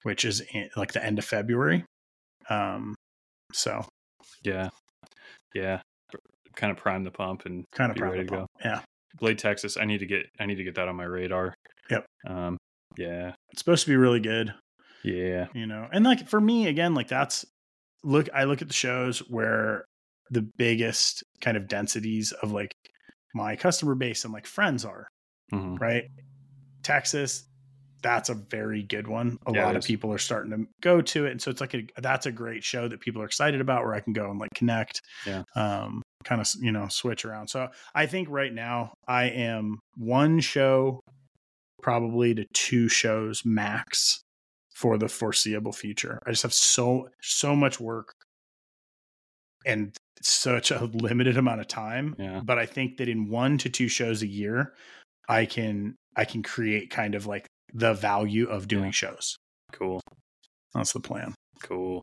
which 0.03 0.25
is 0.25 0.41
in, 0.53 0.69
like 0.75 0.91
the 0.93 1.05
end 1.05 1.19
of 1.19 1.25
February. 1.25 1.85
Um, 2.49 2.95
so 3.53 3.85
Yeah. 4.43 4.69
Yeah. 5.53 5.81
Kind 6.55 6.71
of 6.71 6.77
prime 6.77 7.03
the 7.03 7.11
pump 7.11 7.45
and 7.45 7.63
kind 7.73 7.91
of 7.91 7.95
be 7.95 8.01
ready 8.03 8.19
to 8.19 8.25
go. 8.25 8.47
Yeah, 8.65 8.81
Blade 9.19 9.37
Texas. 9.39 9.77
I 9.77 9.85
need 9.85 9.99
to 9.99 10.05
get 10.05 10.25
I 10.39 10.45
need 10.45 10.55
to 10.55 10.63
get 10.63 10.75
that 10.75 10.87
on 10.89 10.95
my 10.95 11.05
radar. 11.05 11.53
Yep. 11.89 12.05
Um 12.27 12.57
yeah. 12.97 13.33
it's 13.51 13.61
supposed 13.61 13.85
to 13.85 13.91
be 13.91 13.95
really 13.95 14.19
good. 14.19 14.53
Yeah. 15.03 15.47
you 15.53 15.65
know 15.67 15.87
and 15.93 16.03
like 16.03 16.27
for 16.27 16.41
me 16.41 16.67
again 16.67 16.93
like 16.95 17.07
that's 17.07 17.45
look 18.03 18.29
i 18.33 18.43
look 18.43 18.61
at 18.61 18.67
the 18.67 18.73
shows 18.73 19.19
where 19.29 19.85
the 20.31 20.47
biggest 20.57 21.23
kind 21.41 21.57
of 21.57 21.67
densities 21.67 22.31
of 22.43 22.51
like 22.51 22.71
my 23.33 23.55
customer 23.55 23.95
base 23.95 24.23
and 24.23 24.33
like 24.33 24.45
friends 24.45 24.85
are 24.85 25.07
hmm 25.51 25.77
right 25.79 26.05
texas 26.83 27.45
that's 28.01 28.29
a 28.29 28.33
very 28.33 28.83
good 28.83 29.07
one. 29.07 29.37
A 29.45 29.51
Yeah, 29.51 29.65
lot 29.65 29.75
of 29.75 29.83
people 29.83 30.11
are 30.13 30.17
starting 30.17 30.51
to 30.51 30.65
go 30.81 31.01
to 31.01 31.25
it, 31.25 31.31
and 31.31 31.41
so 31.41 31.51
it's 31.51 31.59
like 31.61 31.73
a 31.73 31.85
that's 31.97 32.25
a 32.25 32.31
great 32.31 32.63
show 32.63 32.87
that 32.87 33.01
people 33.01 33.21
are 33.21 33.25
excited 33.25 33.59
about, 33.61 33.83
where 33.83 33.93
I 33.93 33.99
can 33.99 34.13
go 34.13 34.29
and 34.31 34.39
like 34.39 34.51
connect, 34.55 35.01
Yeah. 35.25 35.43
um, 35.55 36.01
kind 36.23 36.39
of 36.39 36.47
you 36.61 36.71
know 36.71 36.87
switch 36.87 37.25
around. 37.25 37.49
So 37.49 37.67
I 37.93 38.05
think 38.05 38.29
right 38.29 38.53
now 38.53 38.93
I 39.07 39.25
am 39.25 39.79
one 39.97 40.39
show, 40.39 41.01
probably 41.81 42.33
to 42.35 42.45
two 42.53 42.87
shows 42.87 43.43
max 43.45 44.21
for 44.79 44.97
the 44.97 45.09
foreseeable 45.09 45.73
future. 45.73 46.19
I 46.25 46.29
just 46.31 46.43
have 46.43 46.53
so 46.53 47.09
so 47.21 47.55
much 47.55 47.79
work 47.79 48.13
and 49.65 49.95
such 50.21 50.71
a 50.71 50.85
limited 50.85 51.37
amount 51.37 51.59
of 51.61 51.67
time. 51.67 52.15
Yeah. 52.17 52.41
But 52.43 52.57
I 52.59 52.65
think 52.65 52.97
that 52.97 53.09
in 53.09 53.29
one 53.29 53.57
to 53.59 53.69
two 53.69 53.87
shows 53.89 54.21
a 54.21 54.27
year, 54.27 54.73
I 55.27 55.45
can 55.45 55.95
I 56.15 56.25
can 56.25 56.43
create 56.43 56.89
kind 56.89 57.15
of 57.15 57.25
like 57.25 57.45
the 57.73 57.93
value 57.93 58.47
of 58.47 58.67
doing 58.67 58.85
Yeah. 58.85 58.91
shows. 58.91 59.35
Cool. 59.73 60.01
That's 60.73 60.93
the 60.93 60.99
plan. 61.01 61.35
Cool. 61.61 62.01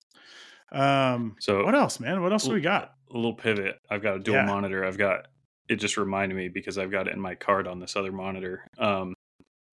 Um 0.73 1.37
So 1.41 1.65
what 1.65 1.75
else, 1.75 1.99
man? 1.99 2.23
What 2.23 2.33
else 2.33 2.45
do 2.45 2.53
we 2.53 2.61
got? 2.61 2.93
a 3.09 3.15
little 3.17 3.35
pivot. 3.35 3.79
I've 3.89 4.03
got 4.03 4.17
a 4.17 4.19
dual 4.19 4.37
Yeah. 4.39 4.47
monitor. 4.47 4.85
I've 4.85 4.99
got 4.99 5.29
it 5.69 5.77
just 5.77 5.97
reminded 5.97 6.35
me 6.37 6.49
because 6.49 6.77
I've 6.77 6.91
got 6.91 7.07
it 7.09 7.15
in 7.15 7.21
my 7.21 7.37
card 7.37 7.67
on 7.69 7.79
this 7.81 7.95
other 7.97 8.11
monitor. 8.13 8.67
Um, 8.79 9.15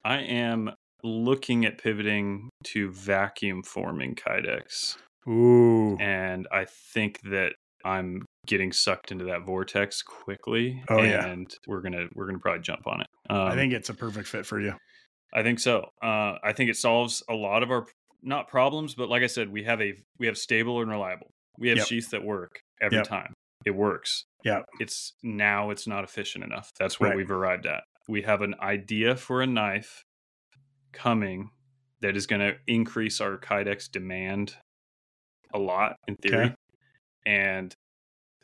I 0.05 0.17
am 0.19 0.71
looking 1.03 1.65
at 1.65 1.77
pivoting 1.77 2.49
to 2.65 2.91
vacuum 2.91 3.61
forming 3.63 4.15
kydex, 4.15 4.97
Ooh. 5.27 5.97
and 5.99 6.47
I 6.51 6.65
think 6.65 7.19
that 7.23 7.53
I'm 7.85 8.25
getting 8.47 8.71
sucked 8.71 9.11
into 9.11 9.25
that 9.25 9.45
vortex 9.45 10.01
quickly. 10.01 10.81
Oh, 10.89 11.01
yeah. 11.01 11.25
and 11.25 11.53
we're 11.67 11.81
gonna 11.81 12.07
we're 12.15 12.25
gonna 12.27 12.39
probably 12.39 12.61
jump 12.61 12.87
on 12.87 13.01
it. 13.01 13.07
Um, 13.29 13.37
I 13.47 13.55
think 13.55 13.73
it's 13.73 13.89
a 13.89 13.93
perfect 13.93 14.27
fit 14.27 14.45
for 14.45 14.59
you. 14.59 14.73
I 15.33 15.43
think 15.43 15.59
so. 15.59 15.89
Uh, 16.01 16.37
I 16.43 16.53
think 16.55 16.69
it 16.69 16.77
solves 16.77 17.23
a 17.29 17.33
lot 17.33 17.63
of 17.63 17.71
our 17.71 17.85
not 18.21 18.47
problems, 18.47 18.95
but 18.95 19.09
like 19.09 19.23
I 19.23 19.27
said, 19.27 19.49
we 19.51 19.63
have 19.63 19.81
a 19.81 19.93
we 20.19 20.27
have 20.27 20.37
stable 20.37 20.81
and 20.81 20.89
reliable. 20.89 21.27
We 21.57 21.69
have 21.69 21.77
Yep. 21.79 21.87
sheaths 21.87 22.09
that 22.09 22.23
work 22.23 22.61
every 22.81 22.97
Yep. 22.99 23.07
time. 23.07 23.33
It 23.65 23.71
works. 23.75 24.25
Yeah. 24.43 24.61
It's 24.79 25.13
now 25.23 25.69
it's 25.69 25.87
not 25.87 26.03
efficient 26.03 26.43
enough. 26.43 26.69
That's 26.79 26.99
what 26.99 27.09
Right. 27.09 27.17
we've 27.17 27.31
arrived 27.31 27.65
at. 27.65 27.83
We 28.07 28.21
have 28.23 28.41
an 28.41 28.55
idea 28.61 29.15
for 29.15 29.41
a 29.41 29.47
knife 29.47 30.03
coming 30.93 31.49
that 32.01 32.15
is 32.15 32.27
going 32.27 32.41
to 32.41 32.55
increase 32.67 33.21
our 33.21 33.37
kydex 33.37 33.89
demand 33.89 34.55
a 35.53 35.59
lot 35.59 35.95
in 36.07 36.15
theory. 36.15 36.45
Okay. 36.45 36.55
And 37.25 37.73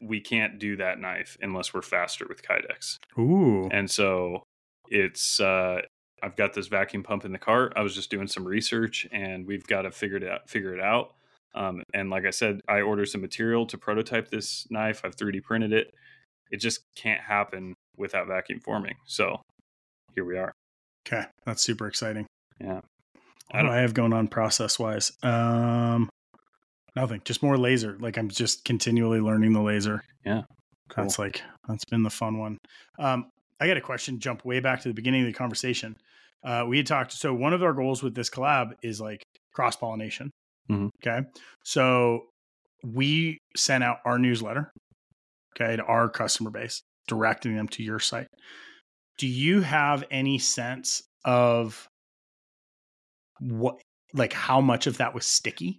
we 0.02 0.22
can't 0.22 0.60
do 0.60 0.78
that 0.78 1.00
knife 1.00 1.38
unless 1.42 1.74
we're 1.74 1.82
faster 1.82 2.26
with 2.28 2.42
kydex. 2.42 2.96
Ooh. 3.18 3.68
And 3.72 3.90
so 3.90 4.44
it's 4.90 5.40
uh 5.40 5.82
I've 6.22 6.36
got 6.36 6.54
this 6.54 6.68
vacuum 6.68 7.04
pump 7.04 7.24
in 7.26 7.32
the 7.32 7.38
cart. 7.38 7.74
I 7.76 7.82
was 7.82 7.96
just 7.96 8.10
doing 8.10 8.28
some 8.28 8.46
research 8.46 9.08
and 9.12 9.46
we've 9.46 9.66
got 9.68 9.84
to 9.84 9.92
figure 9.92 10.18
it 10.18 10.28
out 10.28 10.50
figure 10.50 10.74
it 10.74 10.82
out. 10.82 11.14
Um, 11.56 11.82
and 11.94 12.10
like 12.10 12.26
I 12.26 12.30
said, 12.30 12.62
I 12.68 12.82
ordered 12.82 13.08
some 13.08 13.22
material 13.22 13.66
to 13.68 13.78
prototype 13.78 14.30
this 14.30 14.68
knife. 14.70 15.02
I've 15.04 15.16
3D 15.16 15.44
printed 15.44 15.74
it. 15.74 15.94
It 16.52 16.58
just 16.58 16.82
can't 16.96 17.22
happen 17.22 17.74
without 17.98 18.28
vacuum 18.28 18.60
forming. 18.60 18.96
So 19.06 19.42
here 20.16 20.26
we 20.26 20.38
are. 20.38 20.52
Okay. 21.08 21.26
That's 21.46 21.64
super 21.64 21.88
exciting. 21.88 22.28
Yeah. 22.60 22.82
I 23.52 23.58
What 23.58 23.62
do 23.62 23.68
don't- 23.68 23.70
I 23.70 23.78
have 23.82 23.94
going 23.94 24.14
on 24.14 24.28
process 24.28 24.78
wise? 24.80 25.12
Um 25.24 26.10
nothing. 26.96 27.22
Just 27.26 27.42
more 27.44 27.58
laser. 27.58 27.98
Like 28.00 28.18
I'm 28.18 28.30
just 28.30 28.66
continually 28.66 29.20
learning 29.22 29.54
the 29.54 29.62
laser. 29.62 30.04
Yeah. 30.26 30.44
Cool. 30.90 31.04
That's 31.04 31.20
like 31.20 31.42
that's 31.68 31.86
been 31.86 32.04
the 32.04 32.10
fun 32.10 32.38
one. 32.40 32.58
Um, 32.98 33.30
I 33.62 33.68
got 33.68 33.78
a 33.78 33.82
question. 33.82 34.20
Jump 34.20 34.44
way 34.46 34.60
back 34.60 34.82
to 34.82 34.88
the 34.88 34.94
beginning 34.94 35.22
of 35.22 35.28
the 35.28 35.34
conversation. 35.34 35.96
Uh, 36.44 36.66
we 36.68 36.78
had 36.78 36.88
talked. 36.88 37.12
So 37.12 37.34
one 37.34 37.54
of 37.54 37.62
our 37.62 37.74
goals 37.74 38.02
with 38.02 38.16
this 38.16 38.30
collab 38.30 38.72
is 38.82 39.00
like 39.02 39.22
cross 39.54 39.76
pollination. 39.76 40.32
Mhm. 40.72 40.90
Okay, 41.06 41.28
so 41.64 42.22
we 42.84 43.38
sent 43.58 43.84
out 43.84 43.98
our 44.06 44.18
newsletter. 44.18 44.72
Okay, 45.56 45.76
to 45.76 45.84
our 45.84 46.10
customer 46.10 46.50
base, 46.50 46.82
directing 47.08 47.56
them 47.56 47.68
to 47.70 47.84
your 47.84 48.00
site. 48.00 48.28
Do 49.18 49.28
you 49.28 49.62
have 49.62 50.04
any 50.10 50.40
sense 50.40 51.04
of 51.26 51.86
what, 53.40 53.80
like, 54.14 54.34
how 54.34 54.62
much 54.62 54.88
of 54.88 54.98
that 54.98 55.14
was 55.14 55.26
sticky? 55.26 55.78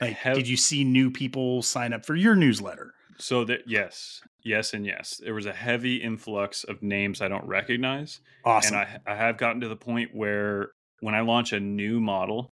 Like, 0.00 0.14
Have- 0.16 0.36
did 0.36 0.48
you 0.48 0.56
see 0.56 0.84
new 0.84 1.10
people 1.10 1.62
sign 1.62 1.92
up 1.92 2.04
for 2.06 2.14
your 2.16 2.34
newsletter? 2.34 2.92
So 3.18 3.44
that 3.44 3.60
yes, 3.66 4.20
yes, 4.42 4.72
and 4.72 4.84
yes. 4.86 5.20
There 5.22 5.34
was 5.34 5.46
a 5.46 5.52
heavy 5.52 5.96
influx 5.96 6.64
of 6.64 6.82
names 6.82 7.20
I 7.20 7.28
don't 7.28 7.46
recognize. 7.46 8.20
Awesome. 8.44 8.76
And 8.76 8.88
I, 9.06 9.12
I 9.12 9.16
have 9.16 9.36
gotten 9.36 9.60
to 9.60 9.68
the 9.68 9.76
point 9.76 10.10
where 10.14 10.70
when 11.00 11.14
I 11.14 11.20
launch 11.20 11.52
a 11.52 11.60
new 11.60 12.00
model, 12.00 12.48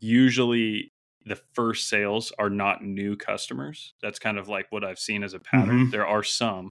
usually 0.00 0.88
the 1.24 1.38
first 1.54 1.88
sales 1.88 2.32
are 2.38 2.50
not 2.50 2.82
new 2.82 3.16
customers. 3.16 3.92
That's 4.02 4.18
kind 4.18 4.38
of 4.38 4.48
like 4.48 4.66
what 4.70 4.84
I've 4.84 4.98
seen 4.98 5.22
as 5.22 5.34
a 5.34 5.38
pattern. 5.40 5.86
Mhm. 5.88 5.90
There 5.90 6.06
are 6.06 6.22
some, 6.24 6.70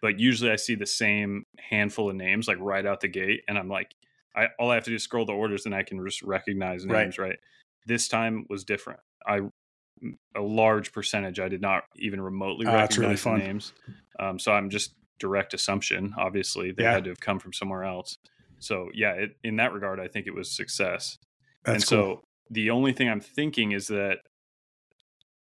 but 0.00 0.18
usually 0.18 0.50
I 0.50 0.56
see 0.56 0.74
the 0.74 0.86
same 0.86 1.44
handful 1.58 2.10
of 2.10 2.16
names 2.16 2.48
like 2.48 2.58
right 2.60 2.86
out 2.86 3.00
the 3.00 3.08
gate, 3.08 3.42
and 3.48 3.58
I'm 3.58 3.68
like, 3.68 3.92
I 4.34 4.48
all 4.58 4.70
I 4.70 4.74
have 4.74 4.84
to 4.84 4.90
do 4.90 4.96
is 4.96 5.02
scroll 5.02 5.24
the 5.26 5.32
orders, 5.32 5.66
and 5.66 5.74
I 5.74 5.82
can 5.82 6.04
just 6.04 6.22
recognize 6.22 6.84
names. 6.84 7.18
Right. 7.18 7.38
This 7.86 8.08
time 8.08 8.46
was 8.48 8.64
different. 8.64 9.00
I 9.26 9.40
a 10.36 10.40
large 10.40 10.92
percentage 10.92 11.38
I 11.38 11.48
did 11.48 11.60
not 11.60 11.84
even 11.96 12.20
remotely 12.20 12.66
that's 12.66 12.98
recognize 12.98 13.24
really 13.24 13.38
names. 13.38 13.72
Um, 14.18 14.38
so 14.38 14.52
I'm 14.52 14.68
just 14.68 14.94
direct 15.20 15.54
assumption. 15.54 16.12
Obviously, 16.18 16.72
they 16.72 16.82
Yeah. 16.82 16.92
had 16.92 17.04
to 17.04 17.10
have 17.10 17.20
come 17.20 17.38
from 17.38 17.52
somewhere 17.52 17.84
else. 17.84 18.16
So 18.58 18.90
yeah, 18.94 19.12
it, 19.12 19.36
in 19.44 19.56
that 19.56 19.72
regard, 19.72 20.00
I 20.00 20.08
think 20.08 20.26
it 20.26 20.34
was 20.34 20.50
success. 20.50 21.18
That's 21.64 21.84
and 21.84 21.98
cool. 21.98 22.16
so 22.16 22.24
the 22.50 22.70
only 22.70 22.92
thing 22.92 23.08
I'm 23.08 23.20
thinking 23.20 23.72
is 23.72 23.86
that 23.88 24.18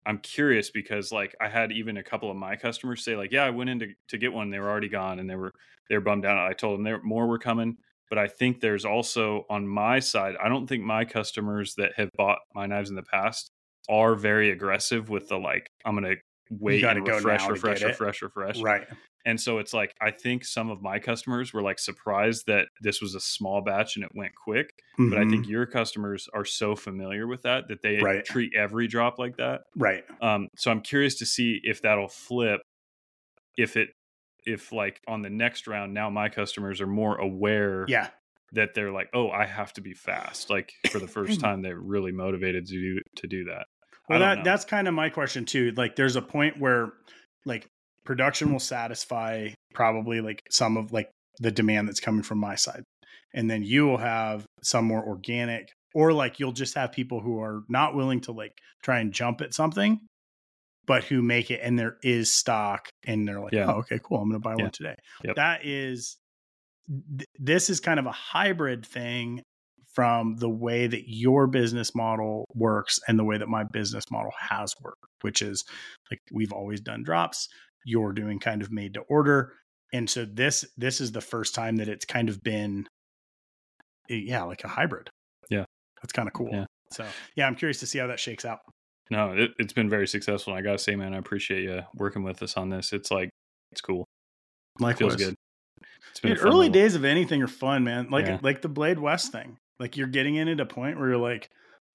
I'm 0.06 0.20
curious 0.20 0.72
because 0.72 1.12
like 1.12 1.36
I 1.42 1.50
had 1.50 1.72
even 1.72 1.98
a 1.98 2.04
couple 2.04 2.32
of 2.32 2.38
my 2.38 2.56
customers 2.56 3.04
say 3.04 3.16
like, 3.16 3.32
yeah, 3.32 3.44
I 3.44 3.50
went 3.50 3.70
in 3.70 3.80
to, 3.80 3.88
to 4.08 4.18
get 4.18 4.34
one, 4.34 4.50
they 4.50 4.60
were 4.60 4.70
already 4.70 4.90
gone, 4.90 5.20
and 5.20 5.30
they 5.30 5.36
were 5.36 5.54
they 5.90 5.96
were 5.96 6.02
bummed 6.02 6.26
out. 6.26 6.38
I 6.38 6.54
told 6.54 6.78
them 6.78 6.84
there 6.84 7.02
more 7.04 7.28
were 7.28 7.40
coming, 7.40 7.78
but 8.10 8.18
I 8.18 8.28
think 8.28 8.60
there's 8.62 8.86
also 8.86 9.46
on 9.50 9.68
my 9.68 10.00
side, 10.00 10.36
I 10.44 10.50
don't 10.50 10.68
think 10.68 10.84
my 10.84 11.06
customers 11.06 11.76
that 11.76 11.94
have 11.98 12.10
bought 12.16 12.40
my 12.54 12.66
knives 12.66 12.90
in 12.90 12.96
the 12.96 13.04
past 13.04 13.52
are 13.90 14.16
very 14.16 14.52
aggressive 14.52 15.10
with 15.10 15.28
the 15.30 15.38
like, 15.38 15.68
I'm 15.86 15.96
gonna 15.96 16.16
wait 16.50 16.84
and 16.84 17.06
go 17.06 17.14
refresh, 17.16 17.48
refresh, 17.50 17.84
refresh, 17.84 18.22
refresh. 18.22 18.62
right. 18.62 18.88
And 19.26 19.42
so 19.42 19.58
it's 19.58 19.74
like 19.74 19.94
I 20.02 20.12
think 20.12 20.46
some 20.46 20.70
of 20.70 20.82
my 20.82 21.00
customers 21.00 21.54
were 21.54 21.62
like 21.62 21.80
surprised 21.80 22.44
that 22.48 22.68
this 22.82 23.02
was 23.02 23.14
a 23.14 23.20
small 23.20 23.62
batch 23.62 23.98
and 23.98 24.06
it 24.06 24.12
went 24.16 24.34
quick. 24.36 24.70
But 24.98 25.18
I 25.20 25.30
think 25.30 25.48
your 25.48 25.66
customers 25.66 26.28
are 26.34 26.46
so 26.46 26.76
familiar 26.76 27.28
with 27.28 27.42
that 27.44 27.68
that 27.68 27.82
they 27.82 27.98
Right. 27.98 28.24
treat 28.26 28.54
every 28.56 28.88
drop 28.88 29.20
like 29.20 29.38
that. 29.38 29.62
right. 29.76 30.04
Um, 30.22 30.48
so 30.58 30.72
I'm 30.72 30.82
curious 30.82 31.16
to 31.20 31.26
see 31.26 31.60
if 31.64 31.82
that'll 31.82 32.08
flip. 32.08 32.62
If 33.58 33.76
it, 33.76 33.90
if 34.46 34.72
like 34.72 35.02
on 35.08 35.22
the 35.22 35.30
next 35.30 35.68
round, 35.68 35.94
now 35.94 36.10
my 36.10 36.30
customers 36.30 36.82
are 36.82 36.88
more 36.88 37.18
aware 37.18 37.86
Yeah. 37.88 38.10
that 38.54 38.74
they're 38.74 38.92
like, 38.92 39.10
oh, 39.14 39.30
I 39.30 39.46
have 39.46 39.74
to 39.74 39.82
be 39.82 39.94
fast. 39.94 40.50
Like 40.50 40.72
for 40.90 41.00
the 41.00 41.08
first 41.08 41.40
time, 41.42 41.62
they're 41.62 41.80
really 41.80 42.12
motivated 42.12 42.66
to 42.68 42.74
do 42.74 43.02
to 43.18 43.28
do 43.28 43.44
that. 43.46 43.66
Well, 44.10 44.20
that 44.20 44.38
know. 44.40 44.44
that's 44.46 44.64
kind 44.66 44.88
of 44.88 44.94
my 44.94 45.10
question 45.10 45.44
too. 45.46 45.74
Like, 45.76 45.98
there's 45.98 46.16
a 46.16 46.22
point 46.22 46.58
where, 46.60 46.94
like, 47.46 47.68
production 48.06 48.54
will 48.54 48.60
satisfy 48.60 49.50
probably 49.74 50.22
like 50.22 50.42
some 50.50 50.78
of 50.78 50.94
like 50.94 51.10
the 51.40 51.52
demand 51.52 51.90
that's 51.90 52.00
coming 52.00 52.24
from 52.24 52.38
my 52.38 52.56
side, 52.56 52.84
and 53.34 53.52
then 53.52 53.64
you 53.64 53.86
will 53.86 53.98
have 53.98 54.46
some 54.64 54.86
more 54.86 55.04
organic, 55.06 55.68
or 55.94 56.14
like 56.14 56.40
you'll 56.40 56.54
just 56.54 56.76
have 56.76 56.94
people 56.94 57.20
who 57.20 57.42
are 57.42 57.64
not 57.68 57.96
willing 57.96 58.22
to 58.22 58.32
like 58.32 58.54
try 58.82 59.00
and 59.00 59.12
jump 59.12 59.42
at 59.42 59.54
something, 59.54 60.00
but 60.88 61.04
who 61.04 61.22
make 61.22 61.52
it, 61.52 61.60
and 61.62 61.78
there 61.78 61.98
is 62.02 62.34
stock, 62.34 62.90
and 63.06 63.28
they're 63.28 63.40
like, 63.42 63.54
Yeah. 63.54 63.68
oh, 63.72 63.80
okay, 63.80 64.00
cool, 64.02 64.18
I'm 64.20 64.30
going 64.30 64.42
to 64.42 64.44
buy 64.44 64.56
Yeah. 64.58 64.64
one 64.64 64.72
today. 64.72 64.96
Yep. 65.24 65.36
That 65.36 65.66
is, 65.66 66.18
th- 66.90 67.28
this 67.38 67.70
is 67.70 67.80
kind 67.80 68.00
of 68.00 68.06
a 68.06 68.12
hybrid 68.12 68.86
thing 68.86 69.42
from 69.94 70.36
the 70.38 70.50
way 70.50 70.86
that 70.88 71.04
your 71.08 71.48
business 71.48 71.94
model 71.96 72.46
works 72.54 73.00
and 73.08 73.18
the 73.18 73.24
way 73.24 73.38
that 73.38 73.50
my 73.50 73.64
business 73.64 74.04
model 74.12 74.32
has 74.40 74.74
worked, 74.82 75.04
which 75.22 75.42
is 75.42 75.64
like 76.12 76.20
we've 76.32 76.54
always 76.54 76.80
done 76.82 77.04
drops. 77.04 77.48
You're 77.84 78.14
doing 78.14 78.40
kind 78.40 78.62
of 78.62 78.72
made 78.72 78.94
to 78.94 79.00
order. 79.10 79.54
And 79.94 80.08
so 80.10 80.26
this 80.26 80.66
this 80.78 81.02
is 81.02 81.14
the 81.14 81.22
first 81.22 81.56
time 81.56 81.78
that 81.78 81.88
it's 81.88 82.06
kind 82.06 82.30
of 82.30 82.44
been 82.44 82.86
eh, 84.10 84.22
yeah, 84.26 84.44
like 84.44 84.64
a 84.64 84.68
hybrid. 84.68 85.10
Yeah. 85.50 85.66
That's 86.04 86.14
kind 86.14 86.28
of 86.28 86.34
cool. 86.34 86.50
Yeah. 86.52 86.66
So 86.92 87.06
yeah, 87.36 87.48
I'm 87.48 87.56
curious 87.56 87.80
to 87.80 87.88
see 87.88 87.98
how 87.98 88.08
that 88.08 88.20
shakes 88.20 88.46
out. 88.46 88.60
No, 89.10 89.32
it, 89.32 89.52
it's 89.58 89.74
been 89.74 89.90
very 89.90 90.08
successful. 90.08 90.54
And 90.54 90.60
I 90.60 90.64
gotta 90.64 90.80
say, 90.80 90.96
man, 90.96 91.14
I 91.14 91.18
appreciate 91.18 91.64
you 91.64 91.82
working 91.96 92.24
with 92.24 92.42
us 92.44 92.58
on 92.58 92.70
this. 92.70 92.92
It's 92.94 93.10
like 93.12 93.30
it's 93.72 93.82
cool. 93.82 94.06
Likewise. 94.80 95.16
Feels 95.16 95.16
good. 95.16 95.36
It's 96.12 96.20
been 96.20 96.34
Dude, 96.34 96.42
early 96.44 96.56
little- 96.68 96.74
days 96.74 96.96
of 96.96 97.06
anything 97.06 97.42
are 97.42 97.48
fun, 97.48 97.84
man. 97.84 98.10
Like 98.10 98.26
Yeah. 98.26 98.40
like 98.42 98.62
the 98.62 98.70
Blade 98.70 99.00
West 99.00 99.32
thing. 99.32 99.58
Like 99.80 99.98
you're 99.98 100.08
getting 100.08 100.36
in 100.36 100.48
at 100.48 100.60
a 100.60 100.66
point 100.66 101.00
where 101.00 101.10
you're 101.10 101.18
like, 101.18 101.50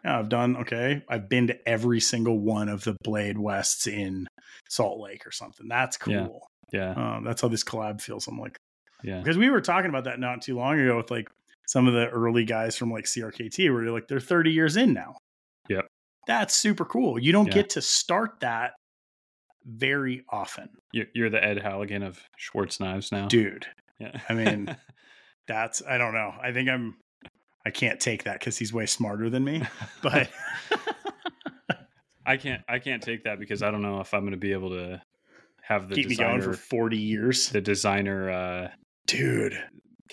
yeah, 0.04 0.18
I've 0.18 0.28
done 0.28 0.56
okay. 0.58 1.02
I've 1.08 1.28
been 1.28 1.46
to 1.48 1.68
every 1.68 2.00
single 2.00 2.38
one 2.38 2.68
of 2.68 2.84
the 2.84 2.96
Blade 3.04 3.38
Wests 3.38 3.86
in 3.86 4.26
Salt 4.68 4.98
Lake 5.00 5.26
or 5.26 5.30
something. 5.32 5.68
That's 5.68 5.96
cool. 5.96 6.46
Yeah, 6.72 6.92
Um, 6.92 7.24
that's 7.24 7.42
how 7.42 7.48
this 7.48 7.62
collab 7.64 8.00
feels. 8.00 8.26
I'm 8.26 8.38
like, 8.38 8.56
yeah, 9.04 9.18
because 9.18 9.36
we 9.36 9.50
were 9.50 9.60
talking 9.60 9.90
about 9.90 10.04
that 10.04 10.18
not 10.18 10.40
too 10.42 10.56
long 10.56 10.80
ago 10.80 10.96
with 10.96 11.10
like 11.10 11.28
some 11.66 11.86
of 11.86 11.92
the 11.94 12.08
early 12.08 12.44
guys 12.44 12.76
from 12.76 12.90
like 12.90 13.04
CRKT 13.04 13.72
where 13.72 13.90
like 13.90 14.08
they're 14.08 14.20
30 14.20 14.50
years 14.52 14.76
in 14.76 14.92
now. 14.92 15.16
That's 16.26 16.54
super 16.54 16.84
cool. 16.84 17.18
You 17.18 17.32
don't 17.32 17.46
Yeah. 17.48 17.54
get 17.54 17.70
to 17.70 17.82
start 17.82 18.40
that 18.40 18.72
very 19.64 20.24
often. 20.28 20.68
You're, 20.92 21.06
you're 21.14 21.30
the 21.30 21.42
Ed 21.42 21.58
Halligan 21.62 22.02
of 22.02 22.20
Schwartz 22.36 22.80
knives 22.80 23.12
now. 23.12 23.26
Dude, 23.28 23.66
Yeah. 23.98 24.20
I 24.28 24.34
mean, 24.34 24.76
that's 25.48 25.82
I 25.88 25.98
don't 25.98 26.14
know. 26.14 26.32
I 26.42 26.52
think 26.52 26.68
I'm 26.68 26.96
I 27.64 27.70
can't 27.70 28.00
take 28.00 28.24
that 28.24 28.40
cuz 28.40 28.58
he's 28.58 28.72
way 28.72 28.86
smarter 28.86 29.30
than 29.30 29.44
me, 29.44 29.62
but 30.02 30.30
I 32.24 32.36
can't 32.36 32.62
I 32.68 32.78
can't 32.78 33.02
take 33.02 33.24
that 33.24 33.38
because 33.38 33.62
I 33.62 33.70
don't 33.70 33.82
know 33.82 34.00
if 34.00 34.14
I'm 34.14 34.20
going 34.20 34.32
to 34.32 34.36
be 34.36 34.52
able 34.52 34.70
to 34.70 35.02
have 35.62 35.88
the 35.88 35.94
keep 35.96 36.08
me 36.08 36.16
going 36.16 36.40
for 36.40 36.54
40 36.54 36.96
years. 36.98 37.48
the 37.50 37.60
designer 37.60 38.30
uh, 38.30 38.68
Dude, 39.06 39.60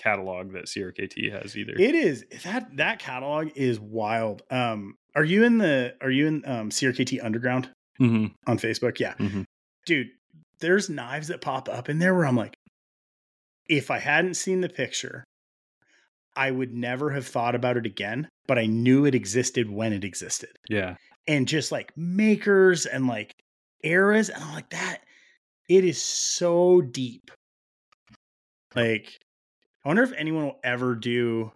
catalog 0.00 0.52
that 0.52 0.66
CRKT 0.66 1.32
has 1.32 1.56
either. 1.56 1.72
it 1.78 1.94
is 1.94 2.24
that 2.44 2.76
that 2.76 2.98
catalog 2.98 3.50
is 3.54 3.78
wild. 3.78 4.42
Um 4.50 4.96
are 5.14 5.24
you 5.24 5.44
in 5.44 5.58
the 5.58 5.94
are 6.00 6.10
you 6.10 6.26
in 6.26 6.42
um 6.46 6.70
CRKT 6.70 7.22
Underground 7.22 7.70
mm-hmm. 8.00 8.26
on 8.46 8.58
Facebook? 8.58 8.98
Yeah. 8.98 9.14
mm-hmm. 9.14 9.42
Dude, 9.86 10.08
there's 10.60 10.88
knives 10.88 11.28
that 11.28 11.40
pop 11.40 11.68
up 11.68 11.88
in 11.88 11.98
there 11.98 12.14
where 12.14 12.26
I'm 12.26 12.36
like 12.36 12.54
if 13.68 13.90
I 13.90 13.98
hadn't 13.98 14.34
seen 14.34 14.60
the 14.60 14.68
picture, 14.68 15.24
I 16.34 16.50
would 16.50 16.74
never 16.74 17.10
have 17.10 17.26
thought 17.26 17.54
about 17.54 17.76
it 17.76 17.86
again, 17.86 18.28
but 18.48 18.58
I 18.58 18.66
knew 18.66 19.04
it 19.04 19.14
existed 19.14 19.70
when 19.70 19.92
it 19.92 20.04
existed. 20.04 20.50
Yeah. 20.68 20.96
and 21.28 21.46
just 21.46 21.70
like 21.70 21.92
makers 21.96 22.86
and 22.86 23.06
like 23.06 23.32
eras 23.82 24.28
and 24.28 24.42
I'm 24.42 24.54
like 24.54 24.70
that 24.70 24.98
it 25.68 25.84
is 25.84 26.02
so 26.02 26.80
deep 26.82 27.30
like 28.74 29.18
i 29.84 29.88
wonder 29.88 30.02
if 30.02 30.12
anyone 30.16 30.44
will 30.44 30.60
ever 30.64 30.94
do 30.94 31.50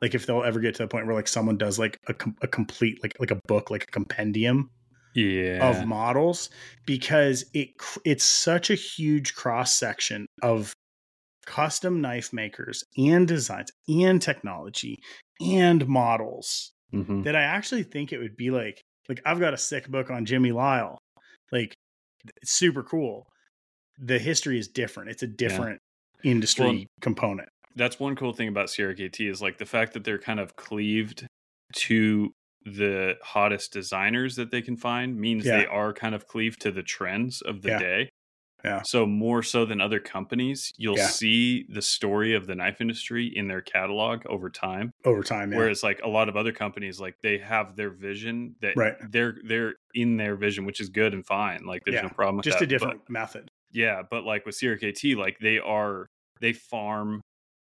like 0.00 0.14
if 0.14 0.26
they'll 0.26 0.42
ever 0.42 0.60
get 0.60 0.74
to 0.74 0.82
the 0.82 0.88
point 0.88 1.06
where 1.06 1.14
like 1.14 1.28
someone 1.28 1.56
does 1.56 1.78
like 1.78 1.96
a, 2.08 2.14
com- 2.14 2.36
a 2.42 2.48
complete 2.48 3.02
like 3.02 3.14
like 3.20 3.30
a 3.30 3.40
book 3.46 3.70
like 3.70 3.84
a 3.84 3.92
compendium 3.92 4.70
Yeah. 5.14 5.68
of 5.70 5.86
models 5.86 6.50
because 6.86 7.44
it 7.54 7.76
cr- 7.78 8.00
it's 8.04 8.24
such 8.24 8.70
a 8.70 8.74
huge 8.74 9.34
cross 9.34 9.72
section 9.74 10.26
of 10.42 10.72
custom 11.46 12.00
knife 12.00 12.32
makers 12.32 12.84
and 12.96 13.26
designs 13.28 13.70
and 13.88 14.20
technology 14.22 14.96
and 15.40 15.86
models 15.88 16.70
Mhm. 16.94 17.24
that 17.24 17.34
I 17.34 17.42
actually 17.42 17.82
think 17.84 18.12
it 18.12 18.18
would 18.18 18.36
be 18.36 18.50
like 18.50 18.80
like 19.08 19.20
I've 19.26 19.40
got 19.40 19.54
a 19.54 19.58
sick 19.58 19.88
book 19.88 20.10
on 20.10 20.24
Jimmy 20.24 20.52
Lile. 20.52 20.98
Like 21.50 21.74
it's 22.40 22.52
super 22.52 22.82
cool. 22.82 23.26
The 23.98 24.18
history 24.18 24.58
is 24.58 24.68
different. 24.68 25.10
It's 25.10 25.22
a 25.22 25.26
different 25.26 25.78
industry 26.22 26.66
Well, 26.66 26.84
component. 27.00 27.48
That's 27.76 27.98
one 28.00 28.16
cool 28.16 28.32
thing 28.32 28.48
about 28.48 28.68
CRKT 28.68 29.30
is 29.30 29.40
like 29.42 29.58
the 29.58 29.66
fact 29.66 29.92
that 29.94 30.04
they're 30.04 30.18
kind 30.18 30.40
of 30.40 30.56
cleaved 30.56 31.26
to 31.76 32.30
the 32.64 33.16
hottest 33.22 33.72
designers 33.72 34.36
that 34.36 34.50
they 34.50 34.62
can 34.62 34.76
find 34.76 35.16
means 35.18 35.44
Yeah. 35.44 35.58
they 35.58 35.66
are 35.66 35.92
kind 35.92 36.14
of 36.14 36.26
cleaved 36.28 36.60
to 36.62 36.70
the 36.70 36.82
trends 36.82 37.40
of 37.42 37.62
the 37.62 37.70
Yeah. 37.70 37.78
day. 37.78 38.08
Yeah. 38.64 38.82
So 38.82 39.04
more 39.06 39.42
so 39.42 39.64
than 39.64 39.80
other 39.80 39.98
companies, 39.98 40.70
you'll 40.76 40.96
Yeah. 40.96 41.06
see 41.08 41.64
the 41.68 41.82
story 41.82 42.32
of 42.34 42.46
the 42.46 42.54
knife 42.54 42.80
industry 42.80 43.26
in 43.26 43.48
their 43.48 43.60
catalog 43.60 44.24
over 44.26 44.48
time. 44.48 44.92
Over 45.04 45.24
time, 45.24 45.50
yeah. 45.50 45.58
Whereas 45.58 45.82
like 45.82 46.00
a 46.04 46.08
lot 46.08 46.28
of 46.28 46.36
other 46.36 46.52
companies, 46.52 47.00
like 47.00 47.16
they 47.22 47.38
have 47.38 47.74
their 47.74 47.90
vision 47.90 48.54
that 48.60 48.76
Right. 48.76 48.94
they're 49.10 49.36
they're 49.42 49.74
in 49.94 50.16
their 50.16 50.36
vision, 50.36 50.64
which 50.64 50.80
is 50.80 50.90
good 50.90 51.12
and 51.12 51.26
fine. 51.26 51.64
Like 51.64 51.82
there's 51.84 51.96
Yeah. 51.96 52.02
no 52.02 52.08
problem 52.10 52.36
with 52.36 52.44
just 52.44 52.60
that. 52.60 52.64
a 52.64 52.68
different 52.68 53.10
method. 53.10 53.48
Yeah, 53.72 54.02
but 54.08 54.22
like 54.24 54.46
with 54.46 54.54
CRKT, 54.54 55.16
like 55.16 55.38
they 55.40 55.58
are 55.58 56.06
they 56.40 56.52
farm 56.52 57.20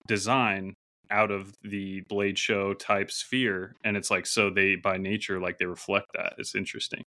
design 0.06 0.74
out 1.10 1.30
of 1.30 1.52
the 1.62 2.00
blade 2.08 2.38
show 2.38 2.72
type 2.74 3.10
sphere, 3.10 3.74
and 3.84 3.96
it's 3.96 4.10
like 4.10 4.26
so 4.26 4.48
they 4.50 4.76
by 4.76 4.96
nature 4.96 5.38
like 5.40 5.58
they 5.58 5.66
reflect 5.66 6.06
that. 6.14 6.34
It's 6.38 6.54
interesting. 6.54 7.02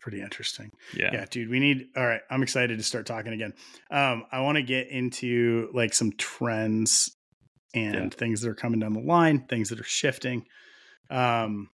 Pretty 0.00 0.22
interesting. 0.22 0.70
Yeah. 0.96 1.10
Yeah, 1.12 1.24
dude, 1.30 1.50
we 1.50 1.60
need 1.60 1.88
all 1.94 2.06
right. 2.06 2.22
I'm 2.30 2.42
excited 2.42 2.78
to 2.78 2.82
start 2.84 3.04
talking 3.04 3.34
again. 3.34 3.52
Um, 3.90 4.24
I 4.32 4.40
want 4.40 4.56
to 4.56 4.62
get 4.62 4.88
into 4.88 5.68
like 5.74 5.92
some 5.92 6.12
trends 6.12 7.14
and 7.74 7.94
Yeah. 7.94 8.08
things 8.08 8.40
that 8.40 8.48
are 8.48 8.54
coming 8.54 8.80
down 8.80 8.94
the 8.94 9.00
line, 9.00 9.46
things 9.46 9.68
that 9.68 9.78
are 9.78 9.84
shifting. 9.84 10.46
Um, 11.10 11.68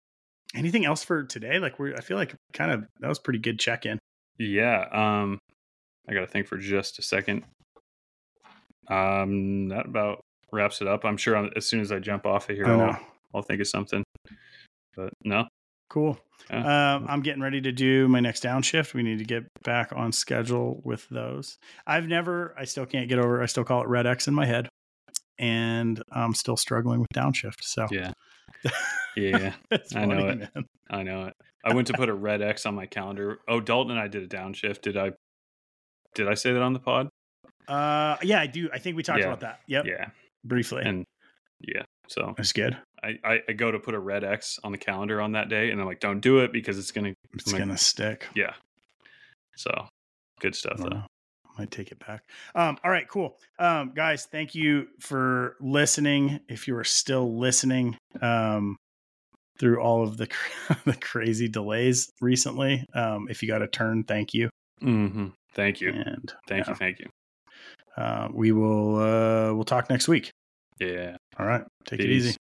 anything 0.55 0.85
else 0.85 1.03
for 1.03 1.23
today? 1.23 1.59
Like 1.59 1.77
we're 1.77 1.95
I 1.95 2.01
feel 2.01 2.17
like 2.17 2.33
kind 2.51 2.71
of 2.71 2.85
that 2.99 3.07
was 3.09 3.19
pretty 3.19 3.39
good 3.39 3.59
check-in. 3.59 3.99
Yeah. 4.39 4.87
Um, 4.91 5.37
I 6.09 6.13
got 6.13 6.21
to 6.21 6.27
think 6.27 6.47
for 6.47 6.57
just 6.57 6.97
a 6.97 7.03
second. 7.03 7.43
Um, 8.87 9.69
that 9.69 9.85
about 9.85 10.21
wraps 10.51 10.81
it 10.81 10.87
up. 10.87 11.05
I'm 11.05 11.17
sure 11.17 11.35
I'm, 11.35 11.51
as 11.55 11.65
soon 11.65 11.81
as 11.81 11.91
I 11.91 11.99
jump 11.99 12.25
off 12.25 12.49
of 12.49 12.55
here, 12.55 12.67
I'll. 12.67 12.99
I'll 13.33 13.41
think 13.41 13.59
of 13.59 13.67
something. 13.67 14.03
But 14.95 15.11
no, 15.25 15.45
Cool. 15.89 16.17
Yeah. 16.49 16.95
Um, 16.95 17.05
I'm 17.07 17.21
getting 17.21 17.41
ready 17.41 17.61
to 17.61 17.71
do 17.71 18.07
my 18.07 18.19
next 18.19 18.43
downshift. 18.43 18.93
We 18.93 19.03
need 19.03 19.19
to 19.19 19.25
get 19.25 19.45
back 19.63 19.91
on 19.95 20.11
schedule 20.11 20.81
with 20.83 21.07
those. 21.09 21.57
I've 21.87 22.07
never, 22.07 22.55
I 22.57 22.65
still 22.65 22.85
can't 22.85 23.07
get 23.07 23.19
over, 23.19 23.41
I 23.41 23.45
still 23.45 23.63
call 23.63 23.81
it 23.81 23.87
Red 23.87 24.05
X 24.05 24.27
in 24.27 24.33
my 24.33 24.45
head. 24.45 24.69
And 25.37 26.01
I'm 26.11 26.33
still 26.33 26.57
struggling 26.57 26.99
with 26.99 27.09
downshift. 27.13 27.61
So 27.61 27.87
yeah, 27.91 28.13
yeah, 29.17 29.53
I 29.95 30.05
know 30.05 30.27
it. 30.29 30.39
man. 30.39 30.65
I 30.89 31.03
know 31.03 31.25
it. 31.25 31.33
I 31.63 31.73
went 31.73 31.87
to 31.87 31.93
put 31.93 32.07
a 32.07 32.13
red 32.13 32.41
X 32.41 32.65
on 32.65 32.73
my 32.73 32.85
calendar. 32.85 33.39
Oh, 33.47 33.59
Dalton 33.59 33.91
and 33.91 33.99
I 33.99 34.07
did 34.07 34.23
a 34.23 34.27
downshift. 34.27 34.81
Did 34.81 34.95
I? 34.95 35.11
Did 36.13 36.29
I 36.29 36.35
say 36.35 36.53
that 36.53 36.61
on 36.61 36.71
the 36.71 36.79
pod? 36.79 37.09
Uh, 37.67 38.17
yeah, 38.23 38.39
I 38.41 38.47
do. 38.47 38.69
I 38.73 38.79
think 38.79 38.95
we 38.97 39.03
talked 39.03 39.19
Yeah. 39.19 39.27
about 39.27 39.39
that. 39.41 39.59
Yep. 39.67 39.85
Yeah, 39.85 40.09
Briefly. 40.43 40.83
and 40.85 41.05
yeah. 41.61 41.83
So 42.07 42.33
That's 42.37 42.53
good. 42.53 42.77
I, 43.03 43.17
I 43.23 43.39
I 43.49 43.53
go 43.53 43.71
to 43.71 43.79
put 43.79 43.95
a 43.95 43.99
red 43.99 44.23
X 44.23 44.59
on 44.63 44.71
the 44.71 44.77
calendar 44.77 45.19
on 45.21 45.31
that 45.33 45.49
day, 45.49 45.71
and 45.71 45.79
I'm 45.81 45.87
like, 45.87 45.99
don't 45.99 46.19
do 46.19 46.39
it 46.39 46.51
because 46.53 46.77
it's 46.77 46.91
gonna. 46.91 47.13
It's 47.33 47.47
I'm 47.47 47.53
like, 47.53 47.59
going 47.65 47.75
to 47.75 47.83
stick. 47.83 48.27
yeah. 48.35 48.53
So 49.55 49.71
good 50.39 50.55
stuff 50.55 50.77
though. 50.77 50.97
I 50.97 51.59
might 51.59 51.71
take 51.71 51.91
it 51.91 51.99
back. 52.05 52.23
Um, 52.53 52.77
all 52.83 52.91
right, 52.91 53.07
cool. 53.07 53.37
Um, 53.59 53.93
guys, 53.95 54.25
thank 54.25 54.53
you 54.55 54.87
for 54.99 55.55
listening. 55.61 56.41
If 56.49 56.67
you 56.67 56.75
are 56.77 56.83
still 56.83 57.37
listening, 57.37 57.97
um, 58.21 58.75
through 59.57 59.79
all 59.81 60.03
of 60.03 60.17
the 60.17 60.27
the 60.85 60.93
crazy 60.95 61.47
delays 61.47 62.09
recently, 62.21 62.85
um, 62.93 63.27
if 63.29 63.41
you 63.41 63.47
got 63.47 63.61
a 63.61 63.67
Tern, 63.67 64.03
thank 64.03 64.33
you. 64.33 64.49
hmm 64.81 65.27
Thank 65.53 65.79
you. 65.79 65.91
And 65.93 66.33
Thank 66.47 66.65
yeah, 66.65 66.71
you. 66.71 66.75
Thank 66.75 66.99
you. 66.99 67.05
Uh, 67.97 68.27
we 68.33 68.51
will 68.51 68.95
uh, 68.97 69.53
we'll 69.53 69.63
talk 69.63 69.89
next 69.89 70.07
week. 70.07 70.31
Yeah. 70.79 71.17
All 71.39 71.45
right, 71.45 71.63
take 71.85 71.99
it 71.99 72.09
easy. 72.09 72.35